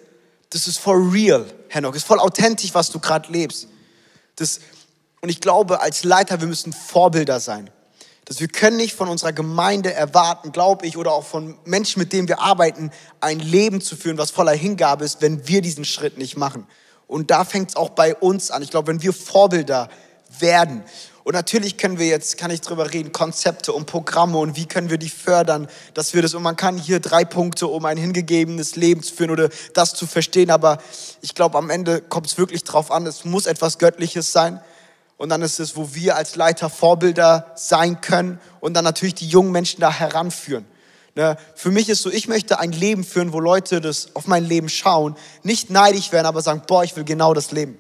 das 0.52 0.68
ist 0.68 0.78
for 0.78 0.96
real, 1.12 1.46
Henok, 1.70 1.96
ist 1.96 2.06
voll 2.06 2.20
authentisch, 2.20 2.74
was 2.74 2.92
du 2.92 3.00
gerade 3.00 3.32
lebst. 3.32 3.68
Das, 4.36 4.60
und 5.22 5.30
ich 5.30 5.42
glaube, 5.42 5.82
als 5.82 6.04
Leiter, 6.04 6.40
wir 6.40 6.48
müssen 6.48 6.74
Vorbilder 6.74 7.40
sein. 7.40 7.72
Dass 8.28 8.42
wir 8.42 8.50
können 8.50 8.76
nicht 8.76 8.94
von 8.94 9.08
unserer 9.08 9.32
Gemeinde 9.32 9.94
erwarten, 9.94 10.52
glaube 10.52 10.86
ich, 10.86 10.98
oder 10.98 11.14
auch 11.14 11.24
von 11.24 11.58
Menschen, 11.64 12.02
mit 12.02 12.12
denen 12.12 12.28
wir 12.28 12.42
arbeiten, 12.42 12.92
ein 13.22 13.40
Leben 13.40 13.80
zu 13.80 13.96
führen, 13.96 14.18
was 14.18 14.32
voller 14.32 14.52
Hingabe 14.52 15.06
ist, 15.06 15.22
wenn 15.22 15.48
wir 15.48 15.62
diesen 15.62 15.86
Schritt 15.86 16.18
nicht 16.18 16.36
machen. 16.36 16.68
Und 17.08 17.32
da 17.32 17.46
fängt 17.46 17.70
es 17.70 17.76
auch 17.78 17.92
bei 17.92 18.16
uns 18.16 18.52
an. 18.52 18.62
Ich 18.62 18.70
glaube, 18.70 18.90
wenn 18.90 19.02
wir 19.02 19.14
Vorbilder 19.14 19.88
werden, 20.40 20.84
und 21.24 21.34
natürlich 21.34 21.78
können 21.78 22.00
wir 22.00 22.08
jetzt, 22.08 22.38
kann 22.38 22.52
ich 22.52 22.62
drüber 22.62 22.94
reden, 22.94 23.12
Konzepte 23.12 23.74
und 23.74 23.86
Programme 23.86 24.38
und 24.38 24.56
wie 24.56 24.66
können 24.66 24.90
wir 24.90 24.98
die 24.98 25.10
fördern, 25.10 25.68
dass 25.94 26.14
wir 26.14 26.22
das, 26.22 26.34
und 26.34 26.42
man 26.42 26.56
kann 26.56 26.78
hier 26.78 27.02
drei 27.02 27.26
Punkte, 27.26 27.68
um 27.68 27.84
ein 27.84 27.98
hingegebenes 27.98 28.78
Leben 28.78 29.04
zu 29.04 29.14
führen 29.14 29.32
oder 29.32 29.50
das 29.74 29.94
zu 29.94 30.08
verstehen, 30.08 30.50
aber 30.50 30.78
ich 31.22 31.36
glaube, 31.36 31.58
am 31.58 31.70
Ende 31.70 32.00
kommt 32.00 32.28
es 32.28 32.38
wirklich 32.38 32.64
drauf 32.64 32.92
an, 32.92 33.06
es 33.06 33.26
muss 33.26 33.46
etwas 33.46 33.78
Göttliches 33.78 34.32
sein. 34.32 34.62
Und 35.18 35.30
dann 35.30 35.42
ist 35.42 35.60
es, 35.60 35.76
wo 35.76 35.94
wir 35.94 36.16
als 36.16 36.36
Leiter 36.36 36.70
Vorbilder 36.70 37.52
sein 37.56 38.02
können 38.02 38.40
und 38.60 38.76
dann 38.76 38.84
natürlich 38.84 39.16
die 39.16 39.28
jungen 39.28 39.52
Menschen 39.52 39.82
da 39.82 39.92
heranführen. 39.92 40.66
Ne? 41.16 41.36
Für 41.56 41.72
mich 41.72 41.90
ist 41.90 42.04
so, 42.04 42.12
ich 42.12 42.28
möchte 42.28 42.60
ein 42.60 42.72
Leben 42.72 43.04
führen, 43.04 43.34
wo 43.34 43.40
Leute 43.40 43.82
das 43.82 44.16
auf 44.16 44.28
mein 44.28 44.46
Leben 44.46 44.70
schauen, 44.70 45.16
nicht 45.42 45.72
neidisch 45.72 46.12
werden, 46.12 46.28
aber 46.28 46.44
sagen, 46.44 46.62
boah, 46.68 46.84
ich 46.84 46.96
will 46.96 47.04
genau 47.04 47.34
das 47.34 47.52
Leben. 47.52 47.80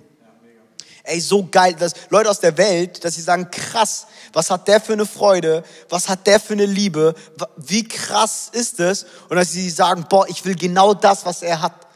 Ey, 1.03 1.21
so 1.21 1.47
geil, 1.49 1.73
dass 1.79 1.93
Leute 2.09 2.29
aus 2.29 2.39
der 2.39 2.57
Welt, 2.57 3.05
dass 3.05 3.15
sie 3.15 3.21
sagen, 3.21 3.49
krass, 3.51 4.07
was 4.33 4.49
hat 4.49 4.67
der 4.67 4.81
für 4.81 4.93
eine 4.93 5.05
Freude, 5.05 5.63
was 5.87 6.09
hat 6.09 6.25
der 6.27 6.39
für 6.39 6.53
eine 6.53 6.65
Liebe, 6.65 7.13
wie 7.55 7.87
krass 7.87 8.49
ist 8.51 8.79
es? 8.79 9.05
Und 9.29 9.37
dass 9.37 9.51
sie 9.51 9.69
sagen, 9.69 10.05
boah, 10.09 10.27
ich 10.27 10.43
will 10.43 10.55
genau 10.55 10.93
das, 10.95 11.25
was 11.25 11.43
er 11.43 11.61
hat. 11.61 11.87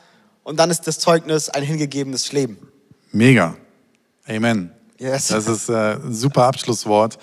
Und 0.44 0.58
dann 0.58 0.70
ist 0.70 0.88
das 0.88 1.00
Zeugnis 1.00 1.50
ein 1.50 1.64
hingegebenes 1.64 2.32
Leben. 2.32 2.72
Mega. 3.12 3.58
Amen. 4.28 4.72
Yes. 5.02 5.30
Das 5.30 5.48
ist 5.48 5.68
äh, 5.68 5.96
ein 5.96 6.14
super 6.14 6.46
Abschlusswort. 6.46 7.18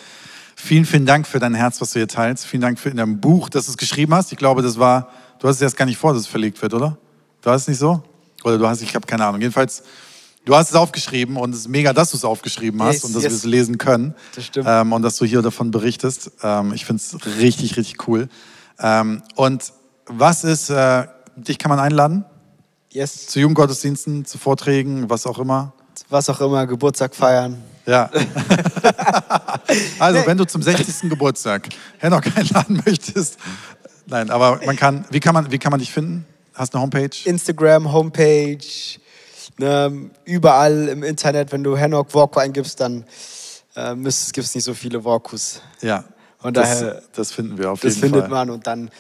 Vielen, 0.57 0.85
vielen 0.85 1.07
Dank 1.07 1.29
für 1.29 1.39
dein 1.39 1.55
Herz, 1.55 1.81
was 1.81 1.93
du 1.93 2.01
hier 2.01 2.09
teilst. 2.09 2.45
Vielen 2.45 2.63
Dank 2.63 2.81
für 2.81 2.91
dein 2.91 3.21
Buch, 3.21 3.49
das 3.49 3.67
du 3.67 3.71
es 3.71 3.77
geschrieben 3.77 4.13
hast. 4.15 4.33
Ich 4.33 4.39
glaube, 4.39 4.63
das 4.63 4.81
war, 4.81 5.11
du 5.39 5.47
hast 5.47 5.57
es 5.57 5.63
erst 5.63 5.77
gar 5.77 5.87
nicht 5.87 5.97
vor, 5.97 6.13
dass 6.13 6.23
es 6.23 6.27
verlegt 6.27 6.61
wird, 6.61 6.75
oder? 6.75 6.99
Du 7.41 7.51
hast 7.51 7.63
es 7.63 7.69
nicht 7.69 7.79
so? 7.79 8.03
Oder 8.43 8.59
du 8.59 8.67
hast, 8.67 8.83
ich 8.83 8.93
habe 8.97 9.07
keine 9.07 9.25
Ahnung. 9.25 9.41
Jedenfalls, 9.41 9.85
du 10.45 10.57
hast 10.57 10.71
es 10.71 10.75
aufgeschrieben 10.75 11.37
und 11.37 11.55
es 11.55 11.61
ist 11.61 11.69
mega, 11.69 11.93
dass 11.93 12.11
du 12.11 12.17
es 12.17 12.25
aufgeschrieben 12.25 12.83
hast 12.83 12.95
Yes, 12.95 13.05
und 13.05 13.15
dass 13.15 13.23
yes. 13.23 13.33
wir 13.33 13.37
es 13.37 13.45
lesen 13.45 13.79
können. 13.79 14.17
Das 14.35 14.47
stimmt. 14.47 14.67
Ähm, 14.69 14.93
und 14.93 15.03
dass 15.03 15.17
du 15.17 15.25
hier 15.25 15.41
davon 15.41 15.71
berichtest. 15.71 16.33
Ähm, 16.43 16.73
ich 16.73 16.85
finde 16.85 17.01
es 17.01 17.39
richtig, 17.39 17.77
richtig 17.77 18.09
cool. 18.09 18.29
Ähm, 18.81 19.23
und 19.37 19.73
was 20.07 20.43
ist, 20.43 20.71
äh, 20.71 21.07
dich 21.37 21.59
kann 21.59 21.69
man 21.69 21.79
einladen? 21.79 22.25
Yes. 22.91 23.29
Zu 23.29 23.39
Jugendgottesdiensten, 23.39 24.25
zu 24.25 24.37
Vorträgen, 24.37 25.09
was 25.09 25.27
auch 25.29 25.39
immer. 25.39 25.75
Was 26.09 26.29
auch 26.31 26.41
immer, 26.41 26.67
Geburtstag 26.67 27.15
feiern. 27.15 27.63
Ja. 27.87 28.11
also, 29.99 30.27
wenn 30.27 30.37
du 30.37 30.47
zum 30.47 30.63
60. 30.63 31.09
Geburtstag 31.11 31.69
Henok 31.99 32.25
einladen 32.37 32.83
möchtest. 32.85 33.39
Nein, 34.07 34.31
aber 34.31 34.61
man 34.65 34.77
kann, 34.77 35.05
wie 35.11 35.21
kann 35.21 35.35
man, 35.35 35.51
wie 35.51 35.59
kann 35.59 35.71
man 35.71 35.81
dich 35.81 35.93
finden? 35.93 36.27
Hast 36.55 36.75
du 36.75 36.79
eine 36.79 36.83
Homepage? 36.83 37.11
Instagram, 37.25 37.93
Homepage, 37.93 38.59
ne, 39.59 40.11
überall 40.25 40.89
im 40.89 41.03
Internet, 41.03 41.53
wenn 41.53 41.63
du 41.63 41.77
Henok 41.77 42.15
Walko 42.15 42.41
eingibst, 42.41 42.81
dann 42.81 43.05
äh, 43.75 43.95
gibt 43.95 44.39
es 44.39 44.55
nicht 44.55 44.65
so 44.65 44.75
viele 44.75 45.05
Walkus. 45.05 45.61
Ja. 45.81 46.05
Von 46.41 46.55
das, 46.55 46.81
daher- 46.81 47.03
das 47.15 47.33
finden 47.33 47.59
wir 47.59 47.73
auf 47.73 47.81
Das 47.81 47.95
jeden 47.97 48.07
findet 48.07 48.23
Fall. 48.23 48.31
man 48.31 48.51
und 48.51 48.67
dann 48.67 48.91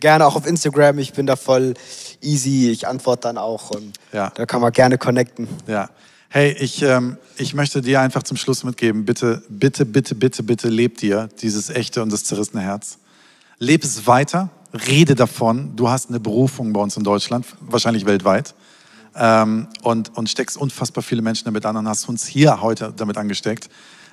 gerne 0.00 0.24
auch 0.26 0.36
auf 0.36 0.46
Instagram. 0.46 0.98
Ich 1.00 1.12
bin 1.12 1.26
da 1.26 1.34
voll 1.36 1.74
easy. 2.20 2.70
Ich 2.70 2.86
antworte 2.86 3.22
dann 3.22 3.36
auch 3.38 3.70
und 3.70 3.98
Ja. 4.12 4.30
da 4.34 4.46
kann 4.46 4.60
man 4.60 4.72
gerne 4.72 4.96
connecten. 4.96 5.48
Ja. 5.66 5.88
Hey, 6.36 6.50
ich, 6.58 6.82
ähm, 6.82 7.16
ich 7.36 7.54
möchte 7.54 7.80
dir 7.80 8.00
einfach 8.00 8.24
zum 8.24 8.36
Schluss 8.36 8.64
mitgeben, 8.64 9.04
bitte, 9.04 9.44
bitte, 9.48 9.86
bitte, 9.86 10.16
bitte, 10.16 10.42
bitte 10.42 10.68
leb 10.68 10.98
dir 10.98 11.28
dieses 11.40 11.70
echte 11.70 12.02
und 12.02 12.12
das 12.12 12.24
zerrissene 12.24 12.60
Herz. 12.60 12.98
Leb 13.60 13.84
es 13.84 14.08
weiter, 14.08 14.50
rede 14.88 15.14
davon. 15.14 15.76
Du 15.76 15.88
hast 15.88 16.08
eine 16.08 16.18
Berufung 16.18 16.72
bei 16.72 16.80
uns 16.80 16.96
in 16.96 17.04
Deutschland, 17.04 17.46
wahrscheinlich 17.60 18.04
weltweit. 18.04 18.56
Ähm, 19.14 19.68
und, 19.84 20.18
und 20.18 20.28
steckst 20.28 20.56
unfassbar 20.56 21.04
viele 21.04 21.22
Menschen 21.22 21.44
damit 21.44 21.64
an 21.66 21.76
und 21.76 21.86
hast 21.86 22.08
uns 22.08 22.26
hier 22.26 22.60
heute 22.60 22.92
damit 22.96 23.16
angesteckt. 23.16 23.70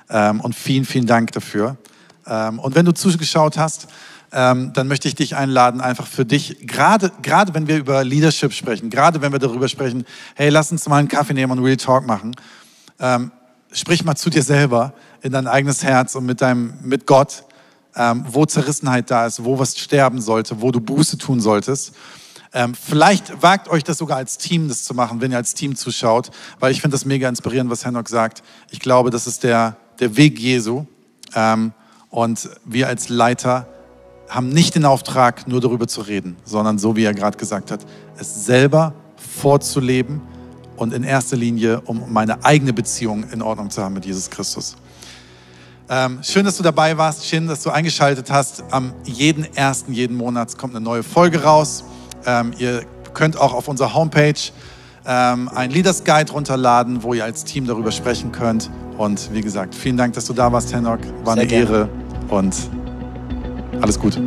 Ähm, 0.08 0.40
und 0.42 0.54
vielen, 0.54 0.84
vielen 0.84 1.08
Dank 1.08 1.32
dafür. 1.32 1.76
Ähm, 2.24 2.60
und 2.60 2.76
wenn 2.76 2.86
du 2.86 2.94
zugeschaut 2.94 3.58
hast, 3.58 3.88
ähm, 4.32 4.72
dann 4.72 4.88
möchte 4.88 5.08
ich 5.08 5.14
dich 5.14 5.36
einladen, 5.36 5.80
einfach 5.80 6.06
für 6.06 6.24
dich, 6.24 6.66
gerade, 6.66 7.12
gerade 7.20 7.54
wenn 7.54 7.66
wir 7.66 7.76
über 7.76 8.02
Leadership 8.02 8.52
sprechen, 8.52 8.88
gerade 8.88 9.20
wenn 9.20 9.32
wir 9.32 9.38
darüber 9.38 9.68
sprechen, 9.68 10.06
hey, 10.34 10.48
lass 10.48 10.72
uns 10.72 10.88
mal 10.88 10.96
einen 10.96 11.08
Kaffee 11.08 11.34
nehmen 11.34 11.52
und 11.52 11.64
Real 11.64 11.76
Talk 11.76 12.06
machen. 12.06 12.34
Ähm, 12.98 13.30
sprich 13.72 14.04
mal 14.04 14.16
zu 14.16 14.30
dir 14.30 14.42
selber 14.42 14.94
in 15.20 15.32
dein 15.32 15.46
eigenes 15.46 15.82
Herz 15.82 16.14
und 16.14 16.24
mit 16.24 16.40
deinem, 16.40 16.74
mit 16.82 17.06
Gott, 17.06 17.44
ähm, 17.94 18.24
wo 18.26 18.46
Zerrissenheit 18.46 19.10
da 19.10 19.26
ist, 19.26 19.44
wo 19.44 19.58
was 19.58 19.78
sterben 19.78 20.20
sollte, 20.20 20.62
wo 20.62 20.70
du 20.70 20.80
Buße 20.80 21.18
tun 21.18 21.40
solltest. 21.40 21.94
Ähm, 22.54 22.74
vielleicht 22.74 23.42
wagt 23.42 23.68
euch 23.68 23.84
das 23.84 23.98
sogar 23.98 24.16
als 24.16 24.38
Team, 24.38 24.68
das 24.68 24.84
zu 24.84 24.94
machen, 24.94 25.20
wenn 25.20 25.30
ihr 25.30 25.38
als 25.38 25.54
Team 25.54 25.74
zuschaut, 25.74 26.30
weil 26.58 26.72
ich 26.72 26.80
finde 26.80 26.94
das 26.94 27.04
mega 27.04 27.28
inspirierend, 27.28 27.70
was 27.70 27.84
Henok 27.84 28.08
sagt. 28.08 28.42
Ich 28.70 28.80
glaube, 28.80 29.10
das 29.10 29.26
ist 29.26 29.42
der, 29.42 29.76
der 30.00 30.16
Weg 30.16 30.38
Jesu. 30.38 30.86
Ähm, 31.34 31.72
und 32.10 32.50
wir 32.66 32.88
als 32.88 33.08
Leiter 33.08 33.66
haben 34.34 34.48
nicht 34.48 34.74
den 34.74 34.84
Auftrag, 34.84 35.46
nur 35.46 35.60
darüber 35.60 35.86
zu 35.86 36.00
reden, 36.00 36.36
sondern 36.44 36.78
so 36.78 36.96
wie 36.96 37.04
er 37.04 37.14
gerade 37.14 37.36
gesagt 37.36 37.70
hat, 37.70 37.80
es 38.18 38.46
selber 38.46 38.94
vorzuleben 39.16 40.20
und 40.76 40.92
in 40.92 41.04
erster 41.04 41.36
Linie, 41.36 41.80
um 41.82 42.12
meine 42.12 42.44
eigene 42.44 42.72
Beziehung 42.72 43.24
in 43.30 43.42
Ordnung 43.42 43.70
zu 43.70 43.82
haben 43.82 43.94
mit 43.94 44.06
Jesus 44.06 44.30
Christus. 44.30 44.76
Ähm, 45.88 46.20
schön, 46.22 46.44
dass 46.44 46.56
du 46.56 46.62
dabei 46.62 46.96
warst, 46.96 47.26
schön, 47.26 47.46
dass 47.46 47.62
du 47.62 47.70
eingeschaltet 47.70 48.30
hast. 48.30 48.64
Am 48.70 48.94
jeden 49.04 49.44
ersten, 49.54 49.92
jeden 49.92 50.16
Monat 50.16 50.56
kommt 50.56 50.74
eine 50.74 50.82
neue 50.82 51.02
Folge 51.02 51.42
raus. 51.42 51.84
Ähm, 52.24 52.52
ihr 52.58 52.84
könnt 53.12 53.36
auch 53.36 53.52
auf 53.52 53.68
unserer 53.68 53.92
Homepage 53.92 54.34
ähm, 55.04 55.48
einen 55.48 55.72
Leaders 55.72 56.04
Guide 56.04 56.32
runterladen, 56.32 57.02
wo 57.02 57.12
ihr 57.12 57.24
als 57.24 57.44
Team 57.44 57.66
darüber 57.66 57.90
sprechen 57.90 58.32
könnt. 58.32 58.70
Und 58.96 59.32
wie 59.34 59.42
gesagt, 59.42 59.74
vielen 59.74 59.96
Dank, 59.96 60.14
dass 60.14 60.24
du 60.24 60.32
da 60.32 60.50
warst, 60.50 60.72
Henok. 60.72 61.00
War 61.24 61.34
Sehr 61.34 61.42
eine 61.42 61.46
gerne. 61.46 61.64
Ehre 61.64 61.88
und 62.28 62.54
alles 63.80 63.98
gut. 63.98 64.18